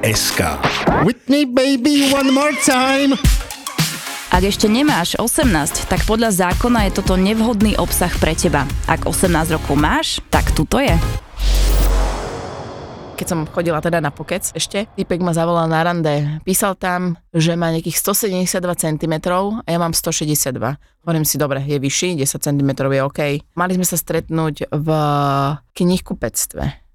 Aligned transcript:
www.zapotur.sk 0.00 0.40
Whitney 1.04 1.44
baby 1.44 2.12
one 2.12 2.32
more 2.32 2.52
time. 2.64 3.16
Ak 4.30 4.46
ešte 4.46 4.70
nemáš 4.70 5.18
18, 5.18 5.90
tak 5.90 6.06
podľa 6.06 6.30
zákona 6.30 6.86
je 6.88 7.02
toto 7.02 7.18
nevhodný 7.18 7.74
obsah 7.76 8.10
pre 8.22 8.32
teba. 8.32 8.62
Ak 8.86 9.04
18 9.04 9.58
rokov 9.58 9.74
máš, 9.76 10.22
tak 10.30 10.54
tuto 10.54 10.80
je. 10.80 10.94
keď 13.20 13.28
som 13.28 13.44
chodila 13.44 13.84
teda 13.84 14.00
na 14.00 14.08
pokec 14.08 14.48
ešte, 14.56 14.88
typek 14.96 15.20
ma 15.20 15.36
zavolal 15.36 15.68
na 15.68 15.84
rande. 15.84 16.40
Písal 16.40 16.72
tam, 16.72 17.20
že 17.36 17.52
má 17.52 17.68
nejakých 17.68 18.00
172 18.00 18.48
cm 18.80 19.14
a 19.60 19.68
ja 19.68 19.76
mám 19.76 19.92
162. 19.92 20.56
Hovorím 21.04 21.28
si, 21.28 21.36
dobre, 21.36 21.60
je 21.68 21.76
vyšší, 21.76 22.16
10 22.16 22.40
cm 22.40 22.70
je 22.80 23.00
OK. 23.04 23.20
Mali 23.52 23.76
sme 23.76 23.84
sa 23.84 24.00
stretnúť 24.00 24.72
v 24.72 24.88
knihkupectve. 25.76 26.89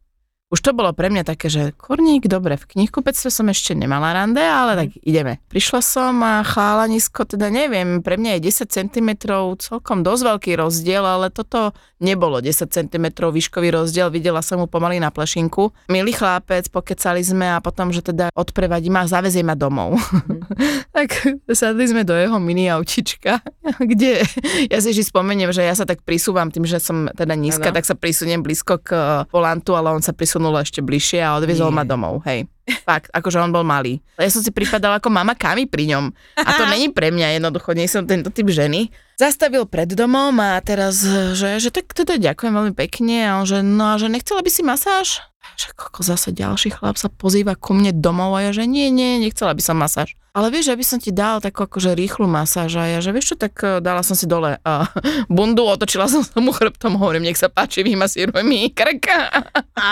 Už 0.54 0.62
to 0.62 0.77
bolo 0.77 0.94
pre 0.94 1.09
mňa 1.09 1.26
také, 1.26 1.49
že 1.49 1.73
korník, 1.73 2.30
dobre, 2.30 2.54
v 2.54 2.70
knihkupectve 2.70 3.34
som 3.34 3.49
ešte 3.49 3.73
nemala 3.73 4.13
rande, 4.13 4.45
ale 4.45 4.77
tak 4.77 4.90
ideme. 5.02 5.41
Prišla 5.49 5.82
som 5.82 6.21
a 6.21 6.46
chalanisko, 6.46 7.26
teda 7.26 7.49
neviem, 7.49 8.05
pre 8.05 8.13
mňa 8.13 8.37
je 8.37 8.54
10 8.54 8.70
cm 8.70 9.10
celkom 9.57 10.05
dosť 10.05 10.21
veľký 10.21 10.52
rozdiel, 10.54 11.02
ale 11.02 11.34
toto 11.34 11.74
nebolo 11.98 12.46
10 12.46 12.62
cm 12.70 13.05
výškový 13.10 13.74
rozdiel, 13.74 14.13
videla 14.13 14.46
som 14.46 14.62
mu 14.62 14.70
pomaly 14.70 15.02
na 15.02 15.10
plešinku. 15.10 15.74
Milý 15.90 16.13
chlápec, 16.13 16.70
pokecali 16.70 17.26
sme 17.26 17.49
a 17.49 17.57
potom, 17.57 17.90
že 17.90 18.05
teda 18.05 18.30
odprevadí 18.37 18.93
ma 18.93 19.09
zavezie 19.09 19.41
ma 19.41 19.57
domov. 19.57 19.98
tak 20.96 21.26
sadli 21.57 21.90
sme 21.90 22.05
do 22.05 22.13
jeho 22.13 22.37
mini 22.37 22.70
autička, 22.70 23.41
kde 23.91 24.21
ja 24.70 24.77
si 24.77 24.93
ešte 24.93 25.09
spomeniem, 25.09 25.49
že 25.49 25.65
ja 25.65 25.74
sa 25.74 25.90
tak 25.90 26.05
prisúvam 26.05 26.54
tým, 26.54 26.70
že 26.70 26.77
som 26.77 27.09
teda 27.09 27.34
nízka, 27.34 27.74
Áno. 27.74 27.77
tak 27.82 27.90
sa 27.90 27.98
prisuniem 27.98 28.46
blízko 28.46 28.77
k 28.77 28.90
volantu, 29.34 29.74
ale 29.74 29.90
on 29.90 30.05
sa 30.05 30.13
prisunul 30.13 30.34
ešte 30.39 30.83
bližšie 30.83 31.21
a 31.21 31.37
odviezol 31.37 31.71
Nie. 31.71 31.77
ma 31.79 31.83
domov, 31.85 32.23
hej. 32.25 32.49
Fakt, 32.81 33.13
akože 33.13 33.37
on 33.37 33.53
bol 33.53 33.61
malý. 33.61 34.01
Ja 34.17 34.29
som 34.33 34.41
si 34.41 34.49
pripadala 34.49 34.97
ako 34.97 35.13
mama 35.13 35.37
Kami 35.37 35.69
pri 35.69 35.85
ňom. 35.93 36.09
A 36.41 36.49
to 36.57 36.65
není 36.73 36.89
pre 36.89 37.13
mňa 37.13 37.37
jednoducho, 37.37 37.77
nie 37.77 37.85
som 37.85 38.09
tento 38.09 38.33
typ 38.33 38.49
ženy. 38.49 38.89
Zastavil 39.15 39.69
pred 39.69 39.87
domom 39.93 40.33
a 40.41 40.59
teraz, 40.59 41.05
že, 41.37 41.61
že 41.61 41.69
tak 41.71 41.93
teda 41.93 42.17
ďakujem 42.17 42.51
veľmi 42.51 42.73
pekne 42.75 43.29
a 43.29 43.39
on 43.39 43.45
že, 43.47 43.61
no 43.63 43.93
a 43.93 44.01
že 44.01 44.11
nechcela 44.11 44.41
by 44.43 44.51
si 44.51 44.61
masáž? 44.65 45.23
Že 45.54 45.68
koko 45.77 46.01
zase 46.01 46.34
ďalší 46.34 46.74
chlap 46.74 46.98
sa 46.98 47.07
pozýva 47.07 47.54
ku 47.54 47.77
mne 47.77 47.93
domov 47.93 48.34
a 48.35 48.49
ja 48.49 48.51
že 48.51 48.65
nie, 48.65 48.90
nie, 48.90 49.21
nechcela 49.21 49.54
by 49.54 49.62
som 49.62 49.77
masáž. 49.77 50.18
Ale 50.35 50.52
vieš, 50.52 50.68
že 50.68 50.76
by 50.76 50.84
som 50.84 50.99
ti 50.99 51.15
dal 51.15 51.40
takú 51.40 51.63
akože 51.63 51.96
rýchlu 51.96 52.27
masáž 52.27 52.76
a 52.76 52.84
ja 52.91 52.99
že 52.99 53.15
vieš 53.15 53.34
čo, 53.34 53.35
tak 53.40 53.55
eh, 53.63 53.79
dala 53.79 54.04
som 54.04 54.20
si 54.20 54.27
dole 54.27 54.60
uh, 54.60 54.84
bundu, 55.32 55.63
otočila 55.63 56.12
som 56.12 56.27
sa 56.27 56.43
mu 56.43 56.52
chrbtom, 56.52 56.99
hovorím, 56.99 57.24
nech 57.24 57.40
sa 57.40 57.48
páči, 57.48 57.87
vymasíruj 57.87 58.43
mi 58.43 58.68
krka. 58.68 59.32
A 59.79 59.90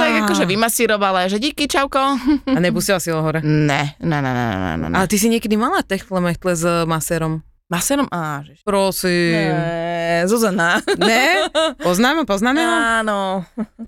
tak 0.00 0.12
akože 0.24 0.48
vymasírovala, 0.48 1.28
že 1.28 1.36
díky, 1.36 1.68
čauko. 1.68 2.00
A 2.48 2.58
nepustila 2.62 2.96
si 2.96 3.12
ho 3.12 3.20
hore. 3.20 3.44
Ne, 3.44 4.00
ne, 4.00 4.18
ne, 4.24 4.32
ne, 4.32 4.46
ne, 4.48 4.70
ne. 4.80 4.96
Ale 4.96 5.04
ty 5.10 5.20
si 5.20 5.28
niekedy 5.28 5.60
mala 5.60 5.84
techtle 5.84 6.24
mechtle 6.24 6.56
s 6.56 6.64
masérom. 6.88 7.44
Maserom? 7.70 8.10
Á. 8.10 8.42
Prosím. 8.66 9.54
Ne, 9.54 9.89
Zuzana. 10.26 10.80
Ne? 10.96 11.50
Poznáme, 11.80 12.24
poznáme 12.24 12.60
ho? 12.62 12.74
Áno. 13.02 13.18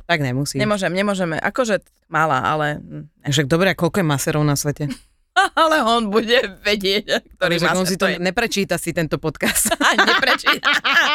Tak 0.08 0.18
nemusí. 0.20 0.56
Nemôžem, 0.58 0.92
nemôžeme. 0.92 1.36
Akože 1.38 1.82
malá, 2.06 2.42
ale... 2.44 2.78
Však 3.24 3.46
dobre, 3.48 3.72
a 3.72 3.78
koľko 3.78 4.02
je 4.02 4.06
maserov 4.06 4.42
na 4.44 4.54
svete? 4.58 4.88
Ale 5.56 5.80
on 5.80 6.12
bude 6.12 6.60
vedieť, 6.60 7.24
ktorý 7.40 7.56
Však 7.56 7.76
on 7.76 7.86
si 7.88 7.96
to 7.96 8.04
to 8.04 8.12
je. 8.12 8.16
neprečíta 8.20 8.76
si 8.76 8.92
tento 8.92 9.16
podcast. 9.16 9.72
A 9.80 9.96
neprečíta. 9.96 10.68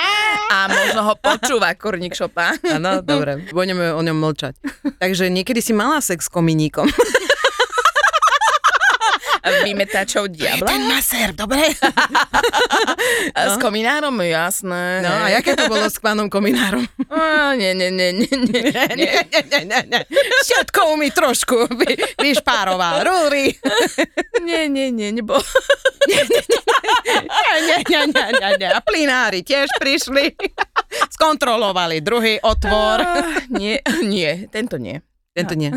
A 0.57 0.65
možno 0.65 1.01
ho 1.05 1.13
počúva 1.21 1.69
kurník 1.77 2.17
šopa. 2.17 2.57
Áno, 2.65 3.05
dobre, 3.05 3.45
budeme 3.53 3.93
o 3.93 4.01
ňom 4.01 4.17
mlčať. 4.17 4.57
Takže 4.97 5.29
niekedy 5.29 5.61
si 5.61 5.69
mala 5.75 6.01
sex 6.01 6.25
s 6.25 6.31
kominíkom. 6.33 6.89
Vymetačov 9.63 10.29
diabla. 10.29 10.71
masér, 10.87 11.33
dobre? 11.33 11.63
A 13.37 13.53
s 13.53 13.55
kominárom, 13.61 14.15
jasné. 14.23 15.01
No 15.03 15.09
a 15.09 15.27
jaké 15.31 15.55
to 15.55 15.67
bolo 15.69 15.87
s 15.87 15.97
pánom 15.99 16.27
kominárom? 16.29 16.85
Á, 17.11 17.53
nie, 17.57 17.73
nie, 17.75 17.89
nie, 17.91 18.11
nie, 18.13 18.27
nie. 18.29 18.61
nie, 18.95 19.11
nie, 19.27 19.61
nie, 19.65 19.79
nie. 19.87 20.01
Všetko 20.45 20.97
mi 20.97 21.09
trošku 21.11 21.67
vy, 21.73 21.97
vyšpároval. 22.19 23.03
Rúry. 23.05 23.53
Nie, 24.43 24.67
nie, 24.71 24.91
nie, 24.91 25.11
nebol. 25.11 25.41
Nie, 26.07 26.23
nie, 26.23 26.41
nie, 27.83 28.01
nie, 28.07 28.25
nie, 28.39 28.49
nie. 28.59 28.69
A 28.71 28.79
plinári 28.79 29.43
tiež 29.43 29.67
prišli. 29.77 30.33
Skontrolovali 31.13 31.99
druhý 31.99 32.39
otvor. 32.41 32.99
Á, 33.03 33.21
Nie, 33.51 33.81
nie, 34.03 34.47
tento 34.51 34.77
nie. 34.79 35.01
Tento 35.35 35.53
nie. 35.53 35.69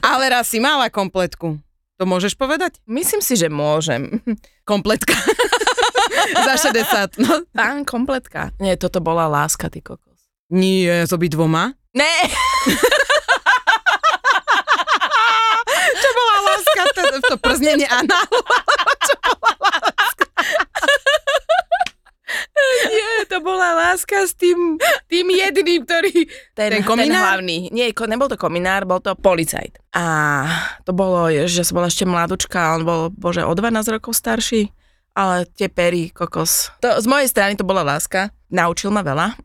Ale 0.00 0.24
raz 0.32 0.48
si 0.48 0.58
mala 0.62 0.88
kompletku. 0.88 1.60
To 1.98 2.04
môžeš 2.10 2.34
povedať? 2.34 2.82
Myslím 2.90 3.22
si, 3.22 3.38
že 3.38 3.46
môžem. 3.46 4.18
Kompletka. 4.70 5.14
Za 6.46 6.56
60. 6.72 7.20
No. 7.22 7.44
Pán 7.52 7.84
kompletka. 7.84 8.50
Nie, 8.58 8.80
toto 8.80 8.98
bola 8.98 9.28
láska, 9.28 9.68
ty 9.70 9.84
kokos. 9.84 10.18
Nie, 10.50 11.04
s 11.06 11.12
obidvoma. 11.12 11.76
Ne, 11.94 12.14
Čo 15.94 16.08
bola 16.10 16.36
láska? 16.48 16.82
To, 16.94 17.02
to 17.22 17.36
prznenie 17.38 17.86
análu. 17.86 18.40
nie, 22.90 23.12
to 23.30 23.38
bola 23.44 23.68
láska 23.78 24.26
s 24.26 24.34
tým, 24.34 24.80
tým 25.14 25.30
jedným, 25.30 25.86
ktorý... 25.86 26.26
Ten, 26.58 26.70
Ten 26.74 26.82
kominár? 26.82 27.06
Ten 27.06 27.22
hlavný. 27.22 27.58
Nie, 27.70 27.94
nebol 27.94 28.26
to 28.26 28.34
kominár, 28.34 28.82
bol 28.82 28.98
to 28.98 29.14
policajt. 29.14 29.78
A 29.94 30.02
to 30.82 30.90
bolo, 30.90 31.30
že 31.46 31.62
som 31.62 31.78
bola 31.78 31.86
ešte 31.86 32.02
mladučka 32.02 32.58
a 32.58 32.74
on 32.74 32.82
bol, 32.82 33.00
bože, 33.14 33.46
o 33.46 33.54
12 33.54 33.94
rokov 33.94 34.18
starší. 34.18 34.74
Ale 35.14 35.46
tie 35.54 35.70
pery, 35.70 36.10
kokos. 36.10 36.74
To, 36.82 36.98
z 36.98 37.06
mojej 37.06 37.30
strany 37.30 37.54
to 37.54 37.62
bola 37.62 37.86
láska. 37.86 38.34
Naučil 38.50 38.90
ma 38.90 39.06
veľa. 39.06 39.38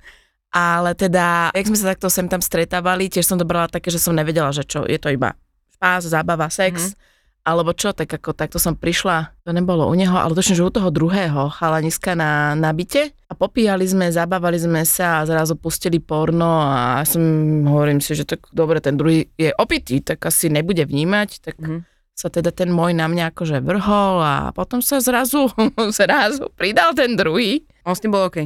Ale 0.56 0.96
teda, 0.96 1.52
jak 1.52 1.68
sme 1.68 1.76
sa 1.76 1.92
takto 1.92 2.08
sem 2.08 2.24
tam 2.26 2.40
stretávali, 2.40 3.12
tiež 3.12 3.28
som 3.28 3.36
to 3.36 3.44
brala 3.44 3.68
také, 3.68 3.92
že 3.92 4.00
som 4.00 4.16
nevedela, 4.16 4.50
že 4.50 4.64
čo, 4.64 4.88
je 4.88 4.96
to 4.96 5.12
iba 5.12 5.36
spás, 5.80 6.04
zábava, 6.12 6.52
sex, 6.52 6.92
mm-hmm. 6.92 7.09
Alebo 7.42 7.70
čo, 7.70 7.90
tak 7.90 8.06
ako 8.06 8.30
takto 8.30 8.56
som 8.56 8.72
prišla, 8.72 9.32
to 9.40 9.50
nebolo 9.50 9.84
u 9.84 9.94
neho, 9.94 10.12
ale 10.12 10.32
točne, 10.32 10.54
že 10.54 10.62
u 10.62 10.68
toho 10.68 10.88
druhého 10.88 11.48
chalaniska 11.50 12.12
na, 12.12 12.52
na 12.52 12.70
byte 12.70 13.16
a 13.22 13.32
popíjali 13.32 13.82
sme, 13.82 14.08
zabávali 14.08 14.56
sme 14.56 14.82
sa 14.82 15.20
a 15.20 15.26
zrazu 15.26 15.54
pustili 15.54 15.98
porno 15.98 16.46
a 16.60 17.00
ja 17.00 17.06
som, 17.06 17.22
hovorím 17.64 17.98
si, 17.98 18.12
že 18.12 18.24
tak 18.24 18.44
dobre, 18.50 18.78
ten 18.78 18.94
druhý 18.94 19.28
je 19.34 19.50
opitý, 19.52 19.98
tak 19.98 20.20
asi 20.22 20.46
nebude 20.46 20.82
vnímať, 20.82 21.28
tak 21.40 21.56
Mhm. 21.56 21.88
sa 22.12 22.28
teda 22.28 22.50
ten 22.50 22.68
môj 22.68 22.92
na 22.92 23.06
mňa 23.06 23.32
akože 23.32 23.58
vrhol 23.58 24.20
a 24.20 24.34
potom 24.52 24.78
sa 24.78 25.00
zrazu, 25.00 25.48
zrazu 25.90 26.52
pridal 26.52 26.92
ten 26.92 27.16
druhý. 27.16 27.64
On 27.82 27.96
s 27.96 28.00
tým 28.00 28.12
bol 28.12 28.28
OK. 28.28 28.44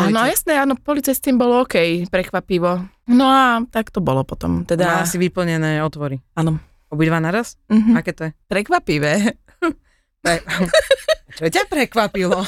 Áno, 0.00 0.24
jasné, 0.24 0.56
áno, 0.56 0.74
policajt 0.74 1.12
s 1.12 1.20
tým 1.20 1.36
bolo 1.36 1.60
OK, 1.60 2.08
prekvapivo. 2.08 2.80
No 3.04 3.26
a 3.26 3.60
tak 3.68 3.92
to 3.92 4.00
bolo 4.00 4.24
potom, 4.24 4.64
teda, 4.64 5.04
si 5.04 5.20
vyplnené 5.20 5.84
otvory. 5.84 6.24
áno. 6.32 6.56
Obidva 6.90 7.22
naraz? 7.22 7.54
Mhm. 7.70 7.94
Aké 7.94 8.10
to 8.10 8.28
je? 8.28 8.32
Prekvapivé. 8.50 9.38
Pre... 10.22 10.36
Čo 11.38 11.48
ťa 11.48 11.64
prekvapilo? 11.70 12.44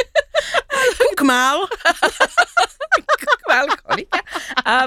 Kuk 1.00 1.20
mal. 1.26 1.66
Kvalkolika. 3.44 4.20
A 4.62 4.86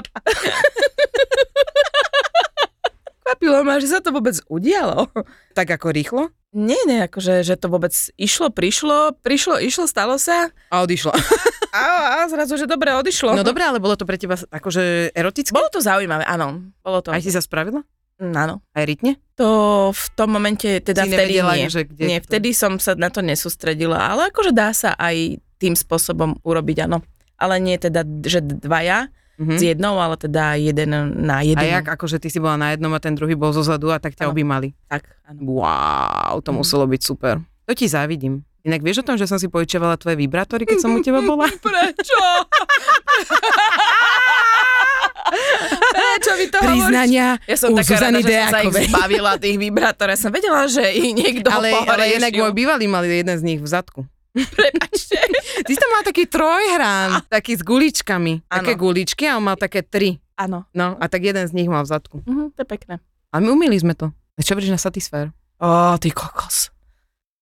prekvapilo 3.28 3.60
ma, 3.60 3.76
že 3.76 3.92
sa 3.92 4.00
to 4.00 4.08
vôbec 4.08 4.40
udialo. 4.48 5.12
Tak 5.52 5.68
ako 5.68 5.92
rýchlo? 5.92 6.22
Nie, 6.56 6.80
nie, 6.88 7.04
akože, 7.04 7.44
že 7.44 7.60
to 7.60 7.68
vôbec 7.68 7.92
išlo, 8.16 8.48
prišlo, 8.48 9.20
prišlo, 9.20 9.60
išlo, 9.60 9.84
stalo 9.84 10.16
sa 10.16 10.48
A 10.72 10.80
odišlo. 10.80 11.12
a, 11.76 11.84
a 12.24 12.28
zrazu, 12.32 12.56
že 12.56 12.64
dobre, 12.64 12.88
odišlo. 12.96 13.36
No 13.36 13.44
dobré, 13.44 13.68
ale 13.68 13.84
bolo 13.84 14.00
to 14.00 14.08
pre 14.08 14.16
teba 14.16 14.40
akože 14.48 15.12
erotické? 15.12 15.52
Bolo 15.52 15.68
to 15.68 15.84
zaujímavé, 15.84 16.24
áno. 16.24 16.72
Bolo 16.80 17.04
to. 17.04 17.12
Aj 17.12 17.20
si 17.20 17.28
sa 17.28 17.44
spravila? 17.44 17.84
Áno. 18.18 18.60
Aj 18.72 18.82
rytne? 18.82 19.16
To 19.34 19.46
v 19.90 20.04
tom 20.12 20.30
momente, 20.30 20.78
teda 20.78 21.02
Si 21.02 21.08
vtedy 21.08 21.38
nie. 21.38 21.68
že 21.68 21.82
kde 21.84 22.02
nie, 22.04 22.18
to- 22.18 22.24
vtedy 22.26 22.48
som 22.50 22.76
sa 22.76 22.92
na 22.92 23.08
to 23.08 23.20
nesústredila, 23.20 23.96
ale 23.96 24.28
akože 24.28 24.50
dá 24.50 24.70
sa 24.70 24.92
aj 24.92 25.38
tým 25.56 25.72
spôsobom 25.72 26.36
urobiť, 26.42 26.84
áno. 26.84 27.00
Ale 27.34 27.58
nie 27.58 27.74
teda, 27.74 28.02
že 28.20 28.38
dvaja, 28.42 29.08
mm-hmm. 29.36 29.54
s 29.54 29.60
jednou, 29.64 29.96
ale 29.96 30.16
teda 30.16 30.54
jeden 30.54 30.88
na 31.20 31.40
jeden. 31.40 31.60
A 31.60 31.78
jak 31.78 31.86
akože 31.88 32.18
ty 32.18 32.26
si 32.26 32.36
bola 32.36 32.56
na 32.56 32.70
jednom 32.70 32.90
a 32.90 32.98
ten 32.98 33.12
druhý 33.12 33.32
bol 33.32 33.52
zozadu 33.52 33.88
a 33.88 33.96
tak 33.96 34.12
ťa 34.12 34.26
Áno. 34.26 34.32
objímali. 34.34 34.72
Tak, 34.88 35.02
áno. 35.24 35.38
Wow, 35.56 36.42
to 36.42 36.50
Mhm. 36.50 36.56
muselo 36.58 36.84
byť 36.84 37.00
super. 37.00 37.38
To 37.64 37.72
ti 37.72 37.86
závidím. 37.86 38.42
Inak 38.60 38.80
vieš 38.80 38.98
o 38.98 39.04
tom, 39.04 39.14
že 39.14 39.24
som 39.24 39.36
si 39.36 39.46
požičiavala 39.46 39.94
tvoje 39.94 40.16
vibrátory, 40.16 40.64
keď 40.64 40.80
som 40.80 40.90
u 40.90 40.98
teba 40.98 41.20
bola? 41.22 41.46
Prečo? 41.62 42.18
Prečo 46.18 46.34
vy 46.34 46.46
to 46.50 46.58
Priznania 46.58 47.38
Ja 47.46 47.56
som 47.56 47.70
u 47.70 47.78
taká 47.78 47.94
rada, 47.94 48.18
Zuzany 48.18 48.20
že 48.26 48.34
som 48.34 48.50
sa 48.50 48.60
ich 48.66 48.90
zbavila 48.90 49.32
tých 49.38 49.56
vibrátorov. 49.62 50.12
Ja 50.12 50.18
som 50.18 50.34
vedela, 50.34 50.66
že 50.66 50.82
ich 50.90 51.14
niekto 51.14 51.46
Ale, 51.46 51.70
ale 51.86 52.18
inak 52.18 52.34
môj 52.34 52.50
bývalý 52.50 52.90
mal 52.90 53.06
jeden 53.06 53.38
z 53.38 53.42
nich 53.46 53.62
v 53.62 53.68
zadku. 53.70 54.02
Prepačte. 54.34 55.18
Ty 55.66 55.70
si 55.70 55.78
tam 55.78 55.90
mal 55.94 56.02
taký 56.02 56.24
trojhrán, 56.26 57.22
taký 57.30 57.54
s 57.54 57.62
guličkami. 57.62 58.50
Áno. 58.50 58.56
Také 58.58 58.72
guličky 58.74 59.24
a 59.30 59.38
on 59.38 59.44
mal 59.46 59.54
také 59.54 59.86
tri. 59.86 60.18
Áno. 60.38 60.66
No 60.74 60.98
a 60.98 61.04
tak 61.06 61.22
jeden 61.22 61.46
z 61.46 61.52
nich 61.54 61.70
mal 61.70 61.82
v 61.86 61.90
zadku. 61.90 62.16
Mhm, 62.26 62.54
to 62.54 62.62
je 62.62 62.68
pekné. 62.68 62.94
A 63.30 63.38
my 63.38 63.50
umili 63.54 63.78
sme 63.78 63.94
to. 63.94 64.10
A 64.10 64.40
čo 64.42 64.54
vríš 64.54 64.70
na 64.70 64.78
Satisfyer? 64.78 65.34
Ó, 65.58 65.98
ty 65.98 66.14
kokos. 66.14 66.70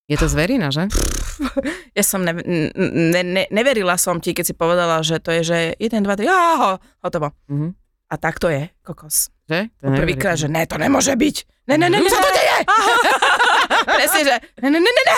Je 0.07 0.17
to 0.17 0.31
zverina, 0.31 0.71
že? 0.71 0.87
Ja 1.93 2.05
som 2.07 2.23
ne, 2.25 2.33
ne, 2.33 3.23
ne, 3.27 3.45
neverila 3.51 3.99
som 4.01 4.23
ti, 4.23 4.33
keď 4.33 4.45
si 4.47 4.55
povedala, 4.57 5.03
že 5.03 5.19
to 5.21 5.35
je, 5.35 5.43
že 5.43 5.59
1, 5.77 6.01
2, 6.01 6.09
3, 6.09 6.25
áho, 6.31 6.81
hotovo. 7.05 7.35
Mhm. 7.51 7.86
A 8.07 8.15
tak 8.15 8.39
to 8.39 8.47
je, 8.47 8.71
kokos. 8.87 9.35
Že? 9.51 9.71
To 9.83 9.91
Prvýkrát, 9.99 10.39
že 10.39 10.47
ne, 10.47 10.63
to 10.63 10.79
nemôže 10.79 11.11
byť. 11.11 11.37
Ne, 11.67 11.75
ne, 11.75 11.91
ne, 11.91 11.99
ne, 11.99 12.07
Čo 12.07 12.23
to 12.23 12.31
deje? 12.31 12.57
Presne, 13.99 14.21
že 14.23 14.35
ne, 14.63 14.69
ne, 14.71 14.79
ne, 14.79 14.91
ne, 14.91 15.03
ne. 15.03 15.15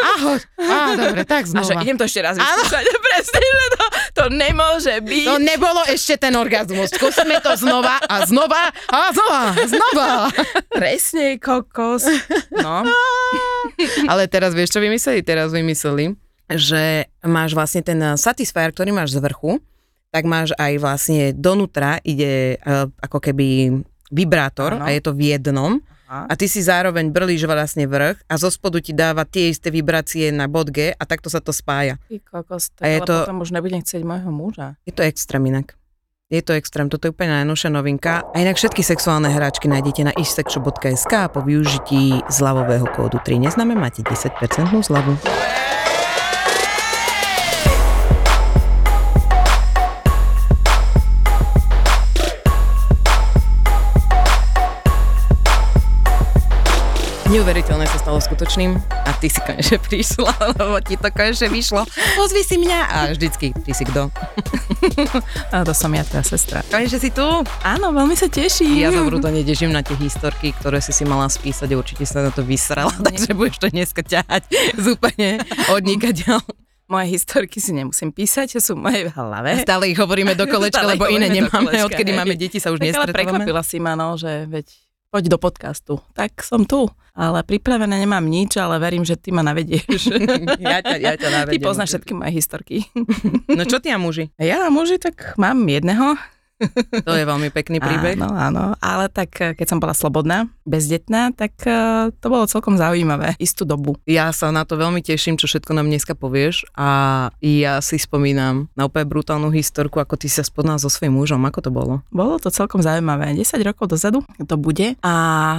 Ahoj. 0.00 0.38
Á, 0.64 0.76
dobre, 0.96 1.22
tak 1.28 1.44
A 1.44 1.48
že 1.48 1.52
znova. 1.52 1.84
idem 1.84 1.96
to 2.00 2.08
ešte 2.08 2.20
raz 2.24 2.40
vyskúšať. 2.40 2.84
Presne, 3.12 3.40
že 3.44 3.66
to, 3.76 3.84
to 4.16 4.24
nemôže 4.32 4.94
byť. 5.04 5.26
To 5.28 5.36
nebolo 5.36 5.84
ešte 5.84 6.16
ten 6.16 6.32
orgazmus. 6.32 6.88
Skúsime 6.88 7.36
to 7.44 7.52
znova 7.60 8.00
a 8.00 8.24
znova 8.24 8.72
a 8.88 8.98
znova, 9.12 9.42
znova. 9.68 10.08
Presne, 10.72 11.36
kokos. 11.36 12.08
No, 12.48 12.88
Ale 14.12 14.24
teraz 14.32 14.56
vieš, 14.56 14.72
čo 14.72 14.80
vymysleli? 14.80 15.20
Teraz 15.20 15.52
vymysleli, 15.52 16.16
že 16.48 17.12
máš 17.20 17.52
vlastne 17.52 17.84
ten 17.84 18.00
Satisfyer, 18.16 18.72
ktorý 18.72 18.96
máš 18.96 19.12
z 19.12 19.20
vrchu, 19.20 19.60
tak 20.14 20.24
máš 20.24 20.54
aj 20.54 20.72
vlastne 20.78 21.34
donútra 21.34 21.98
ide 22.00 22.62
uh, 22.62 22.86
ako 23.02 23.18
keby 23.18 23.82
vibrátor 24.08 24.78
Áno. 24.78 24.86
a 24.86 24.94
je 24.94 25.00
to 25.00 25.10
v 25.10 25.34
jednom. 25.34 25.82
Aha. 26.04 26.30
A 26.30 26.38
ty 26.38 26.46
si 26.46 26.62
zároveň 26.62 27.10
brlíš 27.10 27.42
vlastne 27.42 27.82
vrch 27.84 28.22
a 28.22 28.34
zo 28.36 28.46
spodu 28.46 28.78
ti 28.78 28.94
dáva 28.94 29.24
tie 29.24 29.50
isté 29.50 29.68
vibrácie 29.68 30.30
na 30.30 30.46
bod 30.46 30.70
G 30.70 30.92
a 30.92 31.02
takto 31.02 31.26
sa 31.26 31.42
to 31.42 31.50
spája. 31.50 31.98
ty 32.06 32.22
kokos, 32.22 32.70
A 32.70 32.74
tak 32.76 32.84
je 32.84 32.94
ale 32.94 33.08
to- 33.08 33.20
potom 33.26 33.42
už 33.42 33.50
nebudem 33.50 33.82
chcieť 33.82 34.02
môjho 34.02 34.30
muža. 34.30 34.78
Je 34.84 34.94
to 34.94 35.02
extrém 35.02 35.42
inak. 35.44 35.74
Je 36.30 36.40
to 36.40 36.54
extrém, 36.54 36.86
toto 36.86 37.04
je 37.04 37.12
úplne 37.12 37.34
najnovšia 37.34 37.68
novinka. 37.68 38.22
A 38.30 38.36
inak 38.38 38.54
všetky 38.54 38.80
sexuálne 38.80 39.28
hráčky 39.28 39.66
nájdete 39.66 40.02
na 40.04 40.12
isexshop.sk 40.14 41.12
a 41.12 41.26
po 41.26 41.42
využití 41.42 42.22
zľavového 42.28 42.86
kódu 42.86 43.18
3 43.18 43.38
neznáme 43.40 43.74
máte 43.74 44.00
10% 44.00 44.30
zľavu. 44.80 45.18
Neuveriteľné 57.34 57.90
sa 57.90 57.98
stalo 57.98 58.22
skutočným 58.22 58.78
a 58.78 59.10
ty 59.18 59.26
si 59.26 59.42
konečne 59.42 59.82
prišla, 59.82 60.30
lebo 60.54 60.78
ti 60.78 60.94
to 60.94 61.10
konečne 61.10 61.50
vyšlo. 61.50 61.82
Pozvi 62.14 62.46
si 62.46 62.62
mňa 62.62 62.78
a 62.86 62.98
vždycky, 63.10 63.50
ty 63.50 63.74
si 63.74 63.82
kto? 63.82 64.06
A 65.50 65.66
to 65.66 65.74
som 65.74 65.90
ja, 65.90 66.06
tvoja 66.06 66.22
sestra. 66.22 66.62
Konečne 66.70 67.02
si 67.02 67.10
tu. 67.10 67.26
Áno, 67.66 67.90
veľmi 67.90 68.14
sa 68.14 68.30
teším. 68.30 68.86
Ja 68.86 68.94
sa 68.94 69.02
brutálne 69.02 69.42
teším 69.42 69.74
na 69.74 69.82
tie 69.82 69.98
historky, 69.98 70.54
ktoré 70.54 70.78
si 70.78 70.94
si 70.94 71.02
mala 71.02 71.26
spísať 71.26 71.66
a 71.66 71.74
určite 71.74 72.06
sa 72.06 72.22
na 72.22 72.30
to 72.30 72.46
vysrala, 72.46 72.94
takže 73.02 73.34
budeš 73.34 73.58
to 73.58 73.66
dneska 73.66 74.06
ťahať 74.06 74.46
z 74.86 74.86
úplne 74.94 75.42
odnikateľ. 75.74 76.38
Moje 76.86 77.18
historky 77.18 77.58
si 77.58 77.74
nemusím 77.74 78.14
písať, 78.14 78.62
sú 78.62 78.78
moje 78.78 79.10
v 79.10 79.10
hlave. 79.10 79.58
Stále 79.58 79.90
ich 79.90 79.98
hovoríme 79.98 80.38
do 80.38 80.46
kolečka, 80.46 80.86
lebo 80.86 81.10
iné 81.10 81.26
nemáme, 81.26 81.66
kolečka, 81.66 81.86
odkedy 81.90 82.14
hej. 82.14 82.18
máme 82.22 82.34
deti 82.38 82.62
sa 82.62 82.70
už 82.70 82.78
nestretávame. 82.78 83.42
prekvapila 83.42 83.66
si 83.66 83.82
ma, 83.82 83.98
no, 83.98 84.14
že 84.14 84.46
veď 84.46 84.83
poď 85.14 85.30
do 85.30 85.38
podcastu. 85.38 86.02
Tak 86.10 86.42
som 86.42 86.66
tu, 86.66 86.90
ale 87.14 87.46
pripravené 87.46 88.02
nemám 88.02 88.26
nič, 88.26 88.58
ale 88.58 88.82
verím, 88.82 89.06
že 89.06 89.14
ty 89.14 89.30
ma 89.30 89.46
navedieš. 89.46 90.10
Ja 90.58 90.82
ťa, 90.82 90.96
ja 90.98 91.14
ťa 91.14 91.28
Ty 91.30 91.34
navediem. 91.46 91.62
poznáš 91.62 91.94
všetky 91.94 92.12
moje 92.18 92.34
historky. 92.34 92.76
No 93.46 93.62
čo 93.62 93.78
ty 93.78 93.94
a 93.94 93.98
muži? 94.00 94.34
Ja 94.42 94.66
a 94.66 94.74
muži, 94.74 94.98
tak 94.98 95.38
mám 95.38 95.62
jedného. 95.70 96.18
To 97.04 97.12
je 97.12 97.24
veľmi 97.26 97.50
pekný 97.50 97.82
príbeh. 97.82 98.14
Áno, 98.14 98.30
áno, 98.30 98.64
ale 98.78 99.10
tak 99.10 99.30
eh, 99.42 99.52
keď 99.58 99.66
som 99.66 99.78
bola 99.82 99.92
slobodná, 99.92 100.46
bezdetná, 100.62 101.34
tak 101.34 101.58
eh, 101.66 102.10
to 102.22 102.26
bolo 102.30 102.46
celkom 102.46 102.78
zaujímavé, 102.78 103.34
istú 103.42 103.66
dobu. 103.66 103.98
Ja 104.06 104.30
sa 104.30 104.54
na 104.54 104.62
to 104.62 104.78
veľmi 104.78 105.02
teším, 105.02 105.34
čo 105.34 105.50
všetko 105.50 105.74
nám 105.74 105.90
dneska 105.90 106.14
povieš 106.14 106.68
a 106.78 107.28
ja 107.42 107.82
si 107.82 107.98
spomínam 107.98 108.70
na 108.78 108.86
úplne 108.86 109.06
brutálnu 109.10 109.50
historku, 109.50 109.98
ako 109.98 110.14
ty 110.14 110.30
sa 110.30 110.46
spoznal 110.46 110.78
so 110.78 110.86
svojím 110.86 111.18
mužom. 111.18 111.42
Ako 111.44 111.60
to 111.60 111.70
bolo? 111.74 112.00
Bolo 112.14 112.38
to 112.38 112.48
celkom 112.54 112.80
zaujímavé. 112.80 113.34
10 113.34 113.58
rokov 113.66 113.90
dozadu 113.90 114.22
to 114.46 114.54
bude 114.54 114.94
a 115.02 115.14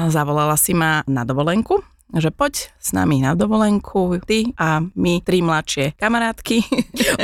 zavolala 0.10 0.56
si 0.56 0.72
ma 0.72 1.04
na 1.06 1.28
dovolenku 1.28 1.95
že 2.16 2.32
poď 2.32 2.72
s 2.80 2.90
nami 2.96 3.20
na 3.20 3.36
dovolenku, 3.36 4.20
ty 4.24 4.54
a 4.56 4.80
my, 4.82 5.20
tri 5.22 5.44
mladšie 5.44 6.00
kamarátky. 6.00 6.58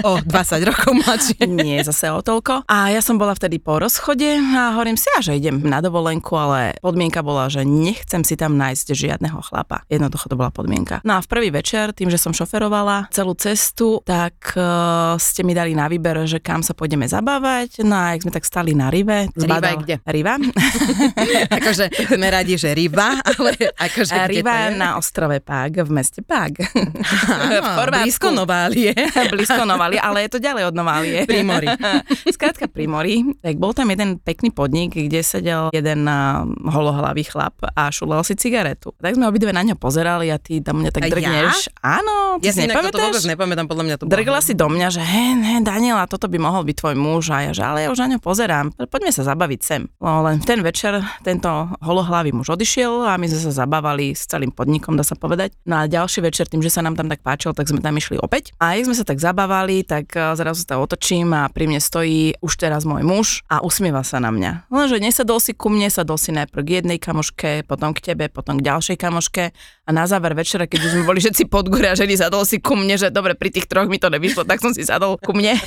O 0.01 0.17
20 0.17 0.65
rokov 0.65 0.91
mladšie. 0.93 1.45
Nie 1.61 1.83
zase 1.85 2.09
o 2.09 2.21
toľko. 2.23 2.65
A 2.65 2.89
ja 2.89 3.01
som 3.03 3.21
bola 3.21 3.37
vtedy 3.37 3.61
po 3.61 3.77
rozchode 3.77 4.25
a 4.25 4.73
hovorím 4.73 4.97
si, 4.97 5.09
a 5.13 5.21
že 5.21 5.37
idem 5.37 5.61
na 5.61 5.77
dovolenku, 5.83 6.31
ale 6.33 6.79
podmienka 6.81 7.21
bola, 7.21 7.51
že 7.51 7.61
nechcem 7.61 8.25
si 8.25 8.33
tam 8.33 8.57
nájsť 8.57 8.93
žiadneho 8.93 9.37
chlapa. 9.45 9.85
Jednoducho 9.91 10.31
to 10.31 10.39
bola 10.39 10.49
podmienka. 10.49 11.03
No 11.05 11.17
a 11.17 11.19
v 11.21 11.27
prvý 11.29 11.49
večer, 11.53 11.93
tým, 11.93 12.09
že 12.09 12.17
som 12.17 12.33
šoferovala 12.33 13.11
celú 13.13 13.37
cestu, 13.37 14.01
tak 14.01 14.57
uh, 14.57 15.17
ste 15.21 15.45
mi 15.45 15.53
dali 15.53 15.77
na 15.77 15.85
výber, 15.85 16.25
že 16.25 16.41
kam 16.41 16.65
sa 16.65 16.73
pôjdeme 16.73 17.05
zabávať. 17.05 17.85
No 17.85 17.93
a 17.93 18.17
jak 18.17 18.25
sme 18.25 18.33
tak 18.33 18.45
stali 18.47 18.73
na 18.73 18.89
Rive. 18.89 19.29
Riva 19.37 19.69
je 19.75 19.77
kde? 19.85 19.95
Riva. 20.07 20.35
akože 21.61 21.85
sme 22.17 22.27
radi, 22.31 22.57
že 22.57 22.73
ryba, 22.73 23.21
ale 23.21 23.53
akože 23.77 24.17
Riva 24.27 24.55
je? 24.67 24.80
Na 24.81 24.89
ostrove 24.95 25.37
Pag, 25.39 25.71
v 25.79 25.91
meste 25.91 26.19
Pag. 26.19 26.57
Áno, 26.65 27.61
v 27.61 27.69
Chorvátsku. 27.71 28.01
blízko 28.01 28.27
Noválie. 28.31 28.91
Blízko 29.33 29.63
Noválie, 29.63 29.97
ale 29.97 30.25
je 30.25 30.29
to 30.31 30.39
ďalej 30.39 30.63
od 30.65 30.75
Noválie. 30.75 31.19
Pri 31.29 31.41
mori. 31.41 31.67
Skrátka 32.35 32.65
pri 32.65 32.85
mori. 32.85 33.21
Tak 33.37 33.55
bol 33.55 33.71
tam 33.71 33.87
jeden 33.87 34.17
pekný 34.17 34.49
podnik, 34.49 34.93
kde 34.93 35.21
sedel 35.21 35.69
jeden 35.71 36.09
holohlavý 36.63 37.23
chlap 37.23 37.53
a 37.67 37.89
šulal 37.89 38.21
si 38.21 38.33
cigaretu. 38.33 38.93
Tak 38.95 39.13
sme 39.13 39.27
obidve 39.27 39.51
na 39.51 39.61
ňo 39.61 39.75
pozerali 39.75 40.27
a 40.27 40.37
ty 40.37 40.59
tam 40.59 40.79
mňa 40.79 40.89
tak 40.89 41.01
A 41.01 41.05
ja? 41.05 41.11
drgneš. 41.11 41.55
Áno, 41.77 42.15
ty 42.37 42.47
Ja 42.47 42.51
si 42.51 42.63
inak 42.63 42.81
toto 42.81 42.97
vôbec 42.97 43.19
nepamätáš? 43.19 43.27
nepamätám, 43.27 43.65
podľa 43.67 43.83
mňa 43.83 43.95
to 43.95 44.03
bolo. 44.03 44.11
Drgla 44.11 44.39
si 44.39 44.53
do 44.53 44.67
mňa, 44.67 44.87
že 44.89 45.01
hej, 45.01 45.29
ne, 45.35 45.53
Daniela, 45.59 46.05
toto 46.05 46.25
by 46.25 46.37
mohol 46.37 46.63
byť 46.63 46.75
tvoj 46.77 46.95
muž 46.95 47.29
a 47.29 47.43
ja, 47.43 47.51
že 47.51 47.61
ale 47.61 47.85
ja 47.85 47.89
už 47.89 47.99
na 47.99 48.15
ňo 48.15 48.19
pozerám, 48.19 48.65
poďme 48.87 49.11
sa 49.11 49.23
zabaviť 49.23 49.59
sem. 49.61 49.81
No 49.99 50.23
len 50.23 50.39
ten 50.39 50.59
večer 50.59 50.95
tento 51.21 51.49
holohlavý 51.79 52.31
muž 52.31 52.49
odišiel 52.49 53.03
a 53.03 53.15
my 53.15 53.27
sme 53.27 53.41
sa 53.41 53.53
zabávali 53.57 54.11
s 54.11 54.25
celým 54.25 54.49
podnikom, 54.49 54.70
dá 54.79 55.03
sa 55.03 55.17
povedať. 55.17 55.57
No 55.67 55.81
a 55.81 55.89
ďalší 55.89 56.23
večer, 56.23 56.47
tým, 56.47 56.61
že 56.61 56.71
sa 56.71 56.85
nám 56.85 56.95
tam 56.95 57.09
tak 57.09 57.25
páčilo, 57.25 57.51
tak 57.57 57.67
sme 57.67 57.81
tam 57.81 57.97
išli 57.97 58.21
opäť. 58.21 58.55
A 58.61 58.77
jak 58.77 58.87
sme 58.87 58.95
sa 58.95 59.03
tak 59.03 59.17
zabávali, 59.17 59.81
tak 59.83 60.13
eh, 60.15 60.31
zrazu 60.37 60.63
sa 60.63 60.77
otočím 60.77 61.33
a 61.33 61.49
pri 61.49 61.67
mne 61.67 61.81
stojí 61.81 62.37
už 62.39 62.53
teraz 62.55 62.85
môj 62.85 63.01
muž 63.01 63.27
a 63.49 63.59
usmieva 63.65 64.05
sa 64.05 64.21
na 64.21 64.29
mňa. 64.29 64.69
Lenže 64.69 65.01
nesadol 65.01 65.41
si 65.41 65.57
ku 65.57 65.73
mne, 65.73 65.89
sadol 65.89 66.21
si 66.21 66.29
najprv 66.31 66.61
k 66.61 66.69
jednej 66.83 67.01
kamoške, 67.01 67.65
potom 67.65 67.91
k 67.91 68.13
tebe, 68.13 68.29
potom 68.29 68.61
k 68.61 68.69
ďalšej 68.69 68.97
kamoške 69.01 69.43
a 69.51 69.89
na 69.89 70.05
záver 70.05 70.37
večera, 70.37 70.69
keď 70.69 70.79
už 70.85 70.91
sme 70.93 71.03
boli 71.09 71.19
všetci 71.19 71.49
pod 71.49 71.67
gore 71.67 71.89
a 71.89 71.97
ženy 71.97 72.13
sadol 72.13 72.45
si 72.45 72.61
ku 72.61 72.77
mne, 72.77 72.95
že 73.01 73.09
dobre, 73.09 73.33
pri 73.33 73.49
tých 73.49 73.65
troch 73.65 73.89
mi 73.89 73.97
to 73.97 74.13
nevyšlo, 74.13 74.45
tak 74.45 74.61
som 74.61 74.71
si 74.71 74.85
sadol 74.85 75.17
ku 75.17 75.33
mne. 75.33 75.57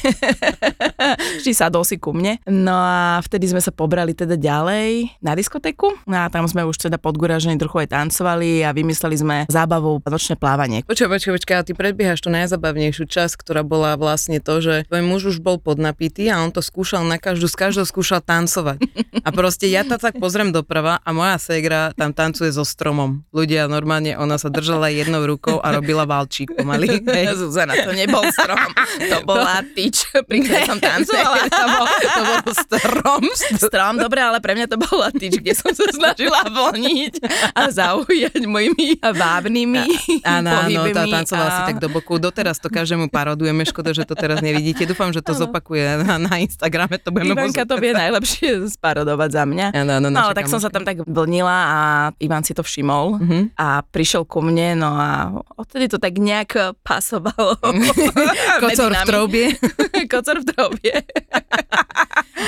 Vždy 1.43 1.53
sadol 1.53 1.83
si 1.83 1.99
ku 1.99 2.15
mne. 2.15 2.39
No 2.47 2.73
a 2.73 3.19
vtedy 3.21 3.51
sme 3.51 3.59
sa 3.59 3.75
pobrali 3.75 4.15
teda 4.15 4.39
ďalej 4.39 5.19
na 5.19 5.35
diskotéku. 5.35 5.99
No 6.07 6.25
a 6.25 6.31
tam 6.31 6.47
sme 6.47 6.63
už 6.63 6.89
teda 6.89 6.97
pod 6.97 7.19
ženy 7.19 7.59
trochu 7.59 7.85
aj 7.85 7.89
tancovali 7.91 8.63
a 8.63 8.71
vymysleli 8.85 9.17
sme 9.17 9.37
zábavu 9.49 10.05
nočné 10.05 10.37
plávanie. 10.37 10.85
Počkaj, 10.85 11.09
počkaj, 11.09 11.33
počkaj, 11.41 11.55
ale 11.57 11.67
ty 11.67 11.73
predbiehaš 11.73 12.21
tú 12.21 12.29
najzabavnejšiu 12.29 13.09
časť, 13.09 13.35
ktorá 13.41 13.65
bola 13.65 13.97
vlastne 13.97 14.45
to, 14.45 14.61
že 14.61 14.85
tvoj 14.93 15.03
muž 15.03 15.33
už 15.33 15.37
bol 15.41 15.57
podnapitý 15.57 16.29
a 16.29 16.45
on 16.45 16.53
to 16.53 16.61
skúšal 16.61 17.01
na 17.09 17.17
každú, 17.17 17.49
z 17.49 17.57
každou 17.57 17.89
skúšal 17.89 18.21
tancovať. 18.21 18.85
A 19.25 19.33
proste 19.33 19.73
ja 19.73 19.89
to 19.89 19.97
tak 19.97 20.21
pozriem 20.21 20.53
doprava 20.53 21.01
a 21.01 21.11
moja 21.17 21.41
segra 21.41 21.97
tam 21.97 22.13
tancuje 22.13 22.53
so 22.53 22.63
stromom. 22.63 23.25
Ľudia 23.33 23.65
normálne, 23.73 24.13
ona 24.21 24.37
sa 24.37 24.53
držala 24.53 24.93
jednou 24.93 25.25
rukou 25.25 25.65
a 25.65 25.73
robila 25.73 26.05
valčík 26.05 26.53
pomaly. 26.53 27.01
Hej. 27.17 27.41
Zuzana, 27.41 27.73
to 27.81 27.97
nebol 27.97 28.21
strom, 28.37 28.69
to 29.01 29.19
bola 29.25 29.65
tyč, 29.73 30.13
pri 30.29 30.45
ktorej 30.45 30.69
som 30.69 30.79
tancovala. 30.79 31.49
to, 31.57 31.65
bol, 31.65 31.87
to 31.89 32.21
bol 32.21 32.43
strom. 32.53 33.23
Strom, 33.57 33.95
dobre, 33.97 34.21
ale 34.21 34.39
pre 34.45 34.53
mňa 34.53 34.67
to 34.69 34.77
bola 34.77 35.09
tyč, 35.09 35.41
kde 35.41 35.57
som 35.57 35.73
sa 35.73 35.89
snažila 35.89 36.45
vlniť 36.53 37.15
a 37.57 37.73
zaujať 37.73 38.45
mojim 38.45 38.74
takými 38.75 38.99
vábnymi 39.01 39.85
Áno, 40.23 40.51
áno, 40.51 40.81
tá 40.91 41.05
tancovala 41.05 41.49
a- 41.49 41.57
si 41.57 41.63
tak 41.67 41.79
do 41.79 41.89
boku. 41.89 42.17
Doteraz 42.17 42.59
to 42.59 42.69
každému 42.69 43.07
parodujeme, 43.09 43.63
škoda, 43.63 43.91
že 43.91 44.03
to 44.03 44.15
teraz 44.15 44.41
nevidíte. 44.41 44.85
Dúfam, 44.85 45.11
že 45.11 45.21
to 45.21 45.33
zopakuje 45.33 45.83
na, 46.01 46.19
na 46.19 46.35
Instagrame, 46.37 46.97
to 46.97 47.11
budeme 47.11 47.35
Ivanka 47.37 47.63
to 47.63 47.77
vie 47.77 47.93
najlepšie 47.93 48.49
sparodovať 48.71 49.31
za 49.31 49.45
mňa. 49.45 49.67
Áno, 49.73 49.93
áno, 49.95 50.09
No 50.09 50.21
ale 50.23 50.35
tak 50.35 50.47
som 50.47 50.59
sa 50.59 50.69
tam 50.69 50.83
tak 50.83 51.03
vlnila 51.03 51.57
a 51.65 51.79
Ivan 52.19 52.43
si 52.43 52.53
to 52.53 52.61
všimol 52.61 53.17
Mhm. 53.17 53.55
a 53.55 53.83
prišiel 53.83 54.25
ku 54.25 54.41
mne, 54.41 54.75
no 54.77 54.91
a 54.91 55.11
odtedy 55.55 55.87
to 55.87 55.97
tak 55.97 56.17
nejak 56.17 56.51
pasovalo. 56.81 57.59
Kocor 58.63 58.91
v 58.91 59.03
troubie. 59.05 59.47
Kocor 60.13 60.37
v 60.39 60.47
trobie. 60.47 60.95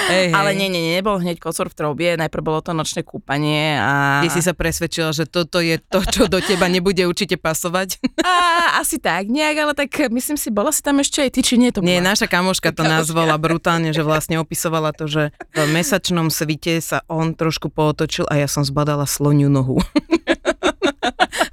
Hej. 0.06 0.30
Ale 0.30 0.52
nie, 0.52 0.68
nie, 0.68 0.95
nebol 0.95 1.18
hneď 1.18 1.37
kocor 1.37 1.66
v 1.66 1.75
trobie, 1.75 2.09
najprv 2.14 2.42
bolo 2.42 2.61
to 2.61 2.71
nočné 2.71 3.02
kúpanie 3.02 3.75
a... 3.75 4.23
Ty 4.23 4.28
si 4.28 4.40
sa 4.40 4.52
presvedčila, 4.52 5.11
že 5.11 5.26
toto 5.26 5.59
je 5.59 5.78
to, 5.80 5.99
čo 6.04 6.16
do 6.25 6.41
teba 6.41 6.73
nebude 6.73 7.05
určite 7.05 7.37
pasovať. 7.37 8.01
a 8.25 8.33
asi 8.81 8.97
tak, 8.97 9.29
nejak, 9.29 9.57
ale 9.61 9.73
tak 9.77 9.93
myslím 10.09 10.41
si, 10.41 10.49
bola 10.49 10.73
si 10.73 10.81
tam 10.81 10.97
ešte 11.05 11.21
aj 11.21 11.31
ty, 11.37 11.41
či 11.45 11.61
nie 11.61 11.69
to 11.69 11.85
Nie, 11.85 12.01
bola? 12.01 12.17
naša 12.17 12.25
kamoška 12.25 12.73
to 12.73 12.81
nazvala 12.81 13.37
brutálne, 13.37 13.93
že 13.93 14.01
vlastne 14.01 14.41
opisovala 14.41 14.97
to, 14.97 15.05
že 15.05 15.37
v 15.53 15.69
mesačnom 15.69 16.33
svite 16.33 16.81
sa 16.81 17.05
on 17.13 17.37
trošku 17.37 17.69
pootočil 17.69 18.25
a 18.33 18.41
ja 18.41 18.49
som 18.49 18.65
zbadala 18.65 19.05
sloniu 19.05 19.53
nohu. 19.53 19.85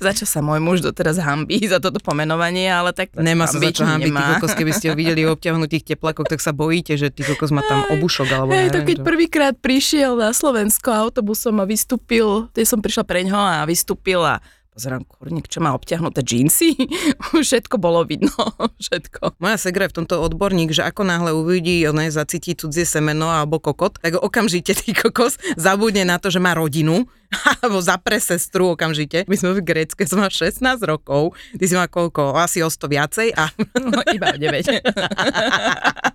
Za 0.03 0.11
čo 0.11 0.27
sa 0.27 0.43
môj 0.43 0.59
muž 0.59 0.83
doteraz 0.83 1.15
hambí 1.23 1.63
za 1.63 1.79
toto 1.79 2.03
pomenovanie, 2.03 2.67
ale 2.67 2.91
tak... 2.91 3.15
Nemá 3.15 3.47
sa 3.47 3.55
za 3.55 3.71
čo 3.71 3.87
hambiť, 3.87 4.11
ty 4.11 4.23
kokos, 4.35 4.51
keby 4.51 4.71
ste 4.75 4.91
ho 4.91 4.95
videli 4.99 5.23
v 5.23 5.31
obťahnutých 5.31 5.95
teplákoch, 5.95 6.27
tak 6.27 6.43
sa 6.43 6.51
bojíte, 6.51 6.99
že 6.99 7.07
ty 7.07 7.23
kokos 7.23 7.55
má 7.55 7.63
tam 7.63 7.87
obušok, 7.87 8.27
alebo 8.27 8.51
Hej, 8.51 8.75
to 8.75 8.79
keď 8.83 8.97
čo. 8.99 9.05
prvýkrát 9.07 9.55
prišiel 9.55 10.19
na 10.19 10.35
Slovensko 10.35 10.91
autobusom 10.91 11.63
a 11.63 11.65
vystúpil, 11.65 12.51
keď 12.51 12.65
som 12.67 12.83
prišla 12.83 13.03
preňho 13.07 13.39
a 13.39 13.63
vystúpil 13.63 14.19
a 14.19 14.43
pozerám, 14.73 15.05
kurník, 15.05 15.45
čo 15.45 15.61
má 15.61 15.77
obťahnuté 15.77 16.25
džínsy. 16.25 16.73
Všetko 17.45 17.77
bolo 17.77 18.01
vidno, 18.03 18.33
všetko. 18.81 19.37
Moja 19.37 19.57
segra 19.61 19.85
je 19.85 19.93
v 19.93 19.97
tomto 20.03 20.17
odborník, 20.25 20.73
že 20.73 20.81
ako 20.81 21.05
náhle 21.05 21.31
uvidí, 21.31 21.85
ona 21.85 22.09
zacíti 22.09 22.57
cudzie 22.57 22.83
semeno 22.83 23.29
alebo 23.29 23.61
kokot, 23.61 24.01
tak 24.01 24.17
okamžite 24.17 24.73
ty 24.73 24.97
kokos 24.97 25.37
zabudne 25.55 26.03
na 26.03 26.17
to, 26.17 26.33
že 26.33 26.41
má 26.41 26.57
rodinu, 26.57 27.05
alebo 27.59 27.77
zapre 27.79 28.17
sestru 28.17 28.71
okamžite. 28.71 29.23
My 29.25 29.33
sme 29.33 29.53
v 29.53 29.61
Grécke, 29.61 30.03
som 30.03 30.17
mal 30.17 30.29
16 30.29 30.59
rokov, 30.83 31.33
ty 31.53 31.63
si 31.63 31.73
má 31.73 31.85
koľko? 31.85 32.35
Asi 32.35 32.59
o 32.59 32.67
100 32.67 32.87
viacej 32.87 33.27
a, 33.33 33.49
No, 33.83 33.99
iba 34.07 34.29
o 34.29 34.37
9. 34.37 34.53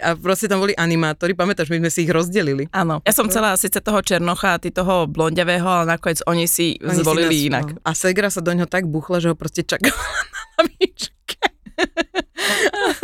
a 0.00 0.14
proste 0.16 0.46
tam 0.46 0.60
boli 0.60 0.72
animátori, 0.74 1.32
pamätáš, 1.32 1.68
my 1.68 1.78
sme 1.78 1.90
si 1.90 2.02
ich 2.02 2.10
rozdelili. 2.10 2.66
Áno. 2.70 3.00
Ja 3.02 3.12
som 3.12 3.26
chcela 3.26 3.54
síce 3.54 3.78
toho 3.78 3.98
Černocha 4.00 4.54
a 4.54 4.58
ty 4.58 4.68
toho 4.68 5.04
blondiavého, 5.04 5.64
ale 5.64 5.90
nakoniec 5.90 6.20
oni 6.24 6.44
si 6.44 6.76
Oni 6.78 6.92
si 6.92 7.00
zvolili 7.00 7.46
nás- 7.46 7.48
inak. 7.48 7.64
A 7.82 7.90
segra 7.92 8.28
sa 8.28 8.40
do 8.40 8.50
ňoho 8.50 8.66
tak 8.66 8.84
buchla, 8.84 9.18
že 9.18 9.30
ho 9.30 9.36
proste 9.36 9.62
čakala 9.62 9.94
na 9.94 10.38
lavičke. 10.58 11.36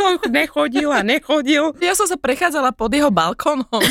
nechodil 0.37 0.89
a 0.91 1.01
nechodil. 1.05 1.73
Ja 1.79 1.93
som 1.93 2.07
sa 2.07 2.17
prechádzala 2.17 2.73
pod 2.75 2.91
jeho 2.91 3.09
balkónom 3.13 3.81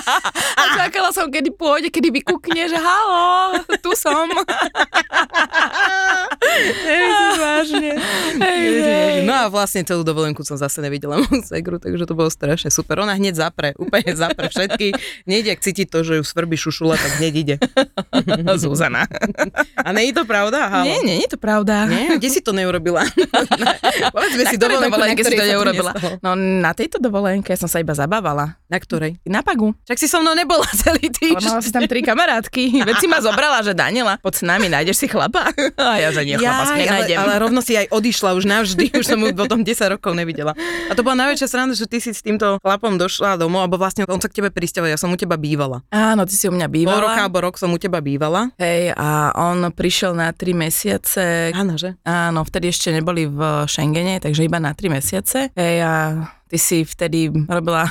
a 0.60 0.62
čakala 0.76 1.10
som, 1.14 1.28
kedy 1.30 1.54
pôjde, 1.54 1.88
kedy 1.92 2.10
vykúkne, 2.22 2.68
že 2.70 2.78
halo, 2.78 3.60
tu 3.80 3.92
som. 3.94 4.26
Hej, 6.60 7.08
vážne. 7.38 7.90
Hej, 8.40 8.62
hej. 8.80 9.16
No 9.26 9.32
a 9.36 9.44
vlastne 9.52 9.84
celú 9.84 10.02
dovolenku 10.02 10.42
som 10.42 10.56
zase 10.56 10.80
nevidela 10.82 11.20
moju 11.20 11.42
segru, 11.44 11.76
takže 11.78 12.04
to 12.08 12.14
bolo 12.16 12.30
strašne 12.32 12.72
super. 12.72 13.00
Ona 13.02 13.16
hneď 13.16 13.38
zapre, 13.38 13.76
úplne 13.76 14.12
zapre 14.16 14.48
všetky. 14.48 14.94
Hneď, 15.28 15.56
ak 15.56 15.60
cíti 15.62 15.84
to, 15.86 16.02
že 16.02 16.20
ju 16.20 16.24
svrbí 16.24 16.56
šušula, 16.56 16.96
tak 16.96 17.12
hneď 17.22 17.34
ide. 17.36 17.56
Zuzana. 18.62 19.06
A 19.76 19.88
nie 19.94 20.10
je 20.10 20.14
to 20.20 20.24
pravda? 20.24 20.68
Halo? 20.68 20.84
Nie, 20.86 20.98
nie, 21.04 21.20
nie 21.20 21.26
je 21.28 21.32
to 21.36 21.40
pravda. 21.40 21.86
Nie? 21.86 22.16
Kde 22.16 22.28
si 22.30 22.40
to 22.40 22.52
neurobila? 22.52 23.04
Povedzme 24.14 24.44
si 24.48 24.56
dovolenku, 24.56 24.96
na 24.96 25.16
si 25.16 25.36
to 25.36 25.44
neurobila? 25.62 25.92
nestalo. 25.92 26.16
No 26.20 26.30
na 26.34 26.72
tejto 26.72 26.96
dovolenke 26.96 27.52
som 27.54 27.66
sa 27.66 27.78
iba 27.78 27.92
zabávala. 27.92 28.56
Na 28.66 28.78
ktorej? 28.78 29.18
Na 29.26 29.42
Pagu. 29.42 29.74
Čak 29.84 29.98
si 29.98 30.06
so 30.06 30.18
mnou 30.18 30.32
nebola 30.32 30.64
celý 30.80 31.06
Ale 31.06 31.14
týždeň. 31.14 31.44
mala 31.44 31.60
si 31.60 31.70
tam 31.70 31.84
tri 31.84 32.00
kamarátky. 32.00 32.62
Veď 32.88 32.96
si 32.96 33.06
ma 33.06 33.18
zobrala, 33.18 33.60
že 33.60 33.74
Daniela, 33.74 34.16
poď 34.18 34.34
s 34.34 34.42
nami, 34.42 34.66
nájdeš 34.66 34.96
si 34.96 35.06
chlapa. 35.06 35.50
A 35.80 35.98
ja, 35.98 36.10
že 36.10 36.22
nie, 36.22 36.36
chlapa 36.36 36.64
si 36.70 36.86
ale, 36.86 37.06
ale 37.10 37.32
rovno 37.36 37.60
si 37.60 37.74
aj 37.74 37.90
odišla 37.90 38.30
už 38.32 38.44
navždy, 38.46 38.94
už 38.94 39.04
som 39.04 39.18
ju 39.18 39.32
potom 39.32 39.60
10 39.60 39.74
rokov 39.90 40.12
nevidela. 40.14 40.54
A 40.86 40.94
to 40.94 41.02
bola 41.02 41.26
najväčšia 41.26 41.46
sranda, 41.46 41.74
že 41.74 41.86
ty 41.86 41.98
si 41.98 42.14
s 42.14 42.22
týmto 42.22 42.58
chlapom 42.60 42.94
došla 42.94 43.34
domov, 43.34 43.66
alebo 43.66 43.76
vlastne 43.76 44.06
on 44.06 44.18
sa 44.18 44.28
k 44.28 44.38
tebe 44.38 44.54
prisťahoval, 44.54 44.90
ja 44.90 44.98
som 45.00 45.10
u 45.10 45.18
teba 45.18 45.34
bývala. 45.34 45.82
Áno, 45.90 46.22
ty 46.24 46.34
si 46.34 46.46
u 46.46 46.54
mňa 46.54 46.66
Pol 46.66 46.74
bývala. 46.78 47.00
roka 47.02 47.20
alebo 47.20 47.38
rok 47.42 47.54
som 47.58 47.70
u 47.70 47.78
teba 47.78 47.98
bývala. 47.98 48.54
Hej, 48.56 48.94
a 48.94 49.08
on 49.34 49.70
prišiel 49.70 50.14
na 50.14 50.30
tri 50.30 50.54
mesiace. 50.54 51.50
Áno, 51.52 51.74
že? 51.74 51.98
Áno, 52.02 52.42
vtedy 52.42 52.70
ešte 52.70 52.90
neboli 52.90 53.26
v 53.26 53.40
Schengene, 53.66 54.18
takže 54.18 54.42
iba 54.42 54.56
na 54.56 54.72
tri 54.72 54.86
mesiace. 54.86 55.49
Hej, 55.56 55.82
a 55.82 56.39
ty 56.50 56.58
si 56.58 56.82
vtedy 56.82 57.30
robila, 57.46 57.86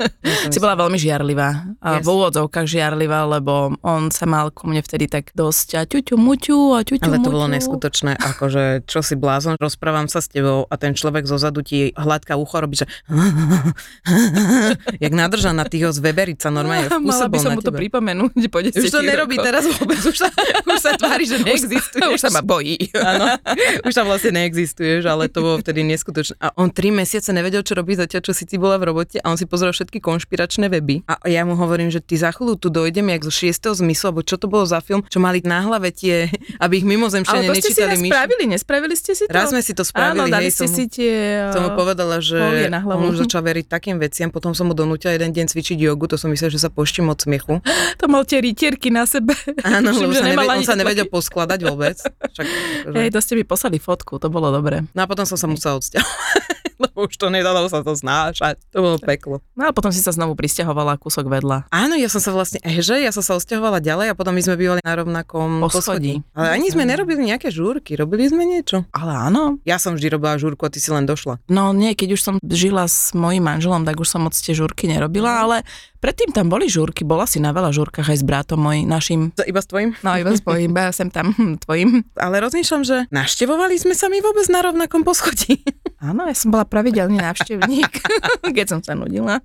si 0.52 0.58
bola 0.58 0.74
veľmi 0.76 0.98
žiarlivá. 0.98 1.78
Yes. 1.78 2.02
v 2.02 2.08
úvodzovkách 2.10 2.66
žiarlivá, 2.66 3.22
lebo 3.30 3.78
on 3.80 4.10
sa 4.10 4.26
mal 4.26 4.50
ku 4.50 4.66
mne 4.66 4.82
vtedy 4.82 5.06
tak 5.06 5.30
dosť 5.32 5.68
a 5.78 5.86
ťuťu 5.86 6.18
muťu 6.18 6.74
a 6.74 6.82
ťuťu 6.82 7.06
Ale 7.06 7.18
to 7.18 7.30
muťu. 7.30 7.32
bolo 7.32 7.46
neskutočné, 7.46 8.18
akože 8.18 8.82
čo 8.84 9.00
si 9.00 9.14
blázon, 9.14 9.54
rozprávam 9.56 10.10
sa 10.10 10.18
s 10.18 10.26
tebou 10.26 10.66
a 10.66 10.74
ten 10.74 10.92
človek 10.92 11.22
zo 11.24 11.38
zadu 11.38 11.62
ti 11.62 11.94
hladká 11.94 12.34
ucho 12.34 12.58
robí, 12.58 12.74
že 12.74 12.90
jak 15.00 15.12
nadrža 15.12 15.52
na 15.52 15.64
tých 15.64 15.90
z 15.90 15.98
veverica 16.00 16.50
normálne 16.50 16.90
Mala 17.00 17.26
by 17.26 17.38
som 17.38 17.52
mu 17.54 17.62
to 17.62 17.70
tebe. 17.70 17.86
pripomenúť 17.86 18.42
po 18.48 18.58
10 18.58 18.76
Už 18.76 18.90
to 18.90 19.00
nerobí 19.00 19.34
rokoch. 19.34 19.46
teraz 19.46 19.62
vôbec, 19.66 20.00
už 20.00 20.16
sa, 20.16 20.28
už 20.66 20.80
sa 20.80 20.92
tvári, 20.94 21.24
že 21.24 21.40
neexistuje. 21.40 22.02
Už 22.06 22.20
sa 22.20 22.30
ma 22.30 22.42
bojí. 22.42 22.76
Áno, 22.94 23.38
už 23.82 23.92
tam 23.92 24.06
vlastne 24.06 24.34
neexistuješ, 24.36 25.06
ale 25.06 25.26
to 25.26 25.40
bolo 25.40 25.56
vtedy 25.58 25.82
neskutočné. 25.84 26.36
A 26.38 26.52
on 26.56 26.70
tri 26.70 26.90
mesiace 26.90 27.30
nevedel, 27.30 27.62
čo 27.62 27.74
robí 27.74 27.94
zatiaľ, 28.00 28.20
čo 28.24 28.32
si 28.32 28.44
ty 28.48 28.56
bola 28.56 28.80
v 28.80 28.88
robote 28.88 29.20
a 29.20 29.26
on 29.28 29.36
si 29.36 29.44
pozrel 29.44 29.76
všetky 29.76 30.00
konšpiračné 30.00 30.72
weby. 30.72 31.04
A 31.04 31.20
ja 31.28 31.44
mu 31.44 31.54
hovorím, 31.54 31.92
že 31.92 32.00
ty 32.00 32.16
za 32.16 32.32
chvíľu 32.32 32.56
tu 32.56 32.72
dojdem, 32.72 33.04
jak 33.12 33.22
zo 33.26 33.32
šiestého 33.32 33.74
zmyslu, 33.76 34.04
alebo 34.10 34.22
čo 34.24 34.40
to 34.40 34.48
bolo 34.48 34.64
za 34.64 34.80
film, 34.80 35.04
čo 35.06 35.20
mali 35.20 35.44
na 35.44 35.60
hlave 35.60 35.92
tie, 35.92 36.32
aby 36.64 36.80
ich 36.80 36.86
Ale 36.86 36.92
mimozemšťania 36.96 37.48
to 37.48 37.54
ste 37.56 37.60
si 37.60 37.66
nečítali 37.76 37.92
raz 37.92 38.00
myši. 38.00 38.12
spravili, 38.12 38.44
nespravili 38.48 38.94
ste 38.96 39.12
si 39.12 39.24
to? 39.28 39.32
Raz 39.32 39.46
sme 39.52 39.60
si 39.60 39.72
to 39.76 39.84
spravili, 39.84 40.26
Áno, 40.26 40.32
dali 40.32 40.48
hej, 40.48 40.54
ste 40.56 40.66
si 40.66 40.84
tie... 40.88 41.12
som 41.52 41.62
mu 41.68 41.70
povedala, 41.76 42.18
že 42.24 42.68
na 42.72 42.80
hlavu. 42.80 43.10
on 43.10 43.12
už 43.12 43.28
začal 43.28 43.44
veriť 43.44 43.66
takým 43.68 43.96
veciam, 44.00 44.32
potom 44.32 44.56
som 44.56 44.70
mu 44.70 44.74
donútila 44.74 45.12
jeden 45.12 45.30
deň 45.34 45.52
cvičiť 45.52 45.76
jogu, 45.76 46.08
to 46.08 46.16
som 46.16 46.32
myslel, 46.32 46.48
že 46.48 46.60
sa 46.62 46.70
poštím 46.72 47.12
od 47.12 47.18
smiechu. 47.20 47.60
To 48.00 48.08
mal 48.08 48.24
tie 48.24 48.40
rytierky 48.40 48.88
na 48.88 49.04
sebe. 49.04 49.36
Áno, 49.76 49.92
lebo 49.92 50.16
že 50.16 50.24
sa 50.24 50.28
neved, 50.32 50.48
on 50.48 50.64
sa 50.64 50.72
nevedel 50.78 51.04
poskladať 51.04 51.60
vôbec. 51.68 52.00
Však, 52.00 52.46
akože. 52.48 52.96
Hej, 52.96 53.08
to 53.12 53.20
ste 53.20 53.32
mi 53.36 53.44
poslali 53.44 53.76
fotku, 53.76 54.16
to 54.16 54.32
bolo 54.32 54.48
dobre. 54.48 54.88
No 54.96 55.04
a 55.04 55.06
potom 55.10 55.28
som 55.28 55.36
sa 55.36 55.44
musela 55.44 55.76
odsťahovať, 55.76 56.89
už 57.06 57.16
to 57.16 57.32
nedalo 57.32 57.64
sa 57.70 57.80
to 57.80 57.96
znášať. 57.96 58.60
To 58.74 58.78
bolo 58.84 58.96
peklo. 59.00 59.40
No 59.56 59.68
ale 59.68 59.72
potom 59.72 59.88
si 59.90 60.00
sa 60.04 60.12
znovu 60.12 60.36
pristahovala 60.36 61.00
kúsok 61.00 61.28
vedľa. 61.28 61.70
Áno, 61.72 61.96
ja 61.96 62.08
som 62.12 62.20
sa 62.20 62.32
vlastne, 62.34 62.60
eh, 62.60 62.84
že 62.84 63.00
ja 63.00 63.10
som 63.14 63.24
sa 63.24 63.36
odsťahovala 63.36 63.80
ďalej 63.80 64.12
a 64.12 64.18
potom 64.18 64.36
my 64.36 64.42
sme 64.44 64.56
bývali 64.60 64.80
na 64.84 64.94
rovnakom 64.96 65.64
Poschodí. 65.64 66.20
poschodí. 66.20 66.36
Ale 66.36 66.48
ani 66.60 66.68
sme 66.68 66.84
nerobili 66.84 67.26
nejaké 67.28 67.48
žúrky, 67.48 67.96
robili 67.96 68.28
sme 68.28 68.44
niečo. 68.44 68.84
Ale 68.92 69.12
áno. 69.16 69.58
Ja 69.64 69.80
som 69.80 69.96
vždy 69.96 70.16
robila 70.16 70.36
žúrku 70.36 70.66
a 70.66 70.72
ty 70.72 70.78
si 70.78 70.92
len 70.92 71.08
došla. 71.08 71.40
No 71.48 71.72
nie, 71.72 71.96
keď 71.96 72.08
už 72.16 72.20
som 72.20 72.34
žila 72.44 72.84
s 72.84 73.16
mojím 73.16 73.48
manželom, 73.48 73.82
tak 73.88 73.96
už 73.96 74.08
som 74.08 74.24
moc 74.26 74.36
tie 74.36 74.52
žúrky 74.52 74.90
nerobila, 74.90 75.44
ale 75.44 75.56
predtým 76.00 76.32
tam 76.32 76.48
boli 76.48 76.66
žúrky, 76.66 77.04
bola 77.04 77.28
si 77.28 77.38
na 77.38 77.52
veľa 77.52 77.70
žúrkach 77.70 78.08
aj 78.08 78.18
s 78.20 78.24
bratom 78.24 78.60
môj, 78.60 78.88
našim. 78.88 79.30
To 79.36 79.44
iba 79.44 79.60
s 79.60 79.68
tvojim? 79.68 79.96
No 80.00 80.16
iba 80.16 80.32
s 80.32 80.40
tvojím, 80.40 80.72
iba 80.72 80.90
sem 80.90 81.08
tam 81.12 81.32
hm, 81.32 81.64
tvojim. 81.64 82.04
Ale 82.16 82.40
rozmýšľam, 82.40 82.82
že 82.82 82.96
naštevovali 83.12 83.76
sme 83.76 83.94
sa 83.96 84.08
my 84.08 84.18
vôbec 84.24 84.46
na 84.48 84.60
rovnakom 84.64 85.04
poschodí. 85.04 85.60
Áno, 86.00 86.24
ja 86.24 86.32
som 86.32 86.48
bola 86.48 86.64
pravidelný 86.90 87.22
návštevník, 87.22 88.02
keď 88.58 88.66
som 88.66 88.80
sa 88.82 88.98
nudila. 88.98 89.38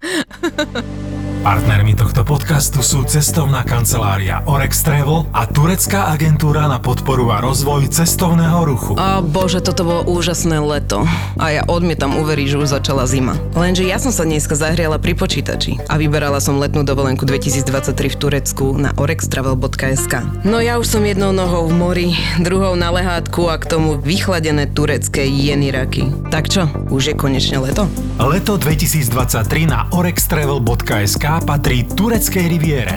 Partnermi 1.45 1.93
tohto 1.93 2.25
podcastu 2.25 2.81
sú 2.81 3.05
cestovná 3.05 3.61
kancelária 3.61 4.41
Orex 4.49 4.81
Travel 4.81 5.29
a 5.29 5.45
turecká 5.45 6.09
agentúra 6.09 6.65
na 6.65 6.81
podporu 6.81 7.29
a 7.29 7.37
rozvoj 7.37 7.85
cestovného 7.85 8.65
ruchu. 8.65 8.97
Ó 8.97 9.21
bože, 9.21 9.61
toto 9.61 9.85
bolo 9.85 10.01
úžasné 10.09 10.57
leto. 10.57 11.05
A 11.37 11.53
ja 11.53 11.61
odmietam 11.69 12.17
uveriť, 12.17 12.47
že 12.49 12.57
už 12.57 12.73
začala 12.81 13.05
zima. 13.05 13.37
Lenže 13.53 13.85
ja 13.85 14.01
som 14.01 14.09
sa 14.09 14.25
dneska 14.25 14.57
zahriala 14.57 14.97
pri 14.97 15.13
počítači 15.13 15.85
a 15.85 16.01
vyberala 16.01 16.41
som 16.41 16.57
letnú 16.57 16.81
dovolenku 16.81 17.29
2023 17.29 17.93
v 17.93 18.17
Turecku 18.17 18.73
na 18.81 18.89
orextravel.sk. 18.97 20.41
No 20.49 20.57
ja 20.57 20.81
už 20.81 20.97
som 20.97 21.05
jednou 21.05 21.29
nohou 21.29 21.69
v 21.69 21.77
mori, 21.77 22.07
druhou 22.41 22.73
na 22.73 22.89
lehátku 22.89 23.53
a 23.53 23.61
k 23.61 23.69
tomu 23.69 24.01
vychladené 24.01 24.73
turecké 24.73 25.29
jeniraky. 25.29 26.09
Tak 26.33 26.49
čo, 26.49 26.65
už 26.89 27.13
je 27.13 27.13
konečne 27.13 27.61
leto? 27.61 27.85
Leto 28.17 28.57
2023 28.57 29.45
na 29.69 29.85
orextravel.sk 29.93 31.35
patrí 31.42 31.88
tureckej 31.88 32.46
riviere. 32.51 32.96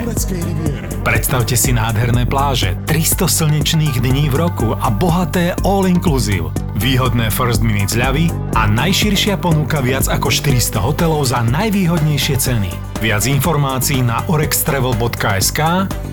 Predstavte 1.01 1.55
si 1.55 1.71
nádherné 1.71 2.27
pláže, 2.27 2.75
300 2.85 3.25
slnečných 3.25 3.97
dní 4.03 4.27
v 4.27 4.35
roku 4.35 4.75
a 4.75 4.91
bohaté 4.91 5.55
all-inclusive. 5.63 6.51
Výhodné 6.77 7.31
first 7.31 7.63
minute 7.63 7.91
zľavy 7.91 8.27
a 8.55 8.67
najširšia 8.67 9.39
ponuka 9.39 9.79
viac 9.79 10.11
ako 10.11 10.27
400 10.27 10.79
hotelov 10.79 11.31
za 11.31 11.39
najvýhodnejšie 11.43 12.35
ceny. 12.35 12.71
Viac 12.99 13.23
informácií 13.25 14.03
na 14.03 14.23
orextravel.sk 14.27 15.59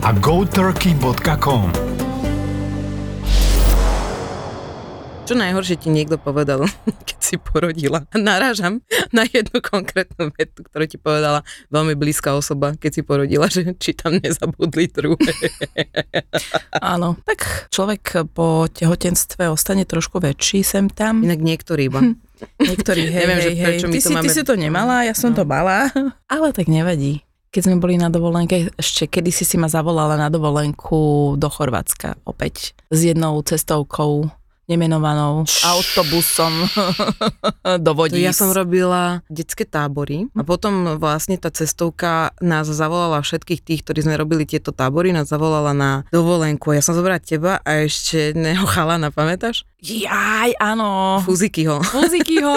a 0.02 0.08
goturkey.com. 0.22 2.05
Čo 5.26 5.34
najhoršie 5.34 5.76
ti 5.76 5.90
niekto 5.90 6.16
povedal, 6.16 6.62
keď 7.08 7.18
si 7.18 7.34
porodila. 7.36 8.06
Narážam 8.12 8.78
na 9.10 9.26
jednu 9.26 9.58
konkrétnu 9.58 10.30
vetu, 10.30 10.62
ktorú 10.62 10.86
ti 10.86 10.96
povedala 10.96 11.42
veľmi 11.68 11.92
blízka 11.92 12.30
osoba, 12.32 12.72
keď 12.72 12.90
si 12.92 13.02
porodila, 13.02 13.46
že 13.46 13.74
či 13.74 13.90
tam 13.92 14.16
nezabudli 14.16 14.86
druhé. 14.86 15.34
Áno, 16.94 17.18
tak 17.20 17.42
človek 17.68 18.02
po 18.30 18.66
tehotenstve 18.68 19.46
ostane 19.46 19.82
trošku 19.82 20.18
väčší 20.18 20.62
sem 20.62 20.86
tam. 20.86 21.20
Inak 21.20 21.40
niektorí 21.40 21.90
iba. 21.90 22.06
Niektorí, 22.56 23.08
hej, 23.08 23.18
Neviem, 23.18 23.40
že 23.40 23.48
hej, 23.48 23.56
hej. 23.56 23.64
prečo 23.66 23.86
my 23.86 23.92
Ty, 23.92 23.98
to 23.98 24.04
si, 24.04 24.14
máme- 24.14 24.22
ty 24.22 24.30
si 24.30 24.42
to 24.44 24.54
nemala, 24.54 24.96
ja 25.02 25.14
som 25.16 25.32
No. 25.32 25.36
to 25.36 25.44
mala. 25.44 25.90
Ale 26.32 26.52
tak 26.52 26.68
nevadí. 26.68 27.26
Keď 27.48 27.62
sme 27.64 27.80
boli 27.80 27.96
na 27.96 28.06
dovolenke, 28.06 28.68
ešte 28.74 29.08
kedy 29.08 29.32
si 29.32 29.42
si 29.42 29.56
ma 29.56 29.66
zavolala 29.66 30.14
na 30.14 30.28
dovolenku 30.28 31.34
do 31.34 31.48
Chorvátska 31.48 32.20
opäť 32.22 32.76
s 32.86 33.00
jednou 33.02 33.40
cestovkou 33.40 34.28
nemenovanou 34.66 35.46
autobusom 35.62 36.52
do 37.84 37.90
Vodíc. 37.94 38.22
ja 38.22 38.34
som 38.34 38.50
robila 38.50 39.22
detské 39.30 39.62
tábory 39.62 40.26
a 40.34 40.42
potom 40.42 40.98
vlastne 40.98 41.38
tá 41.38 41.54
cestovka 41.54 42.34
nás 42.42 42.66
zavolala 42.66 43.22
všetkých 43.22 43.60
tých, 43.62 43.80
ktorí 43.86 44.06
sme 44.06 44.18
robili 44.18 44.42
tieto 44.44 44.74
tábory, 44.74 45.14
nás 45.14 45.30
zavolala 45.30 45.70
na 45.72 45.90
dovolenku. 46.10 46.74
Ja 46.74 46.82
som 46.82 46.98
zobrala 46.98 47.22
teba 47.22 47.62
a 47.62 47.86
ešte 47.86 48.34
jedného 48.34 48.66
chalana, 48.74 49.14
pamätáš? 49.14 49.62
Jaj, 49.76 50.56
áno. 50.56 51.20
Fuzikyho. 51.20 51.84
Muzikyho, 51.92 52.56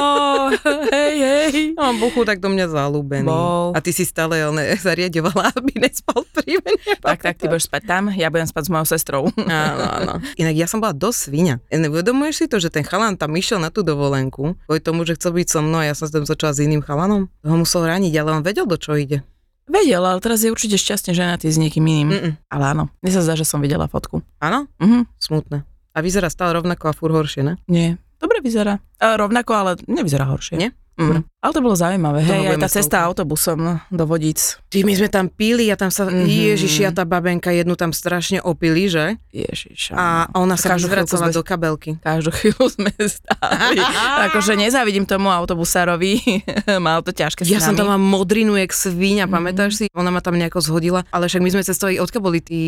hej, 0.95 1.15
hej. 1.19 1.51
No, 1.75 1.91
Buchu 1.99 2.23
tak 2.23 2.39
do 2.39 2.47
mňa 2.47 2.71
zalúbený. 2.71 3.27
Bol. 3.27 3.75
A 3.75 3.83
ty 3.83 3.91
si 3.91 4.07
stále 4.07 4.39
on 4.47 4.55
zariadovala, 4.87 5.51
aby 5.51 5.83
nespal 5.83 6.23
pri 6.31 6.63
mne. 6.63 6.79
Tak, 7.03 7.19
tak, 7.19 7.35
ty 7.35 7.51
budeš 7.51 7.67
spať 7.67 7.83
tam, 7.83 8.03
ja 8.15 8.31
budem 8.31 8.47
spať 8.47 8.63
s 8.65 8.71
mojou 8.71 8.87
sestrou. 8.87 9.21
Áno, 9.35 9.83
áno. 9.83 10.13
Inak 10.39 10.55
ja 10.55 10.65
som 10.71 10.79
bola 10.79 10.95
dosť 10.95 11.19
svinia. 11.27 11.59
Uvedomuješ 11.67 12.35
si 12.39 12.45
to, 12.47 12.55
že 12.55 12.71
ten 12.71 12.87
chalan 12.87 13.19
tam 13.19 13.35
išiel 13.35 13.59
na 13.59 13.67
tú 13.67 13.83
dovolenku, 13.83 14.55
kvôli 14.63 14.79
tomu, 14.79 15.03
že 15.03 15.19
chcel 15.19 15.35
byť 15.35 15.47
so 15.51 15.59
mnou 15.59 15.83
a 15.83 15.91
ja 15.91 15.93
som 15.99 16.07
tam 16.07 16.23
začala 16.23 16.55
s 16.55 16.63
iným 16.63 16.79
chalanom? 16.79 17.27
Ho 17.43 17.55
musel 17.59 17.83
raniť, 17.83 18.15
ale 18.15 18.39
on 18.39 18.47
vedel, 18.47 18.63
do 18.63 18.79
čo 18.79 18.95
ide. 18.95 19.27
Vedel, 19.67 20.01
ale 20.01 20.17
teraz 20.23 20.41
je 20.41 20.49
určite 20.49 20.79
šťastne 20.79 21.13
ženatý 21.13 21.45
s 21.51 21.59
niekým 21.61 21.83
iným. 21.83 22.09
Mm-mm. 22.09 22.31
Ale 22.49 22.63
áno, 22.73 22.89
mne 23.03 23.11
sa 23.11 23.21
zdá, 23.21 23.35
že 23.37 23.45
som 23.45 23.61
videla 23.61 23.85
fotku. 23.85 24.23
Áno? 24.41 24.65
Mhm, 24.81 25.05
Smutné. 25.19 25.67
A 25.99 26.01
vyzerá 26.01 26.27
stále 26.27 26.55
rovnako 26.55 26.83
a 26.85 26.93
fur 26.93 27.11
horšie, 27.11 27.43
ne? 27.43 27.53
nie. 27.65 27.99
Dobre 28.15 28.39
vyzerá. 28.39 28.83
A 28.97 29.15
rovnako, 29.15 29.51
ale 29.53 29.71
nevyzerá 29.85 30.23
horšie. 30.25 30.55
Nie? 30.55 30.69
Mm. 30.95 31.23
Ale 31.39 31.51
to 31.55 31.63
bolo 31.63 31.71
zaujímavé, 31.73 32.19
Toho 32.19 32.35
hej, 32.35 32.43
aj 32.49 32.57
tá 32.57 32.67
sa 32.67 32.75
cesta 32.75 32.97
autobusom 32.99 33.59
do 33.87 34.03
Vodíc. 34.03 34.59
Ty, 34.67 34.83
my 34.83 34.91
sme 34.93 35.07
tam 35.07 35.31
píli 35.31 35.71
a 35.71 35.79
tam 35.79 35.87
sa, 35.87 36.03
Mhm. 36.03 36.27
mm-hmm. 36.27 36.43
ježiši, 36.51 36.81
a 36.83 36.91
tá 36.91 37.07
babenka 37.07 37.47
jednu 37.49 37.71
tam 37.73 37.95
strašne 37.95 38.43
opili, 38.43 38.91
že? 38.91 39.15
Ježiš. 39.29 39.95
A 39.95 40.27
ona 40.33 40.59
sa 40.59 40.75
sme- 41.23 41.31
do 41.31 41.39
kabelky. 41.41 41.95
Každú 41.97 42.31
chvíľu 42.33 42.65
sme 42.69 42.91
stáli. 42.99 43.79
akože 44.27 44.59
nezávidím 44.59 45.05
tomu 45.05 45.31
autobusárovi, 45.31 46.19
mal 46.83 46.99
to 46.99 47.11
ťažké 47.11 47.47
Ja 47.47 47.59
som 47.61 47.71
tam 47.73 47.87
mám 47.87 48.03
modrinu, 48.03 48.55
jak 48.57 48.71
svíňa, 48.71 49.23
Mhm. 49.23 49.31
pamätáš 49.31 49.71
si? 49.73 49.85
Ona 49.93 50.09
ma 50.09 50.19
tam 50.19 50.35
nejako 50.35 50.59
zhodila, 50.59 51.07
ale 51.07 51.25
však 51.25 51.39
my 51.39 51.49
sme 51.49 51.63
cestovali, 51.63 51.95
odkiaľ 51.97 52.19
boli 52.21 52.39
tí 52.41 52.61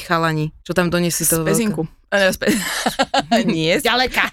chalani, 0.00 0.54
čo 0.62 0.70
tam 0.70 0.86
doniesli 0.86 1.24
Z 1.24 1.30
to 1.32 1.42
Pezinku. 1.42 1.82
Eh, 1.82 2.01
z 2.12 2.36
Pe- 2.36 2.52
Nie, 3.48 3.80
z 3.80 3.88
Ďaleka. 3.88 4.28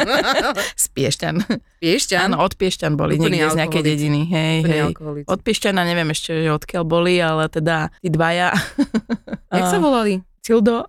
z 0.82 0.86
Piešťan. 0.94 1.34
Piešťan? 1.82 2.30
Áno, 2.30 2.38
od 2.46 2.54
Piešťan 2.54 2.94
boli, 2.94 3.18
Úplný 3.18 3.42
niekde 3.42 3.50
z 3.50 3.58
nejakej 3.58 3.82
dediny. 3.82 4.20
Hej, 4.30 4.56
Úplný 4.62 4.70
hej. 4.70 4.82
alkoholici. 4.94 5.26
Od 5.26 5.40
Piešťana 5.42 5.82
neviem 5.82 6.08
ešte, 6.14 6.30
že 6.46 6.50
odkiaľ 6.54 6.84
boli, 6.86 7.18
ale 7.18 7.50
teda 7.50 7.90
tí 7.98 8.08
dvaja. 8.08 8.54
Jak 9.58 9.66
sa 9.66 9.82
volali? 9.82 10.22
Cildo. 10.40 10.86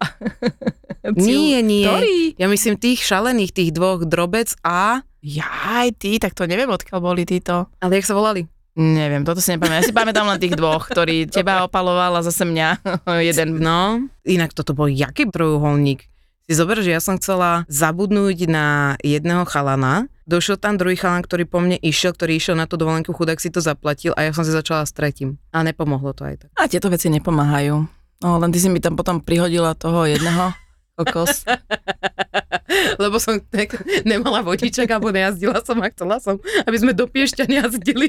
Nie, 1.17 1.59
nie. 1.65 1.83
Ktorý? 1.89 2.17
Ja 2.37 2.47
myslím 2.47 2.77
tých 2.77 3.01
šalených, 3.01 3.51
tých 3.51 3.71
dvoch, 3.73 4.05
drobec 4.05 4.53
a... 4.61 5.01
Jaj, 5.21 6.01
ty, 6.01 6.17
tak 6.17 6.33
to 6.33 6.49
neviem, 6.49 6.65
odkiaľ 6.65 6.97
boli 6.97 7.29
títo. 7.29 7.69
Ale 7.77 8.01
jak 8.01 8.09
sa 8.09 8.17
volali? 8.17 8.49
Neviem, 8.73 9.27
toto 9.27 9.43
si 9.43 9.51
nepamätám. 9.51 9.83
Ja 9.83 9.85
si 9.85 9.93
pamätám 9.93 10.25
len 10.31 10.39
tých 10.39 10.55
dvoch, 10.55 10.87
ktorí 10.87 11.27
teba 11.27 11.67
opaloval 11.67 12.17
a 12.17 12.25
zase 12.25 12.47
mňa. 12.47 12.79
Jeden. 13.19 13.59
No, 13.59 13.99
inak 14.23 14.55
toto 14.55 14.71
bol 14.71 14.87
jaký 14.87 15.27
trojuholník. 15.27 16.07
Si 16.51 16.59
zober, 16.59 16.83
že 16.83 16.91
ja 16.91 16.99
som 16.99 17.15
chcela 17.15 17.63
zabudnúť 17.71 18.43
na 18.51 18.99
jedného 18.99 19.47
chalana, 19.47 20.11
došiel 20.27 20.59
tam 20.59 20.75
druhý 20.75 20.99
chalan, 20.99 21.23
ktorý 21.23 21.47
po 21.47 21.63
mne 21.63 21.79
išiel, 21.79 22.11
ktorý 22.11 22.35
išiel 22.35 22.59
na 22.59 22.67
tú 22.67 22.75
dovolenku, 22.75 23.15
chudák 23.15 23.39
si 23.39 23.47
to 23.47 23.63
zaplatil 23.63 24.11
a 24.19 24.27
ja 24.27 24.35
som 24.35 24.43
si 24.43 24.51
začala 24.51 24.83
s 24.83 24.91
tretím. 24.91 25.39
A 25.55 25.63
nepomohlo 25.63 26.11
to 26.11 26.27
aj 26.27 26.43
tak. 26.43 26.49
A 26.59 26.67
tieto 26.67 26.91
veci 26.91 27.07
nepomáhajú. 27.07 27.87
No, 28.19 28.35
len 28.35 28.51
ty 28.51 28.59
si 28.59 28.67
mi 28.67 28.83
tam 28.83 28.99
potom 28.99 29.23
prihodila 29.23 29.79
toho 29.79 30.03
jedného 30.03 30.51
kokos. 31.01 31.43
Lebo 32.95 33.19
som 33.19 33.41
tak 33.51 33.83
nemala 34.07 34.45
vodičak 34.45 34.87
alebo 34.87 35.11
nejazdila 35.11 35.59
som 35.65 35.77
a 35.83 35.91
chcela 35.91 36.17
som, 36.23 36.39
aby 36.63 36.77
sme 36.79 36.91
do 36.95 37.03
Piešťan 37.09 37.49
jazdili. 37.51 38.07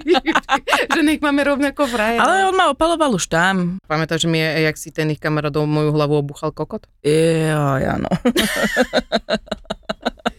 že 0.95 1.01
nech 1.03 1.19
máme 1.19 1.43
rovnako 1.43 1.91
frajer. 1.91 2.23
Ale 2.23 2.47
on 2.47 2.55
ma 2.55 2.71
opaloval 2.71 3.19
už 3.19 3.27
tam. 3.27 3.83
Pamätáš 3.91 4.29
mi, 4.31 4.39
jak 4.39 4.77
si 4.79 4.95
ten 4.95 5.11
ich 5.11 5.19
kamarátov 5.19 5.67
moju 5.67 5.91
hlavu 5.91 6.21
obuchal 6.23 6.55
kokot? 6.55 6.87
Joj, 7.03 7.83
áno. 7.83 8.11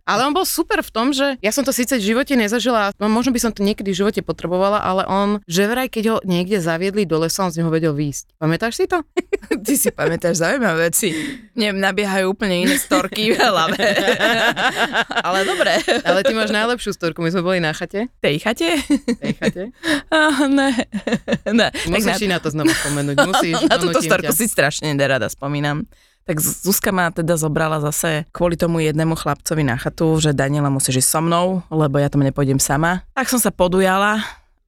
Ale 0.03 0.27
on 0.27 0.35
bol 0.35 0.43
super 0.43 0.83
v 0.83 0.91
tom, 0.91 1.15
že 1.15 1.39
ja 1.39 1.55
som 1.55 1.63
to 1.63 1.71
síce 1.71 1.95
v 1.95 2.03
živote 2.03 2.35
nezažila, 2.35 2.91
no 2.99 3.07
možno 3.07 3.31
by 3.31 3.39
som 3.39 3.51
to 3.55 3.63
niekedy 3.63 3.95
v 3.95 4.03
živote 4.03 4.19
potrebovala, 4.19 4.83
ale 4.83 5.07
on, 5.07 5.39
že 5.47 5.63
vraj 5.63 5.87
keď 5.87 6.03
ho 6.11 6.17
niekde 6.27 6.59
zaviedli 6.59 7.07
do 7.07 7.23
lesa, 7.23 7.47
on 7.47 7.51
z 7.55 7.63
neho 7.63 7.71
vedel 7.71 7.95
výjsť. 7.95 8.35
Pamätáš 8.35 8.83
si 8.83 8.85
to? 8.85 8.99
Ty 9.65 9.73
si 9.79 9.89
pamätáš 9.95 10.43
zaujímavé 10.43 10.91
veci. 10.91 11.15
Mne 11.55 11.79
nabiehajú 11.79 12.35
úplne 12.35 12.67
iné 12.67 12.75
storky 12.75 13.31
v 13.31 13.39
hlave. 13.39 13.79
Ale 15.27 15.47
dobre. 15.47 15.79
Ale 16.03 16.19
ty 16.25 16.35
máš 16.35 16.51
najlepšiu 16.51 16.91
storku, 16.91 17.23
my 17.23 17.31
sme 17.31 17.45
boli 17.45 17.59
na 17.63 17.71
chate. 17.71 18.11
Tej 18.19 18.35
chate? 18.43 18.69
Tej 19.19 19.33
chate. 19.39 19.63
Ah, 20.13 20.45
ne. 20.45 20.69
ne. 21.49 21.67
Musíš 21.89 22.21
si 22.21 22.27
na 22.29 22.37
to 22.37 22.53
znova 22.53 22.69
spomenúť, 22.69 23.17
musíš. 23.25 23.55
na 23.65 23.81
túto 23.81 23.97
storku 23.97 24.29
ťa. 24.29 24.37
si 24.37 24.45
strašne 24.45 24.93
nerada 24.93 25.25
spomínam. 25.25 25.89
Tak 26.23 26.39
Zuzka 26.39 26.95
ma 26.95 27.11
teda 27.11 27.35
zobrala 27.35 27.83
zase 27.83 28.23
kvôli 28.31 28.55
tomu 28.55 28.79
jednému 28.79 29.19
chlapcovi 29.19 29.67
na 29.67 29.75
chatu, 29.75 30.15
že 30.23 30.31
Daniela 30.31 30.71
musíš 30.71 31.03
ísť 31.03 31.09
so 31.11 31.19
mnou, 31.19 31.45
lebo 31.67 31.99
ja 31.99 32.07
tam 32.07 32.23
nepôjdem 32.23 32.63
sama. 32.63 33.03
Tak 33.11 33.27
som 33.27 33.43
sa 33.43 33.51
podujala 33.51 34.23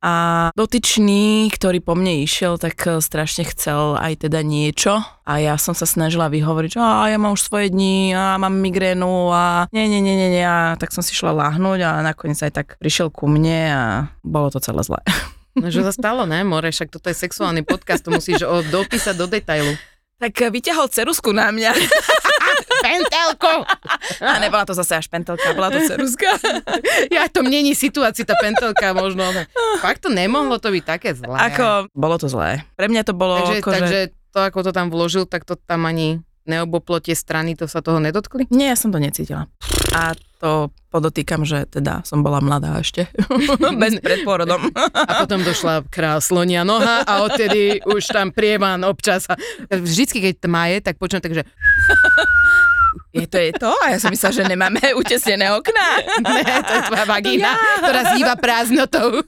a 0.05 0.13
dotyčný, 0.53 1.49
ktorý 1.49 1.81
po 1.81 1.97
mne 1.97 2.21
išiel, 2.21 2.61
tak 2.61 2.77
eh, 2.85 3.01
strašne 3.01 3.41
chcel 3.49 3.97
aj 3.97 4.27
teda 4.29 4.45
niečo 4.45 5.01
a 5.25 5.41
ja 5.41 5.57
som 5.57 5.73
sa 5.73 5.89
snažila 5.89 6.29
vyhovoriť, 6.29 6.77
že 6.77 6.79
a 6.83 7.09
ja 7.09 7.17
mám 7.17 7.33
už 7.33 7.41
svoje 7.41 7.73
dni 7.73 8.13
a 8.13 8.37
mám 8.37 8.53
migrénu 8.53 9.33
a 9.33 9.65
nie, 9.73 9.89
nie, 9.89 10.05
nie, 10.05 10.13
nie, 10.13 10.29
nie. 10.29 10.45
A 10.45 10.77
tak 10.77 10.93
som 10.93 11.01
si 11.01 11.17
šla 11.17 11.33
láhnuť 11.33 11.79
a 11.81 12.05
nakoniec 12.05 12.37
aj 12.37 12.53
tak 12.53 12.67
prišiel 12.77 13.09
ku 13.09 13.25
mne 13.25 13.59
a 13.73 13.83
bolo 14.21 14.53
to 14.53 14.61
celé 14.61 14.85
zlé. 14.85 15.01
No, 15.55 15.71
že 15.71 15.87
sa 15.87 15.95
stalo, 15.95 16.27
ne, 16.27 16.43
More, 16.43 16.67
však 16.67 16.91
toto 16.91 17.07
je 17.07 17.15
sexuálny 17.15 17.63
podcast, 17.63 18.03
to 18.03 18.11
musíš 18.11 18.43
o, 18.43 18.59
dopísať 18.59 19.15
do 19.15 19.23
detailu. 19.23 19.71
Tak 20.19 20.31
eh, 20.31 20.49
vyťahol 20.51 20.87
cerusku 20.87 21.35
na 21.35 21.51
mňa. 21.51 21.71
Pentelko! 22.85 23.65
A 24.21 24.37
nebola 24.37 24.63
to 24.63 24.77
zase 24.77 24.93
až 25.01 25.09
pentelka, 25.09 25.57
bola 25.57 25.73
to 25.73 25.81
ceruska. 25.89 26.37
Ja, 27.15 27.25
to 27.31 27.41
není 27.41 27.73
situácia, 27.73 28.27
tá 28.27 28.37
pentelka 28.37 28.93
možno. 28.93 29.25
Fakt 29.81 30.05
to 30.05 30.09
nemohlo 30.13 30.61
to 30.61 30.69
byť 30.69 30.83
také 30.85 31.09
zlé. 31.17 31.37
Ako, 31.37 31.89
bolo 31.95 32.15
to 32.21 32.29
zlé. 32.29 32.61
Pre 32.77 32.87
mňa 32.87 33.01
to 33.07 33.13
bolo 33.17 33.41
takže, 33.41 33.57
ako, 33.61 33.69
takže 33.71 33.99
že... 34.09 34.13
to, 34.33 34.39
ako 34.45 34.59
to 34.69 34.71
tam 34.75 34.87
vložil, 34.93 35.23
tak 35.25 35.47
to 35.47 35.57
tam 35.57 35.87
ani 35.89 36.21
neoboplo 36.45 37.01
tie 37.01 37.17
strany, 37.17 37.57
to 37.57 37.65
sa 37.65 37.81
toho 37.81 37.97
nedotkli? 38.01 38.49
Nie, 38.53 38.73
ja 38.73 38.77
som 38.77 38.93
to 38.93 39.01
necítila. 39.01 39.49
A 39.93 40.13
to 40.39 40.69
podotýkam, 40.93 41.43
že 41.43 41.65
teda 41.67 42.05
som 42.05 42.21
bola 42.21 42.39
mladá 42.39 42.77
ešte. 42.79 43.09
Bez 43.81 43.97
predporodom. 43.99 44.69
A 44.75 45.25
potom 45.25 45.41
došla 45.41 45.83
král 45.89 46.21
slonia 46.21 46.61
noha 46.61 47.03
a 47.03 47.25
odtedy 47.25 47.81
už 47.83 48.13
tam 48.13 48.29
prievan 48.29 48.85
občas. 48.85 49.25
Vždycky, 49.67 50.21
keď 50.21 50.33
tma 50.45 50.63
je, 50.71 50.77
tak 50.85 50.95
počujem 51.01 51.23
tak, 51.23 51.35
že 51.35 51.43
Je 53.15 53.25
to 53.27 53.37
je 53.39 53.51
to? 53.55 53.71
A 53.83 53.95
ja 53.95 53.97
som 53.99 54.11
myslela, 54.11 54.35
že 54.35 54.43
nemáme 54.43 54.81
utesnené 55.01 55.47
okná. 55.55 55.87
ne, 56.19 56.55
to 56.63 56.71
je 56.75 56.81
tvoja 56.91 57.05
vagína, 57.07 57.51
ktorá 57.79 58.01
zýva 58.15 58.33
prázdnotou. 58.35 59.23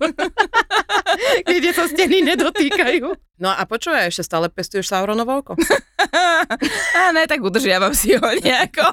Kde 1.47 1.71
sa 1.71 1.88
steny 1.88 2.23
nedotýkajú. 2.27 3.15
No 3.38 3.53
a 3.53 3.62
počúvaj, 3.69 4.10
ešte 4.10 4.25
stále 4.25 4.49
pestuješ 4.49 4.89
Sauronovo 4.89 5.30
oko? 5.39 5.53
A 6.97 7.13
ne, 7.13 7.30
tak 7.30 7.38
udržiavam 7.38 7.93
si 7.93 8.17
ho 8.17 8.27
nejako. 8.41 8.91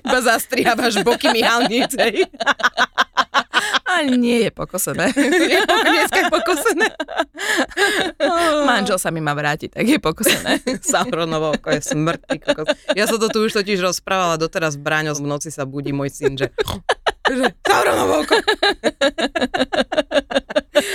Iba 0.00 0.18
zastrihávaš 0.24 1.04
boky 1.04 1.28
mihalnice. 1.28 2.24
A 3.84 4.02
nie 4.06 4.46
je 4.46 4.50
pokosené. 4.50 5.10
Dneska 5.90 6.18
je 6.18 6.28
pokosené. 6.30 6.86
Manžel 8.68 8.98
sa 8.98 9.10
mi 9.14 9.22
má 9.22 9.34
vrátiť, 9.34 9.74
tak 9.74 9.84
je 9.86 9.98
pokosené. 9.98 10.62
Sauronovo 10.92 11.54
oko 11.54 11.68
je 11.74 11.80
smrť. 11.82 12.20
ty 12.26 12.36
kokos. 12.42 12.66
Ja 12.94 13.06
sa 13.06 13.18
to 13.18 13.30
tu 13.30 13.46
už 13.46 13.54
totiž 13.54 13.78
rozprávala 13.82 14.38
doteraz 14.38 14.78
v 14.78 14.82
Bráňo, 14.86 15.14
v 15.14 15.26
noci 15.26 15.50
sa 15.50 15.66
budí 15.66 15.94
môj 15.94 16.10
syn, 16.10 16.34
že, 16.38 16.50
že 17.28 17.46
Sauronovo 17.62 18.26
oko. 18.26 18.36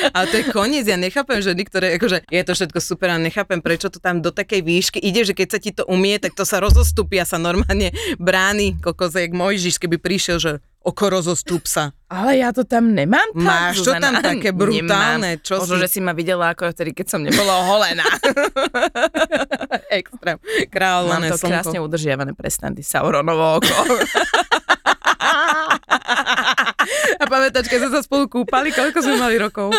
Ale 0.10 0.26
to 0.26 0.36
je 0.36 0.46
koniec, 0.48 0.84
ja 0.84 0.96
nechápem 0.96 1.40
ženy, 1.40 1.62
ktoré, 1.62 1.96
akože 1.96 2.26
je 2.26 2.42
to 2.42 2.52
všetko 2.52 2.80
super 2.80 3.10
a 3.10 3.18
nechápem, 3.18 3.58
prečo 3.58 3.88
to 3.88 3.98
tam 3.98 4.20
do 4.20 4.30
takej 4.30 4.60
výšky 4.60 4.98
ide, 4.98 5.22
že 5.22 5.32
keď 5.32 5.48
sa 5.48 5.60
ti 5.60 5.72
to 5.72 5.86
umie, 5.86 6.16
tak 6.16 6.32
to 6.32 6.42
sa 6.42 6.58
rozostupia 6.58 7.22
sa 7.22 7.38
normálne 7.38 7.90
brány, 8.16 8.78
kokos, 8.78 9.14
jak 9.14 9.30
Mojžiš, 9.30 9.78
keby 9.78 9.98
prišiel, 9.98 10.38
že 10.38 10.52
oko 10.80 11.12
rozostúp 11.12 11.64
sa. 11.64 11.92
Ale 12.08 12.38
ja 12.38 12.50
to 12.50 12.64
tam 12.64 12.90
nemám. 12.90 13.30
Tak, 13.30 13.38
Máš 13.38 13.76
to 13.80 13.92
tam 13.94 14.16
také 14.18 14.50
brutálne, 14.50 15.36
Nemám. 15.36 15.44
čo 15.44 15.60
Možno, 15.60 15.76
si- 15.76 15.82
že 15.82 15.90
si 15.90 16.00
ma 16.00 16.12
videla 16.12 16.50
ako 16.50 16.72
vtedy, 16.72 16.92
keď 16.94 17.06
som 17.08 17.20
nebola 17.20 17.62
oholená. 17.62 18.08
Extrém. 19.92 20.40
Kráľované 20.66 21.28
Mám 21.28 21.32
to 21.32 21.38
slnko. 21.38 21.52
krásne 21.52 21.78
udržiavané 21.78 22.32
prestandy 22.32 22.82
Sauronovo 22.82 23.60
oko. 23.60 23.70
A 27.16 27.24
pamätáš, 27.26 27.68
keď 27.68 27.78
sme 27.84 27.90
sa 27.92 28.02
spolu 28.02 28.26
kúpali, 28.26 28.70
koľko 28.70 29.00
sme 29.00 29.16
mali 29.18 29.36
rokov? 29.36 29.70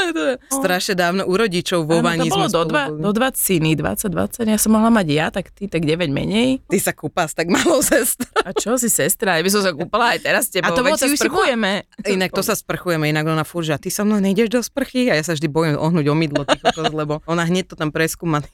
Strašne 0.48 0.94
dávno 0.94 1.22
u 1.24 1.34
rodičov 1.34 1.84
vo 1.84 2.00
vani 2.00 2.26
to 2.26 2.34
bolo 2.34 2.46
sme 2.46 2.52
do, 2.52 2.60
spolu 2.60 2.70
dva, 2.70 2.82
boli. 2.88 3.00
do 3.00 3.10
20, 3.12 3.76
20, 3.76 4.44
20, 4.44 4.52
ja 4.52 4.58
som 4.58 4.70
mohla 4.72 4.90
mať 4.90 5.06
ja, 5.08 5.26
tak 5.28 5.50
ty 5.50 5.66
tak 5.66 5.82
9 5.82 6.10
menej. 6.10 6.60
Ty 6.64 6.78
sa 6.80 6.92
kúpa 6.92 7.24
s 7.24 7.34
tak 7.34 7.48
malou 7.48 7.80
sestrou. 7.80 8.30
A 8.40 8.50
čo 8.52 8.76
si 8.76 8.88
sestra, 8.88 9.36
ja 9.36 9.42
by 9.42 9.50
som 9.50 9.62
sa 9.62 9.72
kúpala 9.72 10.16
aj 10.16 10.20
teraz 10.22 10.48
s 10.48 10.54
tebou, 10.54 10.70
A 10.70 10.76
to 10.76 10.82
bolo, 10.82 10.96
sa 10.96 11.04
už 11.04 11.14
si 11.14 11.16
bola- 11.16 11.24
sprchujeme. 11.30 11.70
Inak 12.06 12.30
to 12.30 12.42
sa 12.42 12.54
sprchujeme, 12.54 13.04
inak 13.06 13.24
ona 13.24 13.42
furt, 13.42 13.66
že 13.66 13.74
a 13.74 13.80
ty 13.80 13.88
so 13.88 14.02
mnou 14.02 14.18
nejdeš 14.18 14.48
do 14.48 14.60
sprchy 14.60 15.08
a 15.08 15.16
ja 15.16 15.24
sa 15.24 15.32
vždy 15.32 15.46
bojím 15.46 15.76
ohnúť 15.76 16.06
o 16.08 16.14
mydlo, 16.14 16.42
ty 16.44 16.58
kokos, 16.58 16.90
lebo 16.90 17.22
ona 17.24 17.44
hneď 17.44 17.72
to 17.72 17.74
tam 17.74 17.90
preskúma. 17.90 18.42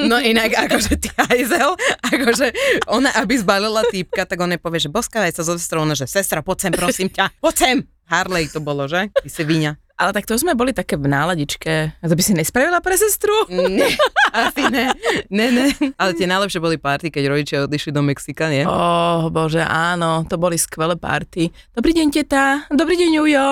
No 0.00 0.16
inak 0.16 0.56
akože 0.56 0.96
ty 0.96 1.12
hajzel, 1.12 1.76
akože 2.00 2.48
ona 2.88 3.12
aby 3.16 3.36
zbalila 3.36 3.84
týpka, 3.86 4.24
tak 4.24 4.40
ona 4.40 4.56
jej 4.56 4.62
povie, 4.62 4.80
že 4.80 4.88
boskávaj 4.88 5.36
sa 5.36 5.42
zo 5.44 5.60
sestrou, 5.60 5.84
ona, 5.84 5.92
že 5.92 6.08
sestra, 6.08 6.40
poď 6.40 6.68
sem, 6.68 6.72
prosím 6.72 7.08
ťa, 7.12 7.28
poď 7.40 7.54
sem. 7.56 7.76
Harley 8.06 8.46
to 8.46 8.62
bolo, 8.62 8.86
že? 8.86 9.10
Ty 9.10 9.28
si 9.28 9.42
viňa. 9.42 9.74
Ale 9.96 10.12
tak 10.12 10.28
to 10.28 10.36
sme 10.36 10.52
boli 10.52 10.76
také 10.76 11.00
v 11.00 11.08
náladičke. 11.08 11.96
A 11.98 12.04
to 12.04 12.12
by 12.12 12.20
si 12.20 12.36
nespravila 12.36 12.84
pre 12.84 13.00
sestru? 13.00 13.32
Nie, 13.48 13.96
asi 14.28 14.68
ne. 14.68 14.92
Ne, 15.32 15.48
ne. 15.48 15.72
Ale 15.96 16.12
tie 16.12 16.28
najlepšie 16.28 16.60
boli 16.60 16.76
party, 16.76 17.08
keď 17.08 17.24
rodičia 17.32 17.56
odišli 17.64 17.96
do 17.96 18.04
Mexika, 18.04 18.52
nie? 18.52 18.68
Oh, 18.68 19.32
bože, 19.32 19.64
áno, 19.64 20.28
to 20.28 20.36
boli 20.36 20.60
skvelé 20.60 21.00
party. 21.00 21.48
Dobrý 21.72 21.96
deň, 21.96 22.06
teta. 22.12 22.68
Dobrý 22.68 22.92
deň, 23.00 23.12
Ujo. 23.24 23.46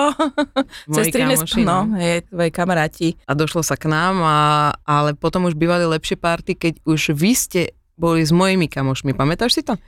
Moji 0.93 0.97
Sestrine 1.01 1.33
kamoši, 1.33 1.49
sp- 1.49 1.65
no, 1.65 1.77
je, 1.97 2.13
tvoje 2.29 2.49
kamaráti. 2.53 3.07
a 3.25 3.33
došlo 3.33 3.65
sa 3.65 3.73
k 3.73 3.89
nám, 3.89 4.21
a, 4.21 4.37
ale 4.85 5.17
potom 5.17 5.49
už 5.49 5.57
bývali 5.57 5.89
lepšie 5.89 6.13
party, 6.13 6.53
keď 6.53 6.73
už 6.85 7.17
vy 7.17 7.33
ste 7.33 7.61
boli 7.97 8.21
s 8.21 8.29
mojimi 8.29 8.69
kamošmi. 8.69 9.17
Pamätáš 9.17 9.57
si 9.57 9.65
to? 9.65 9.81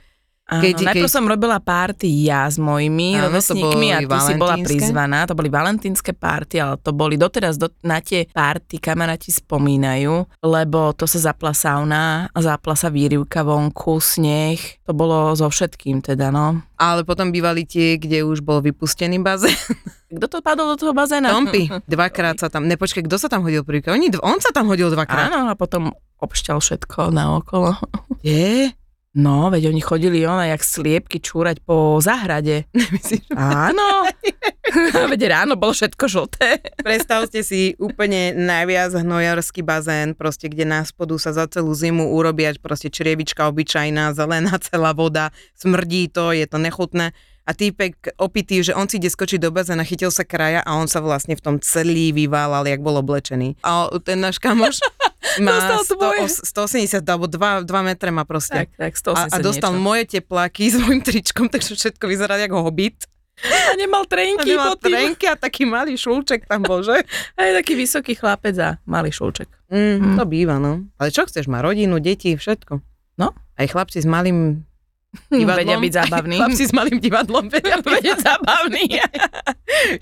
Áno, 0.48 0.64
Keď- 0.64 0.80
najprv 0.80 1.04
keď- 1.04 1.12
som 1.12 1.28
robila 1.28 1.60
party 1.60 2.08
ja 2.24 2.48
s 2.48 2.56
mojimi 2.56 3.20
Áno, 3.20 3.28
rovesníkmi 3.28 3.88
a 3.92 4.00
ty 4.00 4.16
si 4.16 4.32
bola 4.32 4.56
prizvaná. 4.56 5.28
To 5.28 5.36
boli 5.36 5.52
valentínske 5.52 6.16
party, 6.16 6.56
ale 6.56 6.80
to 6.80 6.96
boli 6.96 7.20
doteraz 7.20 7.60
do, 7.60 7.68
na 7.84 8.00
tie 8.00 8.24
party 8.24 8.80
kamaráti 8.80 9.28
spomínajú, 9.28 10.24
lebo 10.40 10.96
to 10.96 11.04
sa 11.04 11.30
zapla 11.30 11.52
sauna, 11.52 12.32
zapla 12.32 12.72
sa 12.72 12.88
výrivka 12.88 13.44
vonku, 13.44 14.00
sneh. 14.00 14.56
To 14.88 14.96
bolo 14.96 15.36
so 15.36 15.52
všetkým 15.52 16.00
teda, 16.00 16.32
no. 16.32 16.64
Ale 16.80 17.04
potom 17.04 17.28
bývali 17.28 17.68
tie, 17.68 18.00
kde 18.00 18.24
už 18.24 18.40
bol 18.40 18.64
vypustený 18.64 19.20
bazén. 19.20 19.52
Kto 20.08 20.24
to 20.24 20.38
padol 20.40 20.72
do 20.72 20.80
toho 20.80 20.96
bazéna? 20.96 21.28
Tompy. 21.28 21.68
Dvakrát 21.92 22.40
sa 22.40 22.48
tam, 22.48 22.64
nepočkej, 22.64 23.04
kto 23.04 23.20
sa 23.20 23.28
tam 23.28 23.44
hodil 23.44 23.60
prvýkrát? 23.60 23.92
Oni, 23.92 24.08
dv- 24.08 24.24
on 24.24 24.40
sa 24.40 24.48
tam 24.48 24.64
hodil 24.72 24.88
dvakrát. 24.88 25.28
Áno, 25.28 25.52
a 25.52 25.54
potom 25.58 25.92
obšťal 26.16 26.56
všetko 26.64 27.12
naokolo. 27.12 27.76
Je? 28.24 28.72
No, 29.18 29.50
veď 29.50 29.74
oni 29.74 29.82
chodili 29.82 30.22
ona 30.22 30.46
jak 30.46 30.62
sliepky 30.62 31.18
čúrať 31.18 31.58
po 31.66 31.98
záhrade. 31.98 32.70
Áno. 33.34 34.06
veď 35.10 35.20
ráno 35.26 35.58
bolo 35.58 35.74
všetko 35.74 36.04
žlté. 36.06 36.62
Predstavte 36.78 37.42
si 37.42 37.74
úplne 37.82 38.30
najviac 38.38 38.94
hnojorský 38.94 39.66
bazén, 39.66 40.14
proste 40.14 40.46
kde 40.46 40.62
na 40.62 40.86
spodu 40.86 41.18
sa 41.18 41.34
za 41.34 41.50
celú 41.50 41.74
zimu 41.74 42.14
urobia 42.14 42.54
proste 42.62 42.94
črievička 42.94 43.50
obyčajná, 43.50 44.14
zelená 44.14 44.54
celá 44.62 44.94
voda, 44.94 45.34
smrdí 45.58 46.14
to, 46.14 46.30
je 46.30 46.46
to 46.46 46.62
nechutné. 46.62 47.10
A 47.48 47.56
týpek 47.56 48.12
opitý, 48.20 48.60
že 48.60 48.76
on 48.76 48.86
si 48.86 49.00
ide 49.00 49.08
skočiť 49.08 49.40
do 49.40 49.48
bazéna, 49.48 49.80
chytil 49.80 50.12
sa 50.12 50.22
kraja 50.22 50.60
a 50.62 50.76
on 50.76 50.84
sa 50.84 51.00
vlastne 51.00 51.32
v 51.32 51.40
tom 51.42 51.56
celý 51.58 52.12
vyválal, 52.12 52.68
jak 52.68 52.84
bol 52.84 53.00
oblečený. 53.00 53.56
A 53.64 53.88
ten 54.04 54.20
náš 54.20 54.36
kamoš 54.36 54.84
má 55.38 55.52
Dostal 55.54 55.80
tvoje. 55.96 56.22
100, 56.42 57.00
180 57.00 57.04
alebo 57.04 57.26
2, 57.26 57.68
2 57.68 57.88
metre 57.88 58.08
má 58.08 58.24
proste. 58.24 58.66
Tak, 58.66 58.68
tak, 58.74 58.92
a, 58.94 59.30
180 59.30 59.34
a 59.34 59.36
dostal 59.38 59.72
niečo. 59.74 59.84
moje 59.84 60.02
tepláky 60.08 60.64
s 60.68 60.76
môjim 60.76 61.00
tričkom, 61.04 61.46
takže 61.52 61.76
všetko 61.76 62.04
vyzerá 62.08 62.36
jak 62.36 62.52
hobit. 62.52 63.04
A 63.38 63.78
nemal 63.78 64.02
A 64.02 64.10
trenky 64.10 64.50
nemal 64.50 64.74
pod 64.74 64.82
tým. 64.82 64.90
trenky 64.98 65.30
a 65.30 65.38
taký 65.38 65.62
malý 65.62 65.94
šulček 65.94 66.50
tam 66.50 66.66
bol, 66.66 66.82
že? 66.82 67.06
Aj 67.38 67.50
taký 67.54 67.78
vysoký 67.78 68.18
chlapec 68.18 68.58
a 68.58 68.82
malý 68.82 69.14
šulček. 69.14 69.46
Mm, 69.70 70.18
to 70.18 70.24
býva, 70.26 70.58
no. 70.58 70.90
Ale 70.98 71.14
čo 71.14 71.22
chceš, 71.22 71.46
má 71.46 71.62
rodinu, 71.62 72.02
deti, 72.02 72.34
všetko. 72.34 72.82
No. 73.18 73.30
Aj 73.54 73.66
chlapci 73.70 74.02
s 74.02 74.06
malým 74.10 74.66
divadlom. 75.32 75.64
Vedia 75.64 75.76
byť 75.80 75.92
zábavný. 75.92 76.36
Aj 76.36 76.40
chlapci 76.44 76.64
s 76.68 76.72
malým 76.76 76.98
divadlom 77.00 77.44
vedia 77.48 77.76
byť 77.82 77.88
Vedia 77.88 78.16
zábavný. 78.20 78.84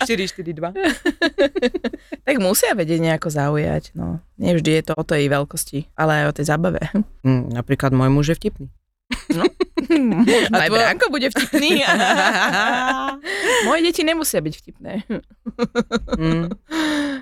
4-4-2. 0.03 0.75
tak 2.27 2.37
musia 2.43 2.75
vedieť 2.75 3.01
nejako 3.03 3.29
zaujať. 3.31 3.95
No. 3.95 4.19
Nie 4.39 4.59
vždy 4.59 4.71
je 4.81 4.83
to 4.87 4.93
o 4.99 5.05
tej 5.07 5.31
veľkosti, 5.31 5.95
ale 5.95 6.23
aj 6.23 6.25
o 6.31 6.37
tej 6.37 6.47
zábave. 6.51 6.81
Mm, 7.23 7.55
napríklad 7.55 7.95
môj 7.95 8.11
muž 8.11 8.27
je 8.35 8.39
vtipný. 8.39 8.69
Možno 9.77 10.57
aj 10.57 10.69
tvoj- 10.69 10.81
Branko 10.81 11.07
bude 11.09 11.29
vtipný. 11.29 11.85
Moje 13.67 13.81
deti 13.83 14.03
nemusia 14.03 14.41
byť 14.41 14.55
vtipné. 14.57 14.93
Mm. 16.17 16.49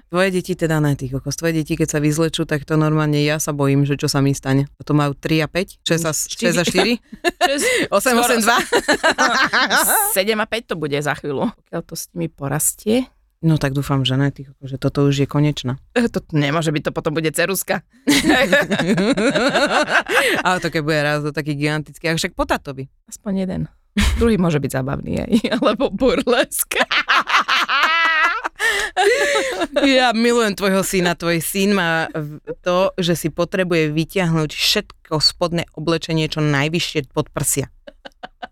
Tvoje 0.07 0.29
deti 0.31 0.55
teda 0.55 0.79
ne, 0.79 0.95
ty 0.95 1.11
kokos. 1.11 1.35
Tvoje 1.35 1.61
deti, 1.61 1.75
keď 1.75 1.89
sa 1.89 1.99
vyzlečú, 1.99 2.47
tak 2.47 2.63
to 2.63 2.75
normálne 2.75 3.19
ja 3.19 3.39
sa 3.39 3.51
bojím, 3.51 3.83
že 3.83 3.99
čo 3.99 4.07
sa 4.07 4.23
mi 4.23 4.31
stane. 4.31 4.71
A 4.79 4.83
to 4.83 4.95
majú 4.95 5.15
3 5.15 5.43
a 5.43 5.49
5? 5.51 5.83
6 5.83 6.07
a, 6.07 6.13
6 6.15 6.55
a 6.55 6.65
4? 6.65 7.91
8, 7.91 7.91
8, 7.91 8.47
2? 8.47 10.15
7 10.15 10.39
a 10.39 10.47
5 10.47 10.71
to 10.71 10.75
bude 10.77 10.95
za 10.97 11.15
chvíľu. 11.15 11.51
Pokiaľ 11.67 11.83
to 11.83 11.95
s 11.95 12.07
nimi 12.15 12.31
porastie, 12.31 13.11
No 13.45 13.61
tak 13.61 13.77
dúfam, 13.77 14.01
že 14.09 14.17
ne, 14.17 14.33
kokos, 14.33 14.73
že 14.73 14.81
toto 14.81 15.05
už 15.05 15.21
je 15.21 15.29
konečná. 15.29 15.77
to 16.17 16.25
nemôže 16.33 16.73
byť, 16.73 16.89
to 16.89 16.93
potom 16.97 17.13
bude 17.13 17.29
ceruska. 17.29 17.85
Ale 20.49 20.57
to 20.65 20.73
keď 20.73 20.81
bude 20.81 21.01
raz 21.05 21.21
do 21.21 21.29
taký 21.29 21.53
gigantický, 21.53 22.09
a 22.09 22.17
však 22.17 22.33
po 22.33 22.49
tatovi. 22.49 22.89
Aspoň 23.05 23.33
jeden. 23.45 23.63
Druhý 24.17 24.41
môže 24.41 24.65
byť 24.65 24.71
zábavný 24.81 25.13
aj, 25.29 25.33
alebo 25.61 25.93
burlesk. 25.93 26.81
Ja 29.85 30.17
milujem 30.17 30.57
tvojho 30.57 30.81
syna. 30.81 31.13
Tvoj 31.13 31.45
syn 31.45 31.77
má 31.77 32.09
to, 32.65 32.97
že 32.97 33.13
si 33.13 33.29
potrebuje 33.29 33.93
vyťahnuť 33.93 34.51
všetko 34.57 35.21
spodné 35.21 35.69
oblečenie 35.77 36.33
čo 36.33 36.41
najvyššie 36.41 37.13
pod 37.13 37.29
prsia. 37.29 37.69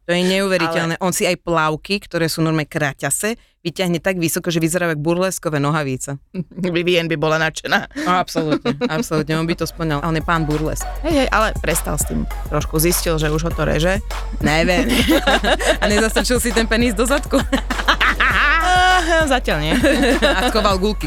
To 0.02 0.10
je 0.10 0.22
neuveriteľné. 0.26 0.98
Ale... 0.98 1.04
On 1.04 1.14
si 1.14 1.22
aj 1.24 1.38
plavky, 1.40 2.02
ktoré 2.02 2.26
sú 2.26 2.42
normálne 2.42 2.66
kraťase, 2.66 3.38
vyťahne 3.62 4.02
tak 4.02 4.18
vysoko, 4.18 4.50
že 4.50 4.58
vyzerá 4.58 4.90
ako 4.90 4.98
burleskové 4.98 5.62
nohavice. 5.62 6.18
Vivien 6.58 7.06
by 7.06 7.14
bola 7.14 7.38
nadšená. 7.38 8.02
No, 8.02 8.12
absolútne, 8.18 8.74
absolútne. 8.90 9.38
On 9.38 9.46
by 9.46 9.54
to 9.54 9.66
splňal. 9.70 10.02
On 10.02 10.14
je 10.18 10.24
pán 10.26 10.42
burlesk. 10.42 10.82
Hej, 11.06 11.24
hej, 11.24 11.28
ale 11.30 11.54
prestal 11.62 11.94
s 11.94 12.10
tým. 12.10 12.26
Trošku 12.50 12.82
zistil, 12.82 13.14
že 13.22 13.30
už 13.30 13.46
ho 13.46 13.52
to 13.54 13.62
reže. 13.62 14.02
Neviem. 14.42 14.90
A 15.82 15.86
nezastrčil 15.86 16.42
si 16.42 16.50
ten 16.50 16.66
penis 16.66 16.98
do 16.98 17.06
zadku. 17.06 17.38
Zatiaľ 19.32 19.58
nie. 19.62 19.74
A 20.38 20.50
skoval 20.50 20.82
gulky. 20.82 21.06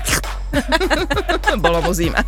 Bolo 1.60 1.84
mu 1.84 1.92
zima. 1.92 2.24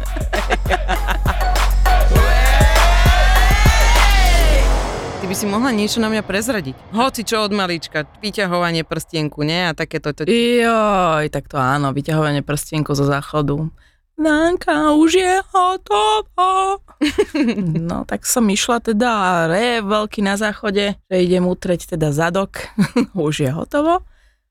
By 5.27 5.35
si 5.35 5.43
mohla 5.43 5.75
niečo 5.75 5.99
na 5.99 6.07
mňa 6.07 6.23
prezradiť. 6.23 6.95
Hoci 6.95 7.27
čo 7.27 7.43
od 7.43 7.51
malička. 7.51 8.07
Vyťahovanie 8.23 8.87
prstienku, 8.87 9.43
nie? 9.43 9.67
A 9.67 9.75
takéto. 9.75 10.15
To... 10.15 10.23
Joj, 10.23 11.27
tak 11.27 11.51
to 11.51 11.59
áno, 11.59 11.91
vyťahovanie 11.91 12.47
prstienku 12.47 12.95
zo 12.95 13.03
záchodu. 13.03 13.67
Danka, 14.15 14.95
už 14.95 15.11
je 15.19 15.35
hotovo. 15.51 16.79
No, 17.77 18.07
tak 18.09 18.25
som 18.25 18.49
išla 18.49 18.81
teda 18.81 19.11
a 19.13 19.31
rev 19.45 19.85
veľký 19.85 20.25
na 20.25 20.33
záchode, 20.33 20.97
že 20.97 21.15
idem 21.21 21.45
utreť 21.45 21.93
teda 21.93 22.09
zadok. 22.09 22.71
už 23.13 23.45
je 23.45 23.51
hotovo. 23.51 24.01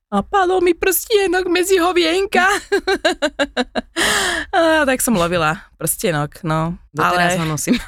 A 0.06 0.22
padol 0.22 0.62
mi 0.62 0.70
prstienok 0.70 1.50
medzi 1.50 1.82
hovienka. 1.82 2.46
a, 4.54 4.86
tak 4.86 5.02
som 5.02 5.18
lovila 5.18 5.66
prstienok, 5.82 6.46
no. 6.46 6.78
Doteraz 6.94 7.34
Ale- 7.34 7.40
ho 7.42 7.44
nosím. 7.46 7.74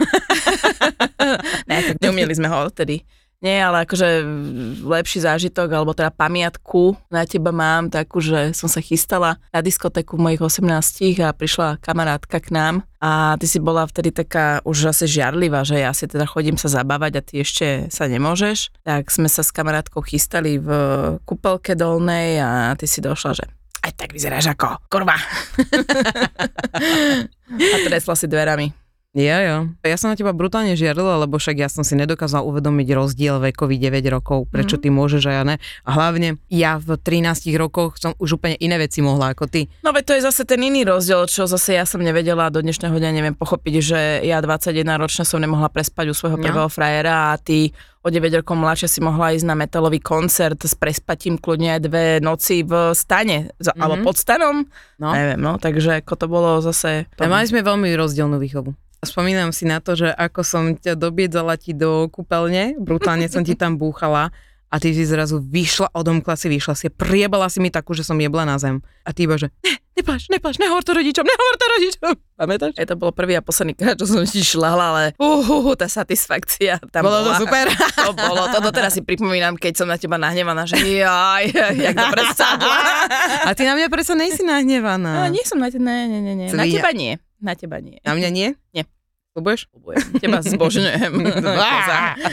Ne, 1.69 1.85
tak 1.85 2.01
neumieli 2.01 2.33
sme 2.33 2.49
ho 2.49 2.67
odtedy. 2.67 3.05
Nie, 3.38 3.62
ale 3.62 3.87
akože 3.87 4.27
lepší 4.83 5.22
zážitok, 5.22 5.70
alebo 5.70 5.94
teda 5.94 6.11
pamiatku 6.11 6.98
na 7.07 7.22
teba 7.22 7.55
mám 7.55 7.87
takú, 7.87 8.18
že 8.18 8.51
som 8.51 8.66
sa 8.66 8.83
chystala 8.83 9.38
na 9.55 9.62
diskotéku 9.62 10.18
v 10.18 10.24
mojich 10.27 10.42
18 10.42 10.66
a 11.22 11.31
prišla 11.31 11.79
kamarátka 11.79 12.42
k 12.42 12.51
nám 12.51 12.74
a 12.98 13.38
ty 13.38 13.46
si 13.46 13.62
bola 13.62 13.87
vtedy 13.87 14.11
taká 14.11 14.59
už 14.66 14.90
asi 14.90 15.07
žiarlivá, 15.07 15.62
že 15.62 15.79
ja 15.79 15.94
si 15.94 16.11
teda 16.11 16.27
chodím 16.27 16.59
sa 16.59 16.66
zabávať 16.66 17.12
a 17.14 17.22
ty 17.22 17.46
ešte 17.46 17.87
sa 17.94 18.11
nemôžeš. 18.11 18.74
Tak 18.83 19.07
sme 19.07 19.31
sa 19.31 19.46
s 19.46 19.55
kamarátkou 19.55 20.03
chystali 20.03 20.59
v 20.59 20.68
kúpelke 21.22 21.79
dolnej 21.79 22.42
a 22.42 22.74
ty 22.74 22.90
si 22.90 22.98
došla, 22.98 23.38
že 23.38 23.46
aj 23.87 23.92
tak 23.94 24.11
vyzeráš 24.11 24.51
ako 24.51 24.83
kurva. 24.90 25.14
a 27.55 27.77
tresla 27.87 28.18
si 28.18 28.27
dverami. 28.27 28.88
Jo, 29.19 29.39
jo. 29.43 29.57
Ja 29.83 29.99
som 29.99 30.15
na 30.15 30.17
teba 30.17 30.31
brutálne 30.31 30.79
žiarila, 30.79 31.19
lebo 31.19 31.43
však 31.43 31.59
ja 31.59 31.67
som 31.67 31.83
si 31.83 31.99
nedokázal 31.99 32.47
uvedomiť 32.47 32.89
rozdiel 32.95 33.43
vekový 33.43 33.75
9 33.75 34.07
rokov, 34.07 34.47
prečo 34.47 34.79
Mhm. 34.79 34.83
ty 34.87 34.89
môžeš 34.89 35.23
a 35.27 35.33
ja 35.33 35.43
ne. 35.43 35.57
A 35.83 35.91
hlavne 35.91 36.39
ja 36.47 36.79
v 36.79 36.95
13 36.95 37.59
rokoch 37.59 37.99
som 37.99 38.15
už 38.23 38.39
úplne 38.39 38.55
iné 38.63 38.79
veci 38.79 39.03
mohla 39.03 39.35
ako 39.35 39.51
ty. 39.51 39.67
No 39.83 39.91
veď 39.91 40.05
to 40.07 40.13
je 40.15 40.23
zase 40.23 40.47
ten 40.47 40.63
iný 40.63 40.87
rozdiel, 40.87 41.27
čo 41.27 41.51
zase 41.51 41.75
ja 41.75 41.83
som 41.83 41.99
nevedela 41.99 42.47
a 42.47 42.55
do 42.55 42.63
dnešného 42.63 42.95
dňa 42.95 43.11
neviem 43.11 43.35
pochopiť, 43.35 43.75
že 43.83 44.01
ja 44.23 44.39
21 44.39 44.95
ročná 44.95 45.27
som 45.27 45.43
nemohla 45.43 45.67
prespať 45.67 46.07
u 46.11 46.15
svojho 46.15 46.39
No. 46.39 46.45
prvého 46.47 46.71
frajera 46.71 47.35
a 47.35 47.43
ty 47.43 47.75
o 47.99 48.15
9 48.15 48.31
rokov 48.39 48.55
mladšia 48.55 48.87
si 48.87 49.01
mohla 49.03 49.35
ísť 49.35 49.43
na 49.43 49.59
metalový 49.59 49.99
koncert 49.99 50.63
s 50.63 50.79
prespatím 50.79 51.35
kľudne 51.35 51.75
aj 51.75 51.81
dve 51.83 52.05
noci 52.23 52.63
v 52.63 52.95
stane, 52.95 53.51
mm-hmm. 53.51 53.83
alebo 53.83 54.07
pod 54.07 54.15
stanom. 54.15 54.63
No. 55.03 55.11
Neviem, 55.11 55.43
no, 55.43 55.59
takže 55.59 56.07
ako 56.07 56.15
to 56.15 56.27
bolo 56.31 56.63
zase... 56.63 57.11
A 57.19 57.27
mali 57.27 57.51
sme 57.51 57.67
veľmi 57.67 57.91
rozdielnú 57.99 58.39
výchovu. 58.39 58.79
Spomínam 58.99 59.55
si 59.55 59.63
na 59.63 59.79
to, 59.79 59.95
že 59.95 60.11
ako 60.11 60.41
som 60.43 60.65
ťa 60.75 60.99
dobiedzala 60.99 61.55
ti 61.55 61.71
do 61.71 62.11
kúpeľne, 62.11 62.75
brutálne 62.83 63.31
som 63.31 63.47
ti 63.47 63.55
tam 63.55 63.79
búchala 63.79 64.35
a 64.69 64.77
ty 64.77 64.93
si 64.93 65.07
zrazu 65.07 65.41
vyšla, 65.41 65.95
odomkla 65.97 66.37
si, 66.37 66.51
vyšla 66.51 66.75
si, 66.77 66.87
priebala 66.93 67.49
si 67.49 67.63
mi 67.63 67.73
takú, 67.73 67.97
že 67.97 68.05
som 68.05 68.19
jebla 68.19 68.45
na 68.45 68.61
zem. 68.61 68.85
A 69.01 69.17
ty 69.17 69.25
iba, 69.25 69.41
že 69.41 69.49
ne, 69.65 69.81
nepáš, 69.97 70.29
nepáš, 70.29 70.61
nehovor 70.61 70.85
to 70.85 70.93
rodičom, 70.93 71.25
nehovor 71.25 71.55
to 71.57 71.67
rodičom. 71.73 72.13
Pamätáš? 72.37 72.73
Je 72.77 72.85
to 72.85 72.99
bolo 72.99 73.15
prvý 73.15 73.39
a 73.39 73.41
posledný 73.41 73.73
krát, 73.73 73.97
čo 73.97 74.05
som 74.05 74.21
ti 74.29 74.45
šľahla, 74.45 74.85
ale 74.93 75.05
uhuhu, 75.17 75.73
tá 75.73 75.89
satisfakcia 75.89 76.83
tam 76.93 77.07
Bolo 77.09 77.25
bola. 77.25 77.39
to 77.39 77.49
super. 77.49 77.65
To 78.03 78.13
bolo, 78.13 78.43
to 78.53 78.59
doteraz 78.61 78.93
si 78.93 79.01
pripomínam, 79.01 79.57
keď 79.57 79.73
som 79.79 79.89
na 79.89 79.97
teba 79.97 80.21
nahnevaná, 80.21 80.69
že 80.69 80.77
jaj, 80.77 81.49
jak 81.73 81.95
dobre 81.97 82.23
sadla. 82.37 82.77
A 83.49 83.55
ty 83.57 83.63
na 83.65 83.73
mňa 83.73 83.89
predsa 83.89 84.13
nejsi 84.13 84.45
nahnevaná. 84.45 85.25
No, 85.25 85.33
nie 85.33 85.47
som 85.49 85.57
na 85.57 85.73
teba, 85.73 85.87
nie, 85.87 86.13
nie, 86.13 86.21
nie, 86.21 86.35
nie. 86.45 86.49
Na 86.53 86.67
teba 86.69 86.93
nie. 86.93 87.17
Na 87.38 87.55
teba 87.55 87.79
nie. 87.79 88.03
Na 88.03 88.14
mňa 88.18 88.29
nie? 88.35 88.48
Nie. 88.74 88.85
Ľubuješ? 89.38 89.70
Teba 90.18 90.42
zbožňujem. 90.42 91.14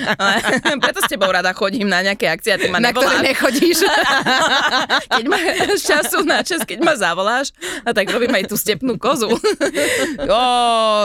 Preto 0.84 1.00
s 1.06 1.08
tebou 1.12 1.30
rada 1.30 1.54
chodím 1.54 1.86
na 1.86 2.02
nejaké 2.02 2.26
akcie 2.26 2.56
a 2.56 2.58
ty 2.58 2.66
ma 2.66 2.82
Na 2.82 2.90
ktoré 2.90 3.22
nechodíš. 3.22 3.86
Keď 5.14 5.26
ma 5.30 5.38
z 5.78 5.84
času 5.86 6.26
na 6.26 6.42
čas, 6.42 6.66
keď 6.66 6.82
ma 6.82 6.98
zavoláš, 6.98 7.54
a 7.86 7.94
tak 7.94 8.10
robím 8.10 8.34
aj 8.34 8.50
tú 8.50 8.58
stepnú 8.58 8.98
kozu. 8.98 9.30
Ó, 10.26 10.42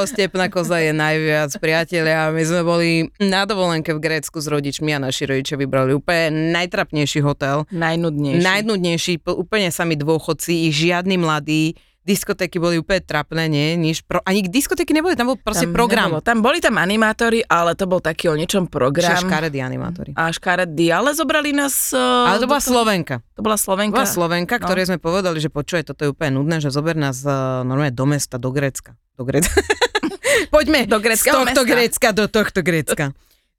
Stepná 0.08 0.48
koza 0.48 0.80
je 0.80 0.96
najviac, 0.96 1.52
priatelia. 1.60 2.32
My 2.32 2.42
sme 2.48 2.62
boli 2.64 2.88
na 3.20 3.44
dovolenke 3.44 3.92
v 3.92 4.00
Grécku 4.00 4.40
s 4.40 4.48
rodičmi 4.48 4.96
a 4.96 5.02
naši 5.02 5.28
rodičia 5.28 5.60
vybrali 5.60 5.92
úplne 5.92 6.54
najtrapnejší 6.56 7.20
hotel. 7.20 7.68
Najnudnejší. 7.68 8.40
Najnudnejší, 8.40 9.12
úplne 9.36 9.68
sami 9.68 10.00
dôchodci, 10.00 10.72
žiadny 10.72 11.20
mladí. 11.20 11.76
Diskotéky 12.10 12.58
boli 12.58 12.74
úplne 12.76 12.98
trapné, 12.98 13.46
nie? 13.46 13.78
Nič 13.78 14.02
pro... 14.02 14.18
Ani 14.26 14.42
diskotéky 14.42 14.90
neboli, 14.90 15.14
tam 15.14 15.30
bol 15.30 15.38
proste 15.38 15.70
Tam 15.70 15.74
program. 15.78 16.10
nebolo. 16.10 16.26
Tam 16.26 16.42
boli 16.42 16.58
tam 16.58 16.74
animátori, 16.74 17.46
ale 17.46 17.78
to 17.78 17.86
bol 17.86 18.02
taký 18.02 18.26
o 18.26 18.34
niečom 18.34 18.66
program. 18.66 19.14
Škaredí 19.14 19.62
animátori. 19.62 20.10
A 20.18 20.26
škaredí, 20.28 20.90
ale 20.90 21.14
zobrali 21.14 21.54
nás... 21.54 21.94
Uh, 21.94 22.26
Ale 22.26 22.42
to 22.42 22.50
bola 22.50 22.58
Slovenka. 22.58 23.22
To 23.34 23.46
bola 23.46 23.54
Slovenka. 23.54 23.94
Bola 23.94 24.10
Slovenka, 24.10 24.54
No. 24.58 24.66
ktorej 24.66 24.90
sme 24.90 24.98
povedali, 24.98 25.38
že 25.38 25.46
počuje, 25.46 25.86
toto 25.86 26.02
je 26.02 26.10
úplne 26.10 26.34
nudné, 26.34 26.58
že 26.58 26.74
zober 26.74 26.98
nás 26.98 27.22
uh, 27.22 27.62
normálne 27.62 27.94
do 27.94 28.04
mesta, 28.04 28.34
do 28.36 28.50
Grécka. 28.50 28.98
Do 29.14 29.22
Grécka. 29.22 29.62
Poďme 30.54 30.84
Do 30.84 30.98
z 30.98 31.02
gréckeho 31.04 31.36
tohto 31.36 31.62
mesta. 31.62 31.68
Grécka 31.68 32.08
do 32.10 32.24
tohto 32.26 32.60
Grécka. 32.60 33.04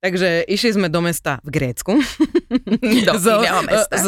Takže 0.02 0.50
išli 0.50 0.82
sme 0.82 0.90
do 0.90 0.98
mesta 0.98 1.38
v 1.46 1.62
Grécku. 1.62 1.94
Do 3.06 3.14
iného 3.46 3.62
mesta. 3.62 3.96
Z 4.02 4.08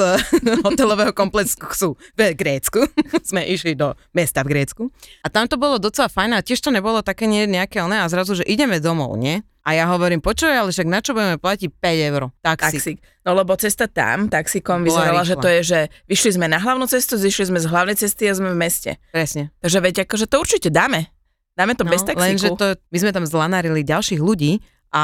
hotelového 0.65 1.13
komplexu 1.13 1.93
v 2.17 2.33
Grécku. 2.33 2.89
sme 3.29 3.45
išli 3.45 3.77
do 3.77 3.93
mesta 4.09 4.41
v 4.41 4.57
Grécku. 4.57 4.89
A 5.21 5.29
tam 5.29 5.45
to 5.45 5.53
bolo 5.53 5.77
docela 5.77 6.09
fajn 6.09 6.33
a 6.33 6.41
tiež 6.41 6.65
to 6.65 6.73
nebolo 6.73 7.05
také 7.05 7.29
nejaké 7.29 7.77
oné 7.85 8.01
a 8.01 8.09
zrazu, 8.09 8.41
že 8.41 8.43
ideme 8.49 8.81
domov, 8.81 9.13
nie? 9.21 9.45
A 9.63 9.77
ja 9.77 9.87
hovorím, 9.87 10.19
počuj, 10.19 10.51
ale 10.51 10.73
však 10.75 10.89
na 10.89 10.99
čo 10.99 11.15
budeme 11.15 11.39
platiť 11.39 11.69
5 11.71 12.09
eur? 12.11 12.21
Taxi. 12.43 12.75
Taxík. 12.75 12.97
No 13.23 13.31
lebo 13.31 13.55
cesta 13.55 13.87
tam, 13.87 14.27
taxikom, 14.27 14.83
vyzerala, 14.83 15.23
že 15.23 15.39
to 15.39 15.47
je, 15.47 15.59
že 15.63 15.79
vyšli 16.09 16.35
sme 16.35 16.51
na 16.51 16.59
hlavnú 16.59 16.83
cestu, 16.83 17.15
zišli 17.15 17.53
sme 17.53 17.59
z 17.63 17.71
hlavnej 17.71 17.95
cesty 17.95 18.27
a 18.27 18.35
sme 18.35 18.51
v 18.51 18.59
meste. 18.59 18.91
Presne. 19.15 19.55
Takže 19.63 19.79
veď, 19.79 19.95
akože 20.03 20.27
to 20.27 20.41
určite 20.41 20.67
dáme. 20.67 21.07
Dáme 21.55 21.77
to 21.79 21.87
bez 21.87 22.03
No, 22.03 22.17
lenže 22.17 22.51
taxíku. 22.51 22.59
to, 22.59 22.67
my 22.91 22.97
sme 22.97 23.11
tam 23.15 23.23
zlanárili 23.23 23.87
ďalších 23.87 24.19
ľudí 24.19 24.59
a 24.91 25.03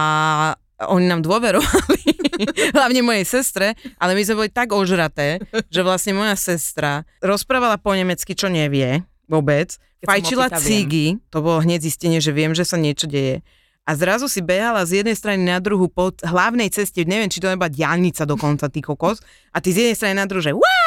oni 0.87 1.05
nám 1.11 1.19
dôverovali, 1.25 2.03
hlavne 2.77 3.03
mojej 3.03 3.25
sestre, 3.27 3.75
ale 3.99 4.15
my 4.15 4.21
sme 4.23 4.45
boli 4.45 4.49
tak 4.51 4.71
ožraté, 4.71 5.43
že 5.67 5.83
vlastne 5.83 6.15
moja 6.15 6.39
sestra 6.39 7.03
rozprávala 7.19 7.75
po 7.75 7.91
nemecky, 7.91 8.31
čo 8.31 8.47
nevie 8.47 9.03
vôbec, 9.27 9.75
Keď 10.01 10.07
fajčila 10.07 10.47
cigy, 10.57 11.19
to 11.29 11.43
bolo 11.43 11.61
hneď 11.61 11.83
zistenie, 11.85 12.23
že 12.23 12.31
viem, 12.31 12.55
že 12.55 12.63
sa 12.65 12.79
niečo 12.79 13.05
deje. 13.05 13.43
A 13.89 13.97
zrazu 13.97 14.29
si 14.29 14.45
behala 14.45 14.85
z 14.85 15.01
jednej 15.01 15.17
strany 15.17 15.41
na 15.49 15.57
druhú 15.57 15.89
po 15.89 16.13
hlavnej 16.21 16.69
ceste, 16.69 17.01
neviem, 17.09 17.29
či 17.29 17.41
to 17.41 17.49
nebola 17.49 17.73
diálnica 17.73 18.21
dokonca, 18.21 18.69
ty 18.69 18.85
kokos, 18.85 19.17
a 19.49 19.57
ty 19.61 19.73
z 19.73 19.85
jednej 19.85 19.97
strany 19.97 20.13
na 20.17 20.29
druhú, 20.29 20.45
že! 20.45 20.53
Wá! 20.53 20.77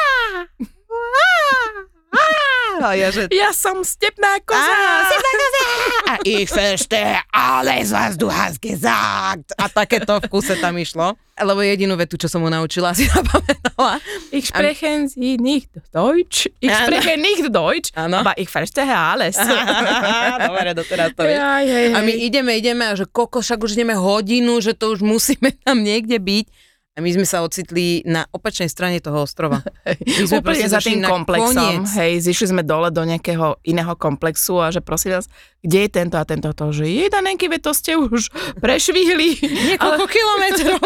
A 2.83 2.99
ja, 2.99 3.09
že 3.09 3.31
Ja 3.31 3.55
som 3.55 3.79
stepná 3.81 4.43
koza. 4.43 4.59
Á, 4.59 5.07
a 6.03 6.13
ich 6.21 6.51
verstehe 6.51 7.23
alles, 7.31 7.95
was 7.95 8.19
du 8.19 8.27
hast 8.27 8.59
gesagt. 8.59 9.55
A 9.55 9.71
takéto 9.71 10.19
v 10.19 10.27
kuse 10.27 10.59
tam 10.59 10.75
išlo. 10.75 11.15
Lebo 11.33 11.65
jedinú 11.65 11.97
vetu, 11.97 12.13
čo 12.13 12.29
som 12.29 12.43
mu 12.43 12.51
naučila, 12.51 12.93
si 12.97 13.07
zapamätala. 13.07 13.97
Ich 14.29 14.51
sprechen 14.51 15.07
Sie 15.07 15.39
nicht 15.39 15.71
Deutsch. 15.89 16.45
Ich 16.59 16.69
spreche 16.69 17.17
nicht 17.17 17.49
Deutsch, 17.49 17.89
Áno. 17.95 18.21
aber 18.21 18.37
ich 18.37 18.51
verstehe 18.51 18.91
alles. 18.93 19.39
Dobre, 20.45 20.75
doteraz 20.75 21.09
to 21.17 21.23
vieš. 21.25 21.39
Jaj, 21.39 21.65
hej, 21.65 21.87
A 21.95 21.99
my 22.03 22.13
hej. 22.13 22.19
ideme, 22.27 22.51
ideme 22.53 22.83
a 22.85 22.93
že 22.93 23.09
koko, 23.09 23.41
však 23.41 23.63
už 23.63 23.73
ideme 23.73 23.95
hodinu, 23.97 24.61
že 24.61 24.77
to 24.77 24.93
už 24.93 25.01
musíme 25.01 25.55
tam 25.65 25.81
niekde 25.81 26.19
byť. 26.21 26.45
A 26.93 27.01
my 27.01 27.09
sme 27.09 27.25
sa 27.25 27.41
ocitli 27.41 28.05
na 28.05 28.29
opačnej 28.29 28.69
strane 28.69 29.01
toho 29.01 29.25
ostrova. 29.25 29.65
My 30.05 30.29
sme 30.29 30.37
Úplne 30.39 30.67
za 30.67 30.77
tým 30.77 31.01
komplexom, 31.01 31.57
koniec. 31.81 31.89
hej, 31.91 32.21
zišli 32.21 32.53
sme 32.53 32.61
dole 32.61 32.87
do 32.87 33.01
nejakého 33.01 33.57
iného 33.63 33.93
komplexu 33.95 34.61
a 34.61 34.69
že 34.69 34.77
prosím 34.77 35.17
vás, 35.17 35.25
kde 35.59 35.79
je 35.79 35.89
tento 35.89 36.15
a 36.15 36.23
tento 36.23 36.53
to, 36.53 36.69
že 36.69 36.85
je 36.85 37.09
Danenky, 37.09 37.49
to 37.57 37.71
ste 37.71 37.97
už 37.97 38.29
prešvihli. 38.63 39.41
Niekoľko 39.73 40.05
kilometrov. 40.05 40.77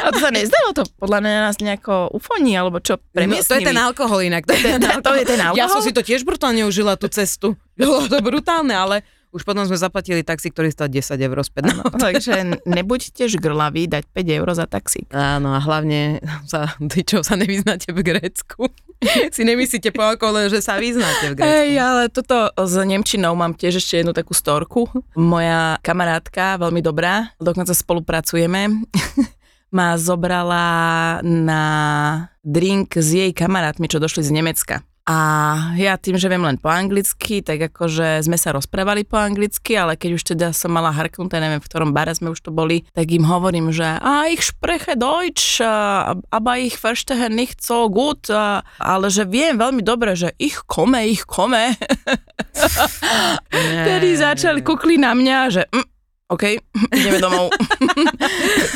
A 0.00 0.08
to 0.08 0.18
sa 0.18 0.30
nezdalo 0.30 0.70
to 0.72 0.86
podľa 0.96 1.18
mňa 1.20 1.38
nás 1.42 1.56
nejako 1.58 2.14
ufoní, 2.14 2.54
alebo 2.54 2.78
čo 2.78 2.94
No, 2.94 3.02
to 3.02 3.02
je 3.02 3.14
premiestnili. 3.26 3.66
ten 3.66 3.74
alkohol 3.76 4.20
inak. 4.22 4.46
To 4.46 4.52
je 4.52 4.62
ten, 4.62 4.78
To 4.78 5.12
je 5.12 5.24
ten 5.26 5.38
Ja 5.52 5.66
som 5.66 5.82
alkohol? 5.82 5.82
si 5.82 5.90
to 5.90 6.02
tiež 6.02 6.22
brutálne 6.22 6.62
užila, 6.62 6.94
tú 6.94 7.08
cestu. 7.08 7.58
Bolo 7.74 8.06
to 8.06 8.22
brutálne, 8.22 8.70
ale 8.70 9.02
už 9.34 9.42
potom 9.42 9.66
sme 9.66 9.74
zaplatili 9.74 10.22
taxi, 10.22 10.54
ktorý 10.54 10.70
stal 10.70 10.86
10 10.86 11.18
eur 11.18 11.38
späť. 11.42 11.74
No. 11.74 11.82
Takže 11.90 12.62
nebuďte 12.62 13.26
žgrlaví 13.26 13.90
dať 13.90 14.06
5 14.14 14.38
eur 14.38 14.48
za 14.54 14.70
taxík. 14.70 15.10
Áno, 15.10 15.50
a 15.50 15.58
hlavne 15.58 16.22
sa, 16.46 16.78
ty 16.86 17.02
čo 17.02 17.26
sa 17.26 17.34
nevyznáte 17.34 17.90
v 17.90 18.00
Grécku. 18.06 18.70
si 19.34 19.42
nemyslíte 19.42 19.90
po 19.90 20.06
alkohole, 20.06 20.46
že 20.46 20.62
sa 20.62 20.78
vyznáte 20.78 21.34
v 21.34 21.42
Grécku. 21.42 21.50
Hej, 21.50 21.70
ale 21.82 22.02
toto 22.14 22.54
s 22.54 22.74
Nemčinou 22.78 23.34
mám 23.34 23.58
tiež 23.58 23.82
ešte 23.82 24.00
jednu 24.00 24.14
takú 24.14 24.38
storku. 24.38 24.86
Moja 25.18 25.82
kamarátka, 25.82 26.54
veľmi 26.62 26.78
dobrá, 26.78 27.34
dokonca 27.42 27.74
spolupracujeme, 27.74 28.70
ma 29.76 29.98
zobrala 29.98 30.66
na 31.26 31.62
drink 32.46 32.94
s 32.94 33.10
jej 33.10 33.34
kamarátmi, 33.34 33.90
čo 33.90 33.98
došli 33.98 34.22
z 34.22 34.30
Nemecka. 34.30 34.86
A 35.04 35.18
ja 35.76 36.00
tým, 36.00 36.16
že 36.16 36.32
viem 36.32 36.40
len 36.40 36.56
po 36.56 36.72
anglicky, 36.72 37.44
tak 37.44 37.60
akože 37.68 38.24
sme 38.24 38.40
sa 38.40 38.56
rozprávali 38.56 39.04
po 39.04 39.20
anglicky, 39.20 39.76
ale 39.76 40.00
keď 40.00 40.10
už 40.16 40.22
teda 40.32 40.46
som 40.56 40.72
mala 40.72 40.96
harknuté, 40.96 41.44
neviem 41.44 41.60
v 41.60 41.68
ktorom 41.68 41.92
bare 41.92 42.16
sme 42.16 42.32
už 42.32 42.40
to 42.40 42.48
boli, 42.48 42.88
tak 42.96 43.12
im 43.12 43.28
hovorím, 43.28 43.68
že 43.68 43.84
a 43.84 44.32
ich 44.32 44.40
spreche 44.40 44.96
Deutsch, 44.96 45.60
aber 46.32 46.56
ich 46.56 46.80
verstehe 46.80 47.28
nicht 47.28 47.60
so 47.60 47.92
gut, 47.92 48.32
ale 48.80 49.06
že 49.12 49.28
viem 49.28 49.60
veľmi 49.60 49.84
dobre, 49.84 50.16
že 50.16 50.32
ich 50.40 50.64
kome, 50.64 51.04
ich 51.04 51.28
kome. 51.28 51.76
Tedy 53.88 54.08
začali, 54.16 54.64
kukli 54.64 54.96
na 54.96 55.12
mňa, 55.12 55.38
že 55.52 55.62
mm, 55.68 55.93
OK, 56.34 56.44
ideme 56.98 57.18
domov. 57.22 57.48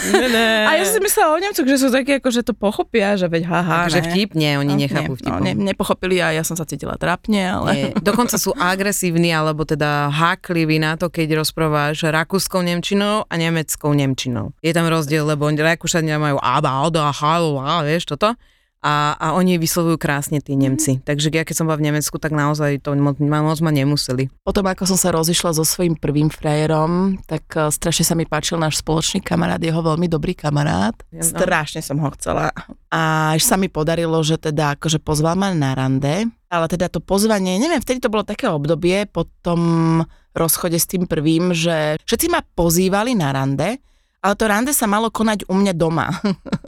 Ne, 0.09 0.27
ne. 0.31 0.49
A 0.65 0.81
ja 0.81 0.89
som 0.89 0.99
si 0.99 1.03
myslela 1.05 1.37
o 1.37 1.39
Nemcoch, 1.39 1.69
že 1.69 1.77
sú 1.77 1.89
takí, 1.93 2.17
ako 2.17 2.29
že 2.33 2.41
to 2.41 2.57
pochopia, 2.57 3.13
že 3.21 3.29
veď 3.29 3.45
haha, 3.45 3.75
Akože 3.85 4.01
ne. 4.01 4.07
vtip? 4.09 4.29
Nie, 4.33 4.57
oni 4.57 4.73
No, 4.73 4.81
nechápu 4.81 5.13
vtip. 5.21 5.29
No, 5.29 5.45
ne, 5.45 5.53
nepochopili 5.53 6.17
a 6.23 6.33
ja 6.33 6.41
som 6.43 6.57
sa 6.57 6.65
cítila 6.65 6.97
trápne, 6.97 7.45
ale... 7.45 7.71
Nie. 7.75 7.91
Dokonca 7.99 8.41
sú 8.41 8.57
agresívni, 8.57 9.29
alebo 9.29 9.69
teda 9.69 10.09
hákliví 10.09 10.81
na 10.81 10.97
to, 10.97 11.13
keď 11.13 11.45
rozprávaš 11.45 12.09
rakúskou 12.09 12.65
nemčinou 12.65 13.29
a 13.29 13.35
nemeckou 13.37 13.93
nemčinou. 13.93 14.57
Je 14.65 14.73
tam 14.73 14.89
rozdiel, 14.89 15.29
lebo 15.29 15.45
Rakúšania 15.49 16.17
majú 16.17 16.39
aba, 16.41 16.87
oda, 16.87 17.11
halo, 17.13 17.61
a 17.61 17.83
vieš 17.85 18.09
toto. 18.09 18.33
A, 18.79 19.19
a 19.19 19.27
oni 19.35 19.59
vyslovujú 19.59 19.99
krásne 19.99 20.39
tí 20.39 20.55
Nemci. 20.55 21.03
Takže 21.03 21.35
ja 21.35 21.43
keď 21.43 21.55
som 21.59 21.67
bola 21.67 21.83
v 21.83 21.91
Nemecku, 21.91 22.15
tak 22.23 22.31
naozaj 22.31 22.79
to 22.79 22.95
moc, 22.95 23.19
moc 23.19 23.59
ma 23.59 23.73
nemuseli. 23.75 24.31
Potom, 24.47 24.63
ako 24.71 24.95
som 24.95 24.99
sa 24.99 25.11
rozišla 25.11 25.51
so 25.59 25.67
svojím 25.67 25.99
prvým 25.99 26.31
frajerom, 26.31 27.19
tak 27.27 27.43
uh, 27.59 27.75
strašne 27.75 28.07
sa 28.07 28.15
mi 28.15 28.23
páčil 28.23 28.55
náš 28.55 28.79
spoločný 28.79 29.19
kamarát, 29.19 29.59
jeho 29.59 29.83
veľmi 29.83 30.07
dobrý 30.07 30.39
kamarát. 30.39 30.95
Ja, 31.11 31.27
no. 31.27 31.27
Strašne 31.27 31.83
som 31.83 31.99
ho 31.99 32.09
chcela. 32.15 32.55
A 32.95 33.35
až 33.35 33.43
sa 33.43 33.59
mi 33.59 33.67
podarilo, 33.67 34.23
že 34.23 34.39
teda 34.39 34.79
akože 34.79 35.03
pozval 35.03 35.35
ma 35.35 35.51
na 35.51 35.75
rande, 35.75 36.31
ale 36.47 36.67
teda 36.71 36.87
to 36.87 37.03
pozvanie, 37.03 37.59
neviem, 37.59 37.83
vtedy 37.83 37.99
to 37.99 38.09
bolo 38.09 38.23
také 38.23 38.47
obdobie 38.47 39.11
po 39.11 39.27
tom 39.43 40.01
rozchode 40.39 40.79
s 40.79 40.87
tým 40.87 41.11
prvým, 41.11 41.51
že 41.51 41.99
všetci 42.07 42.27
ma 42.31 42.47
pozývali 42.55 43.19
na 43.19 43.35
rande, 43.35 43.83
ale 44.23 44.35
to 44.39 44.45
rande 44.47 44.73
sa 44.75 44.87
malo 44.87 45.11
konať 45.11 45.47
u 45.51 45.55
mňa 45.59 45.73
doma. 45.75 46.15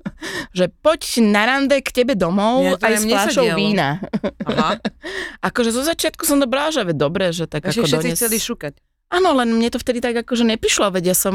že 0.56 0.68
poď 0.82 1.24
na 1.24 1.42
rande 1.48 1.76
k 1.80 1.90
tebe 1.90 2.14
domov 2.14 2.64
Ja, 2.64 2.74
aj 2.80 2.94
s 3.00 3.04
fľašou 3.06 3.46
vína. 3.56 4.02
Aha. 4.46 4.76
akože 5.48 5.70
zo 5.72 5.82
začiatku 5.84 6.24
som 6.28 6.38
dobrá, 6.38 6.68
že 6.72 6.84
dobre, 6.92 7.32
že 7.32 7.48
tak 7.48 7.68
Takže 7.68 7.84
ako 7.84 7.88
všetci 7.88 8.08
dones... 8.08 8.18
chceli 8.18 8.38
šukať. 8.38 8.74
Áno, 9.10 9.34
len 9.34 9.50
mne 9.50 9.74
to 9.74 9.82
vtedy 9.82 9.98
tak 9.98 10.14
akože 10.22 10.46
neprišlo, 10.46 10.86
veď 10.94 11.10
ja 11.10 11.16
som 11.18 11.34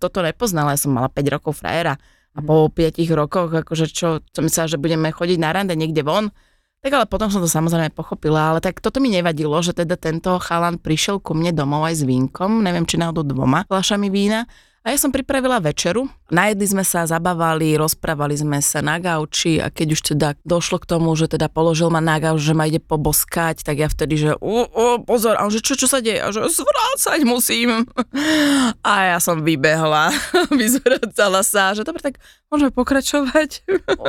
toto 0.00 0.24
nepoznala, 0.24 0.72
ja 0.72 0.80
som 0.80 0.96
mala 0.96 1.12
5 1.12 1.34
rokov 1.36 1.60
frajera 1.60 2.00
a 2.34 2.38
po 2.40 2.72
5 2.72 2.96
rokoch, 3.12 3.52
akože 3.52 3.92
čo, 3.92 4.24
som 4.32 4.42
myslela, 4.42 4.72
že 4.72 4.80
budeme 4.80 5.12
chodiť 5.12 5.38
na 5.38 5.52
rande 5.52 5.76
niekde 5.76 6.00
von, 6.00 6.32
tak 6.80 6.96
ale 6.96 7.04
potom 7.08 7.28
som 7.28 7.44
to 7.44 7.48
samozrejme 7.48 7.92
pochopila, 7.92 8.52
ale 8.52 8.60
tak 8.64 8.80
toto 8.80 9.04
mi 9.04 9.12
nevadilo, 9.12 9.56
že 9.60 9.76
teda 9.76 9.96
tento 10.00 10.36
chalan 10.40 10.80
prišiel 10.80 11.20
ku 11.20 11.36
mne 11.36 11.52
domov 11.52 11.84
aj 11.88 12.00
s 12.00 12.02
vínkom, 12.04 12.64
neviem 12.64 12.88
či 12.88 12.96
náhodou 12.96 13.24
dvoma 13.24 13.68
fľašami 13.68 14.08
vína 14.08 14.48
a 14.84 14.92
ja 14.92 15.00
som 15.00 15.08
pripravila 15.08 15.64
večeru. 15.64 16.04
Najedli 16.28 16.68
sme 16.68 16.84
sa, 16.84 17.08
zabávali, 17.08 17.72
rozprávali 17.72 18.36
sme 18.36 18.60
sa 18.60 18.84
na 18.84 19.00
gauči 19.00 19.56
a 19.56 19.72
keď 19.72 19.88
už 19.96 20.00
teda 20.12 20.28
došlo 20.44 20.76
k 20.76 20.88
tomu, 20.92 21.08
že 21.16 21.24
teda 21.24 21.48
položil 21.48 21.88
ma 21.88 22.04
na 22.04 22.20
gauč, 22.20 22.44
že 22.44 22.52
ma 22.52 22.68
ide 22.68 22.84
poboskať, 22.84 23.64
tak 23.64 23.80
ja 23.80 23.88
vtedy, 23.88 24.20
že 24.20 24.30
o, 24.36 24.68
o, 24.68 25.00
pozor, 25.00 25.40
a 25.40 25.48
on, 25.48 25.52
že 25.52 25.64
čo, 25.64 25.72
čo 25.72 25.88
sa 25.88 26.04
deje? 26.04 26.20
A 26.20 26.28
že 26.28 26.44
zvrácať 26.52 27.24
musím. 27.24 27.88
A 28.84 29.16
ja 29.16 29.18
som 29.24 29.40
vybehla, 29.40 30.12
vyzvracala 30.60 31.40
sa, 31.40 31.72
že 31.72 31.80
dobre, 31.80 32.04
tak 32.04 32.20
môžeme 32.52 32.70
pokračovať. 32.70 33.64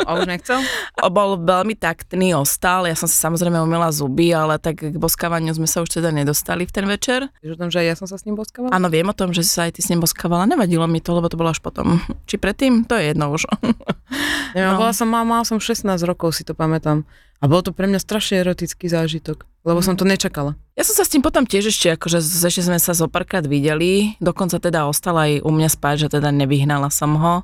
A 0.06 0.20
už 0.20 0.28
nechcel? 0.28 0.60
A 1.04 1.08
bol 1.08 1.40
veľmi 1.40 1.80
taktný, 1.80 2.36
ostal. 2.36 2.84
Ja 2.86 3.00
som 3.00 3.08
si 3.08 3.16
samozrejme 3.16 3.58
umila 3.64 3.90
zuby, 3.96 4.36
ale 4.36 4.60
tak 4.60 4.84
k 4.84 4.96
boskávaniu 5.00 5.56
sme 5.56 5.72
sa 5.72 5.80
už 5.82 6.04
teda 6.04 6.12
nedostali 6.12 6.68
v 6.68 6.72
ten 6.76 6.86
večer. 6.86 7.32
Vieš 7.40 7.56
o 7.56 7.60
tom, 7.64 7.70
že 7.72 7.80
aj 7.80 7.88
ja 7.88 7.96
som 7.96 8.08
sa 8.12 8.20
s 8.20 8.28
ním 8.28 8.36
boskávala? 8.36 8.76
Áno, 8.76 8.92
viem 8.92 9.08
o 9.08 9.16
tom, 9.16 9.32
že 9.32 9.42
si 9.42 9.52
sa 9.56 9.66
aj 9.66 9.80
ty 9.80 9.82
s 9.82 9.90
ním 9.90 10.04
boskávala. 10.04 10.46
Nevadilo 10.66 10.90
mi 10.90 10.98
to, 10.98 11.14
lebo 11.14 11.30
to 11.30 11.38
bolo 11.38 11.54
až 11.54 11.62
potom. 11.62 12.02
Či 12.26 12.42
predtým? 12.42 12.90
To 12.90 12.98
je 12.98 13.14
jedno 13.14 13.30
už. 13.30 13.46
Neviem, 14.58 14.74
No. 14.74 14.82
bola 14.82 14.94
som, 14.98 15.06
mala, 15.06 15.22
mala 15.22 15.44
som 15.46 15.62
16 15.62 15.86
rokov, 16.02 16.34
si 16.34 16.42
to 16.42 16.58
pamätám. 16.58 17.06
A 17.38 17.46
bol 17.46 17.62
to 17.62 17.70
pre 17.70 17.86
mňa 17.86 18.00
strašne 18.00 18.42
erotický 18.42 18.88
zážitok, 18.90 19.46
lebo 19.62 19.84
som 19.84 19.94
to 19.94 20.08
nečakala. 20.08 20.56
Ja 20.74 20.82
som 20.82 20.96
sa 20.96 21.04
s 21.06 21.12
tým 21.12 21.22
potom 21.22 21.44
tiež 21.46 21.70
ešte, 21.70 21.94
akože 21.94 22.18
ešte 22.18 22.64
sme 22.64 22.80
sa 22.80 22.96
zo 22.96 23.06
párkrát 23.06 23.44
videli, 23.44 24.16
dokonca 24.18 24.58
teda 24.58 24.88
ostala 24.88 25.28
aj 25.30 25.44
u 25.44 25.52
mňa 25.52 25.70
spať, 25.70 25.96
že 26.00 26.18
teda 26.18 26.32
nevyhnala 26.32 26.88
som 26.90 27.14
ho, 27.20 27.36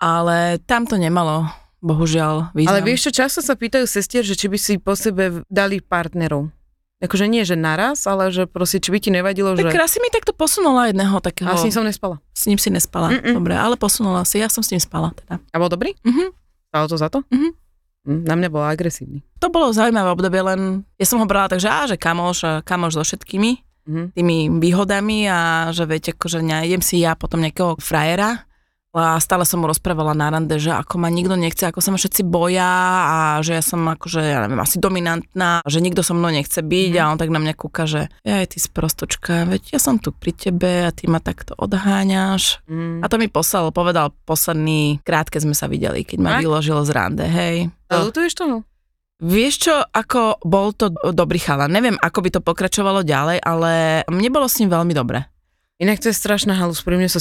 ale 0.00 0.56
tam 0.64 0.88
to 0.88 0.96
nemalo, 0.96 1.52
bohužiaľ, 1.84 2.56
význam. 2.56 2.72
Ale 2.72 2.82
vieš 2.82 3.12
čo, 3.12 3.20
často 3.22 3.44
sa 3.44 3.52
pýtajú 3.54 3.84
sestier, 3.84 4.24
že 4.24 4.34
či 4.34 4.48
by 4.48 4.56
si 4.56 4.80
po 4.80 4.96
sebe 4.96 5.44
dali 5.52 5.84
partnerov. 5.84 6.48
Akože 7.00 7.24
nie, 7.26 7.42
že 7.42 7.54
naraz, 7.54 8.04
ale 8.04 8.28
že 8.28 8.44
proste, 8.44 8.76
či 8.76 8.88
by 8.88 8.98
ti 8.98 9.08
nevadilo, 9.08 9.52
tak 9.54 9.72
že... 9.72 9.78
raz 9.78 9.90
si 9.90 9.98
mi 9.98 10.08
takto 10.08 10.30
posunula 10.30 10.88
jedného 10.88 11.16
takého, 11.18 11.48
A 11.48 11.56
s 11.56 11.64
ním 11.64 11.72
som 11.72 11.80
nespala. 11.82 12.20
s 12.30 12.44
ním 12.44 12.56
si 12.56 12.68
nespala, 12.68 13.08
Mm-mm. 13.10 13.32
dobre, 13.34 13.52
ale 13.52 13.74
posunula 13.74 14.20
si, 14.22 14.36
ja 14.36 14.46
som 14.46 14.60
s 14.60 14.68
ním 14.68 14.78
spala 14.78 15.10
teda. 15.14 15.40
A 15.40 15.56
bol 15.56 15.66
dobrý? 15.66 15.96
Mhm. 16.02 16.28
Stalo 16.68 16.86
to 16.86 16.96
za 16.96 17.08
to? 17.08 17.24
Mhm. 17.26 17.50
Hm, 18.02 18.20
Na 18.22 18.34
mňa 18.34 18.48
bol 18.48 18.60
agresívny. 18.62 19.20
To 19.38 19.48
bolo 19.48 19.68
zaujímavé 19.70 20.08
obdobie, 20.08 20.40
len 20.40 20.60
ja 20.94 21.04
som 21.04 21.16
ho 21.16 21.26
brala 21.26 21.48
tak, 21.48 21.58
že 21.58 21.68
á, 21.68 21.84
že 21.84 21.96
kamoš, 21.96 22.60
kamoš 22.62 22.92
so 22.94 23.04
všetkými 23.06 23.64
Mhm. 23.80 24.12
tými 24.12 24.36
výhodami 24.60 25.24
a 25.24 25.38
že 25.72 25.84
viete, 25.84 26.12
akože 26.12 26.40
nejdem 26.40 26.78
si 26.78 27.00
ja 27.00 27.12
potom 27.12 27.40
nejakého 27.40 27.80
frajera 27.80 28.44
a 28.90 29.22
stále 29.22 29.46
som 29.46 29.62
mu 29.62 29.70
rozprávala 29.70 30.18
na 30.18 30.34
rande, 30.34 30.58
že 30.58 30.74
ako 30.74 30.98
ma 30.98 31.06
nikto 31.06 31.38
nechce, 31.38 31.62
ako 31.62 31.78
sa 31.78 31.94
ma 31.94 31.98
všetci 31.98 32.22
boja 32.26 32.74
a 33.06 33.18
že 33.38 33.54
ja 33.54 33.62
som 33.62 33.86
akože, 33.86 34.18
ja 34.18 34.42
neviem, 34.42 34.58
asi 34.58 34.82
dominantná, 34.82 35.62
že 35.62 35.78
nikto 35.78 36.02
so 36.02 36.14
mnou 36.18 36.34
nechce 36.34 36.58
byť 36.58 36.92
a 36.98 37.08
on 37.14 37.18
tak 37.18 37.30
na 37.30 37.38
mňa 37.38 37.54
kúka, 37.54 37.86
že 37.86 38.10
aj 38.26 38.50
ty 38.50 38.58
sprostočka, 38.58 39.46
veď 39.46 39.78
ja 39.78 39.80
som 39.80 40.02
tu 40.02 40.10
pri 40.10 40.34
tebe 40.34 40.86
a 40.86 40.90
ty 40.90 41.06
ma 41.06 41.22
takto 41.22 41.54
odháňaš. 41.54 42.66
Mm. 42.66 43.02
A 43.02 43.06
to 43.06 43.16
mi 43.22 43.30
poslal, 43.30 43.70
povedal 43.70 44.10
posledný 44.26 44.98
krát, 45.06 45.30
keď 45.30 45.46
sme 45.46 45.54
sa 45.54 45.70
videli, 45.70 46.02
keď 46.02 46.18
ma 46.18 46.30
Fakt? 46.38 46.42
vyložil 46.42 46.78
z 46.82 46.90
rande, 46.90 47.26
hej. 47.30 47.70
A 47.90 48.02
lutuješ 48.02 48.34
toho? 48.34 48.66
Vieš 49.20 49.54
čo, 49.68 49.76
ako 49.76 50.40
bol 50.48 50.72
to 50.72 50.88
dobrý 51.12 51.36
chalan. 51.36 51.68
Neviem, 51.68 52.00
ako 52.00 52.24
by 52.24 52.30
to 52.32 52.40
pokračovalo 52.40 53.04
ďalej, 53.04 53.44
ale 53.44 54.00
mne 54.08 54.32
bolo 54.32 54.48
s 54.48 54.56
ním 54.64 54.72
veľmi 54.72 54.96
dobre. 54.96 55.28
Inak 55.80 55.96
to 55.96 56.12
je 56.12 56.14
strašná 56.14 56.52
halus, 56.52 56.84
pri 56.84 57.00
mne 57.00 57.08
sa 57.08 57.16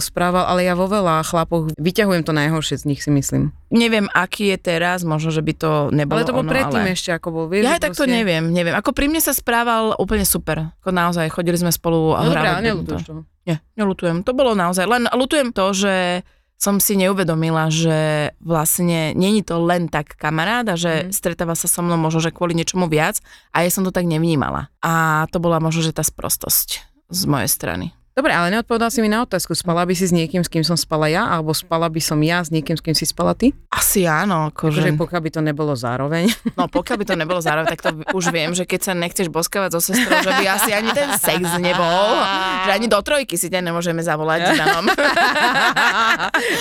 správal, 0.00 0.48
ale 0.48 0.64
ja 0.64 0.72
vo 0.72 0.88
veľa 0.88 1.20
chlapoch 1.20 1.68
vyťahujem 1.76 2.24
to 2.24 2.32
najhoršie 2.32 2.80
z 2.80 2.84
nich, 2.88 3.04
si 3.04 3.12
myslím. 3.12 3.52
Neviem, 3.68 4.08
aký 4.08 4.56
je 4.56 4.58
teraz, 4.58 5.04
možno, 5.04 5.28
že 5.28 5.44
by 5.44 5.52
to 5.52 5.70
nebolo 5.92 6.16
ale 6.16 6.24
to 6.24 6.32
bol 6.32 6.40
ono, 6.40 6.48
predtým 6.48 6.80
ale... 6.80 6.96
ešte, 6.96 7.12
ako 7.12 7.28
bol, 7.28 7.44
vieš? 7.46 7.68
Ja 7.68 7.76
aj 7.76 7.84
tak 7.84 7.92
to 7.92 8.08
neviem, 8.08 8.48
neviem. 8.48 8.72
Ako 8.72 8.96
pri 8.96 9.12
mne 9.12 9.20
sa 9.20 9.36
správal 9.36 9.92
úplne 10.00 10.24
super. 10.24 10.72
Ako 10.80 10.90
naozaj, 10.90 11.28
chodili 11.28 11.60
sme 11.60 11.68
spolu 11.68 12.16
a 12.16 12.24
No 12.24 12.32
ale 12.32 12.40
badminton. 12.40 12.64
nelutuješ 12.64 13.02
toho. 13.04 13.20
Nie, 13.44 13.60
nelutujem. 13.76 14.24
To 14.24 14.32
bolo 14.32 14.56
naozaj, 14.56 14.88
len 14.88 15.04
lutujem 15.12 15.52
to, 15.52 15.76
že 15.76 16.24
som 16.56 16.80
si 16.80 16.96
neuvedomila, 16.96 17.68
že 17.68 18.32
vlastne 18.40 19.12
není 19.12 19.44
to 19.44 19.60
len 19.60 19.92
tak 19.92 20.16
kamarát 20.16 20.64
a 20.64 20.78
že 20.80 21.04
Mhm. 21.04 21.12
stretáva 21.12 21.52
sa 21.52 21.68
so 21.68 21.84
mnou 21.84 22.00
možno, 22.00 22.24
že 22.24 22.32
kvôli 22.32 22.56
niečomu 22.56 22.88
viac 22.88 23.20
a 23.52 23.60
ja 23.60 23.68
som 23.68 23.84
to 23.84 23.92
tak 23.92 24.08
nevnímala. 24.08 24.72
A 24.80 25.26
to 25.28 25.36
bola 25.36 25.60
možno, 25.60 25.84
že 25.84 25.92
tá 25.92 26.00
sprostosť 26.00 26.93
z 27.14 27.26
mojej 27.26 27.48
strany. 27.48 27.90
Dobre, 28.14 28.30
ale 28.30 28.54
neodpovedal 28.54 28.94
si 28.94 29.02
mi 29.02 29.10
na 29.10 29.26
otázku. 29.26 29.58
Spala 29.58 29.82
by 29.82 29.90
si 29.90 30.06
s 30.06 30.14
niekým, 30.14 30.38
s 30.38 30.46
kým 30.46 30.62
som 30.62 30.78
spala 30.78 31.10
ja, 31.10 31.26
alebo 31.26 31.50
spala 31.50 31.90
by 31.90 31.98
som 31.98 32.14
ja 32.22 32.46
s 32.46 32.54
niekým, 32.54 32.78
s 32.78 32.82
kým 32.86 32.94
si 32.94 33.10
spala 33.10 33.34
ty? 33.34 33.50
Asi 33.74 34.06
áno, 34.06 34.54
Že 34.54 34.70
akože, 34.70 34.94
pokiaľ 34.94 35.18
by 35.26 35.30
to 35.34 35.40
nebolo 35.42 35.74
zároveň. 35.74 36.30
no 36.54 36.70
pokiaľ 36.70 36.96
by 37.02 37.04
to 37.10 37.18
nebolo 37.18 37.42
zároveň, 37.42 37.74
tak 37.74 37.82
to 37.82 37.90
už 38.14 38.30
viem, 38.30 38.54
že 38.54 38.70
keď 38.70 38.80
sa 38.86 38.92
nechceš 38.94 39.34
boskávať 39.34 39.74
so 39.74 39.82
sestrou, 39.82 40.22
že 40.22 40.30
by 40.30 40.46
asi 40.46 40.70
ani 40.70 40.94
ten 40.94 41.10
sex 41.18 41.42
nebol, 41.58 42.22
že 42.62 42.70
ani 42.70 42.86
do 42.86 43.02
trojky 43.02 43.34
si 43.34 43.50
ťa 43.50 43.66
nemôžeme 43.66 43.98
zavolať. 43.98 44.62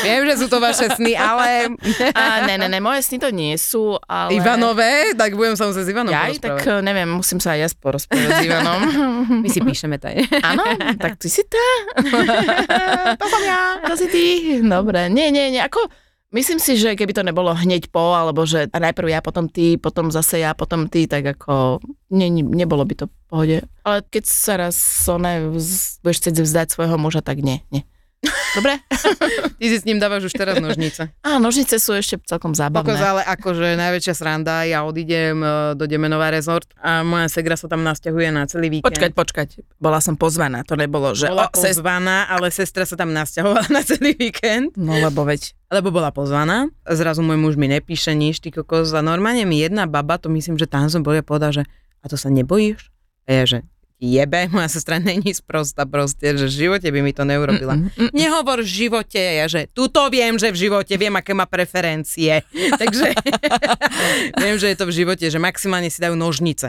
Viem, 0.01 0.25
že 0.25 0.41
sú 0.41 0.49
to 0.49 0.57
vaše 0.57 0.89
sny, 0.97 1.13
ale... 1.13 1.69
A 2.17 2.49
ne, 2.49 2.57
ne, 2.57 2.65
ne, 2.65 2.81
moje 2.81 3.05
sny 3.05 3.21
to 3.21 3.29
nie 3.29 3.53
sú, 3.61 4.01
ale... 4.09 4.33
Ivanové, 4.33 5.13
tak 5.13 5.37
budem 5.37 5.53
sa 5.53 5.69
musieť 5.69 5.85
s 5.85 5.89
Ivanom 5.93 6.09
Jaj, 6.09 6.41
tak 6.41 6.65
eh, 6.65 6.81
neviem, 6.81 7.13
musím 7.13 7.37
sa 7.37 7.53
aj 7.53 7.59
ja 7.61 7.69
porozprávať 7.77 8.41
s 8.41 8.41
Ivanom. 8.41 8.81
My 9.45 9.49
si 9.53 9.61
píšeme 9.61 10.01
taj. 10.01 10.17
Áno, 10.41 10.65
tak 10.97 11.21
ty 11.21 11.29
si 11.29 11.42
tá? 11.47 11.67
to 13.19 13.25
som 13.27 13.41
ja. 13.43 13.79
To 13.87 13.93
si 13.99 14.07
ty. 14.09 14.25
Dobre, 14.63 15.07
nie, 15.11 15.29
nie, 15.29 15.53
nie, 15.53 15.61
ako... 15.63 15.89
Myslím 16.33 16.57
si, 16.57 16.81
že 16.81 16.97
keby 16.97 17.13
to 17.13 17.21
nebolo 17.21 17.53
hneď 17.53 17.93
po, 17.93 18.17
alebo 18.17 18.41
že 18.41 18.65
najprv 18.65 19.05
ja, 19.05 19.21
potom 19.21 19.45
ty, 19.45 19.77
potom 19.77 20.09
zase 20.09 20.41
ja, 20.41 20.57
potom 20.57 20.89
ty, 20.89 21.05
tak 21.05 21.37
ako 21.37 21.77
ne, 22.09 22.25
ne, 22.33 22.41
nebolo 22.41 22.81
by 22.89 22.93
to 22.97 23.05
v 23.05 23.13
pohode. 23.29 23.57
Ale 23.85 24.01
keď 24.09 24.23
sa 24.25 24.57
raz 24.57 24.73
one, 25.05 25.53
budeš 26.01 26.17
chcieť 26.25 26.41
vzdať 26.41 26.67
svojho 26.73 26.97
muža, 26.97 27.21
tak 27.21 27.37
nie, 27.45 27.61
nie. 27.69 27.85
Dobre? 28.53 28.79
Ty 29.59 29.65
si 29.65 29.77
s 29.81 29.85
ním 29.85 29.97
dávaš 29.99 30.31
už 30.31 30.33
teraz 30.37 30.61
nožnice. 30.61 31.11
Á, 31.25 31.41
nožnice 31.41 31.75
sú 31.81 31.97
ešte 31.97 32.21
celkom 32.23 32.53
Pokos, 32.53 32.61
zábavné. 32.61 32.95
ale 32.95 33.21
akože 33.25 33.75
najväčšia 33.75 34.13
sranda, 34.13 34.63
ja 34.63 34.85
odídem 34.85 35.41
e, 35.41 35.47
do 35.75 35.83
Demenová 35.89 36.29
rezort 36.29 36.69
a 36.79 37.01
moja 37.01 37.27
segra 37.27 37.57
sa 37.57 37.65
tam 37.67 37.81
nasťahuje 37.83 38.27
na 38.31 38.45
celý 38.45 38.79
víkend. 38.79 38.87
Počkať, 38.93 39.11
počkať. 39.11 39.47
Bola 39.81 39.99
som 39.99 40.15
pozvaná, 40.15 40.61
to 40.63 40.77
nebolo, 40.77 41.11
že... 41.17 41.27
bola 41.27 41.49
o, 41.49 41.57
sest- 41.57 41.81
pozvaná, 41.81 42.29
ale 42.29 42.53
sestra 42.53 42.85
sa 42.85 42.95
tam 42.95 43.11
nasťahovala 43.11 43.67
na 43.75 43.81
celý 43.81 44.13
víkend. 44.15 44.77
No 44.77 44.95
lebo 45.01 45.25
veď 45.25 45.57
Lebo 45.73 45.89
bola 45.89 46.13
pozvaná. 46.13 46.69
Zrazu 46.85 47.25
môj 47.25 47.41
muž 47.41 47.53
mi 47.57 47.65
nepíše 47.65 48.13
nič, 48.13 48.37
ty 48.45 48.53
kokos. 48.53 48.93
A 48.93 49.01
normálne 49.01 49.41
mi 49.49 49.57
jedna 49.57 49.89
baba, 49.89 50.21
to 50.21 50.29
myslím, 50.29 50.61
že 50.61 50.69
tam 50.69 50.85
som 50.85 51.01
bol, 51.01 51.17
ja 51.17 51.25
povedal, 51.25 51.49
že 51.49 51.63
a 51.99 52.05
to 52.05 52.13
sa 52.13 52.29
nebojíš? 52.29 52.93
A 53.25 53.41
ja, 53.41 53.43
že 53.49 53.57
jebe, 54.03 54.47
moja 54.55 54.67
sestra 54.67 54.99
není 54.99 55.31
sprosta 55.31 55.87
proste, 55.87 56.35
že 56.35 56.51
v 56.51 56.53
živote 56.67 56.87
by 56.91 56.99
mi 56.99 57.15
to 57.15 57.23
neurobila. 57.23 57.79
Mm, 57.79 57.87
mm, 57.87 58.03
mm. 58.03 58.11
Nehovor 58.11 58.59
v 58.59 58.69
živote, 58.69 59.19
ja 59.19 59.47
že 59.47 59.71
tuto 59.71 60.11
viem, 60.11 60.35
že 60.35 60.51
v 60.51 60.67
živote 60.67 60.93
viem, 60.99 61.15
aké 61.15 61.31
má 61.31 61.47
preferencie. 61.47 62.43
Takže 62.81 63.15
viem, 64.43 64.55
že 64.59 64.67
je 64.75 64.77
to 64.77 64.85
v 64.91 64.93
živote, 64.93 65.25
že 65.31 65.39
maximálne 65.39 65.87
si 65.87 66.03
dajú 66.03 66.19
nožnice. 66.19 66.67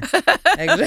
Takže, 0.55 0.87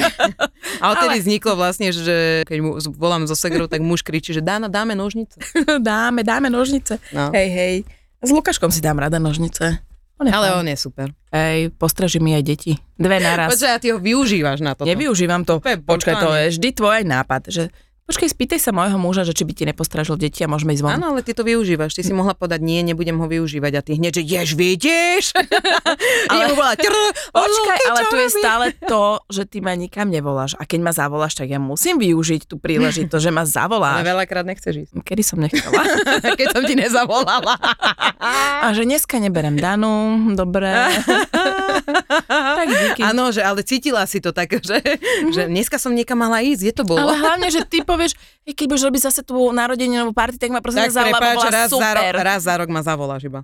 a 0.79 0.86
odtedy 0.95 1.19
vzniklo 1.19 1.60
vlastne, 1.60 1.91
že 1.91 2.47
keď 2.47 2.57
mu 2.63 2.79
volám 2.95 3.27
zo 3.27 3.36
segrou, 3.36 3.67
tak 3.67 3.83
muž 3.83 3.99
kričí, 3.99 4.31
že 4.31 4.39
Dána, 4.39 4.71
dáme 4.71 4.95
nožnice. 4.95 5.36
dáme, 5.83 6.23
dáme 6.23 6.47
nožnice. 6.47 7.03
No. 7.12 7.36
Hej, 7.36 7.49
hej. 7.51 7.75
S 8.23 8.31
Lukáškom 8.31 8.71
si 8.71 8.79
dám 8.79 8.97
rada 8.97 9.19
nožnice. 9.19 9.87
On 10.17 10.25
je 10.25 10.34
Ale 10.34 10.47
fajn. 10.49 10.60
on 10.60 10.67
je 10.67 10.77
super. 10.77 11.08
Hej, 11.30 11.69
postraží 11.77 12.17
mi 12.17 12.33
aj 12.33 12.44
deti. 12.44 12.73
Dve 12.98 13.21
naraz. 13.21 13.54
Počkaj, 13.54 13.71
a 13.71 13.77
ty 13.77 13.87
ho 13.94 14.02
využívaš 14.02 14.65
na 14.65 14.73
toto. 14.73 14.89
Nevyužívam 14.89 15.46
to. 15.46 15.62
To 15.62 15.69
Počkaj, 15.85 16.15
to 16.17 16.29
je 16.33 16.46
vždy 16.58 16.69
tvoj 16.73 17.00
nápad, 17.06 17.41
že 17.54 17.69
Počkej, 18.08 18.31
spýtaj 18.31 18.63
sa 18.63 18.71
môjho 18.71 18.95
muža, 18.95 19.27
že 19.27 19.35
či 19.35 19.43
by 19.43 19.51
ti 19.51 19.67
nepostražil 19.67 20.15
deti 20.15 20.39
a 20.39 20.47
môžeme 20.47 20.71
ísť 20.71 20.79
von. 20.79 20.95
Áno, 20.95 21.12
ale 21.12 21.27
ty 21.27 21.35
to 21.35 21.43
využívaš. 21.43 21.91
Ty 21.91 22.08
si 22.08 22.15
mohla 22.15 22.31
podať 22.31 22.63
nie, 22.63 22.79
nebudem 22.79 23.19
ho 23.19 23.27
využívať 23.27 23.73
a 23.75 23.81
ty 23.83 23.99
hneď, 23.99 24.23
že 24.23 24.23
ješ, 24.23 24.49
vidíš? 24.55 25.35
ale... 26.31 26.55
bola, 26.55 26.71
Počkaj, 27.35 27.79
ale 27.83 28.01
tu 28.08 28.15
je 28.15 28.29
stále 28.31 28.65
to, 28.79 29.19
že 29.27 29.43
ty 29.51 29.60
ma 29.60 29.75
nikam 29.75 30.08
nevoláš. 30.08 30.55
A 30.55 30.63
keď 30.63 30.79
ma 30.87 30.95
zavoláš, 30.95 31.35
tak 31.35 31.51
ja 31.51 31.60
musím 31.60 31.99
využiť 31.99 32.47
tú 32.47 32.55
príležitosť, 32.55 33.23
že 33.27 33.31
ma 33.35 33.43
Ale 33.43 33.51
zavoláš. 33.51 34.08
veľakrát 34.08 34.47
nechceš 34.47 34.87
ísť. 34.87 34.91
Kedy 35.12 35.23
som 35.27 35.43
nechcela. 35.43 35.83
Keď 36.23 36.47
som 36.55 36.63
ti 36.63 36.79
nezavolala. 36.79 37.60
A 38.63 38.71
že 38.71 38.87
dneska 38.87 39.19
neberem 39.19 39.60
Danu, 39.60 40.31
dobre. 40.31 40.71
tak 42.31 42.67
díky. 42.71 43.03
Áno, 43.03 43.35
že 43.35 43.43
ale 43.43 43.67
cítila 43.67 44.08
si 44.08 44.23
to 44.23 44.31
tak, 44.31 44.63
že, 44.63 44.79
že 45.35 45.51
dneska 45.51 45.75
som 45.75 45.91
niekam 45.91 46.23
mala 46.23 46.39
ísť, 46.39 46.63
je 46.63 46.73
to 46.73 46.83
bolo. 46.87 47.03
Ale 47.03 47.19
hlavne, 47.19 47.51
že 47.51 47.67
ty 47.67 47.83
povieš, 47.98 48.13
"Hej, 48.45 48.54
keď 48.54 48.65
budeš 48.69 48.83
robiť 48.85 49.02
zase 49.02 49.21
tú 49.25 49.35
narodeninovú 49.50 50.13
party, 50.13 50.37
tak 50.37 50.54
ma 50.54 50.62
prosím 50.62 50.85
tak 50.85 50.93
zavolá, 50.93 51.17
prepáč, 51.17 51.50
raz, 51.50 51.69
za, 51.73 51.91
ro- 51.98 52.06
super. 52.06 52.13
raz 52.21 52.39
za 52.45 52.54
rok 52.56 52.69
ma 52.69 52.81
zavoláš 52.85 53.25
iba. 53.25 53.41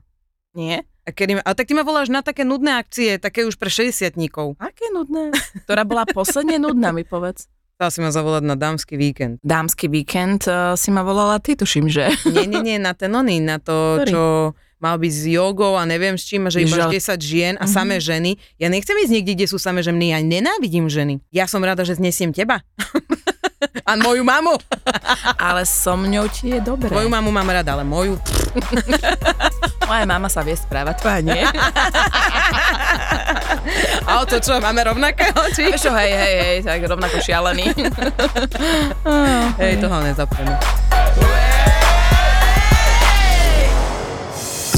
Nie? 0.53 0.85
A 1.03 1.11
kedy 1.11 1.35
ma, 1.35 1.41
ale 1.43 1.55
tak 1.57 1.67
ty 1.67 1.73
ma 1.75 1.83
voláš 1.83 2.07
na 2.07 2.21
také 2.23 2.45
nudné 2.47 2.79
akcie, 2.79 3.19
také 3.19 3.43
už 3.43 3.57
pre 3.59 3.67
60 3.67 4.15
Aké 4.61 4.85
nudné? 4.93 5.35
Ktorá 5.67 5.83
bola 5.83 6.07
posledne 6.07 6.61
nudná, 6.61 6.95
mi 6.95 7.03
povedz. 7.03 7.51
Chcela 7.75 7.89
si 7.89 7.99
ma 8.05 8.11
zavolať 8.13 8.43
na 8.45 8.55
dámsky 8.55 8.95
víkend. 8.95 9.41
Dámsky 9.41 9.89
víkend 9.89 10.45
uh, 10.45 10.77
si 10.77 10.93
ma 10.93 11.01
volala 11.01 11.41
ty, 11.41 11.57
tuším, 11.57 11.89
že? 11.89 12.13
Nie, 12.29 12.45
nie, 12.45 12.61
nie, 12.61 12.77
na 12.77 12.93
ten 12.93 13.09
oný, 13.11 13.41
na 13.41 13.57
to, 13.57 13.99
Ktorý? 13.99 14.11
čo 14.13 14.23
mal 14.83 14.95
byť 14.99 15.11
s 15.15 15.23
jogou 15.31 15.79
a 15.79 15.83
neviem 15.87 16.19
s 16.19 16.23
čím, 16.27 16.47
že 16.51 16.63
iba 16.63 16.87
Že- 16.87 17.17
10 17.17 17.19
žien 17.23 17.53
a 17.55 17.65
samé 17.65 18.03
ženy. 18.03 18.35
Ja 18.59 18.67
nechcem 18.67 18.93
ísť 18.99 19.11
niekde, 19.15 19.33
kde 19.35 19.47
sú 19.47 19.57
samé 19.57 19.79
ženy, 19.79 20.11
ja 20.11 20.19
nenávidím 20.19 20.91
ženy. 20.91 21.23
Ja 21.31 21.47
som 21.47 21.63
rada, 21.63 21.81
že 21.87 21.95
znesiem 21.95 22.35
teba. 22.35 22.61
A 23.85 23.91
moju 23.99 24.23
mamu. 24.23 24.55
Ale 25.39 25.65
so 25.67 25.95
mňou 25.97 26.27
ti 26.31 26.55
je 26.55 26.59
dobré. 26.61 26.89
Moju 26.89 27.09
mamu 27.09 27.29
mám 27.31 27.49
rada, 27.49 27.73
ale 27.73 27.83
moju... 27.83 28.19
Moja 29.83 30.07
mama 30.07 30.31
sa 30.31 30.41
vie 30.47 30.55
správať, 30.55 30.95
tvoja 31.03 31.19
nie. 31.19 31.43
A 34.07 34.11
o 34.21 34.25
to 34.25 34.39
čo, 34.39 34.59
máme 34.63 34.83
rovnakého, 34.83 35.39
či? 35.51 35.75
Čo, 35.75 35.91
hej, 35.95 36.11
hej, 36.11 36.35
hej, 36.39 36.57
tak 36.63 36.87
rovnako 36.87 37.19
šialený. 37.19 37.67
Hej, 39.59 39.73
toho 39.83 39.97
nezapneme. 40.03 40.55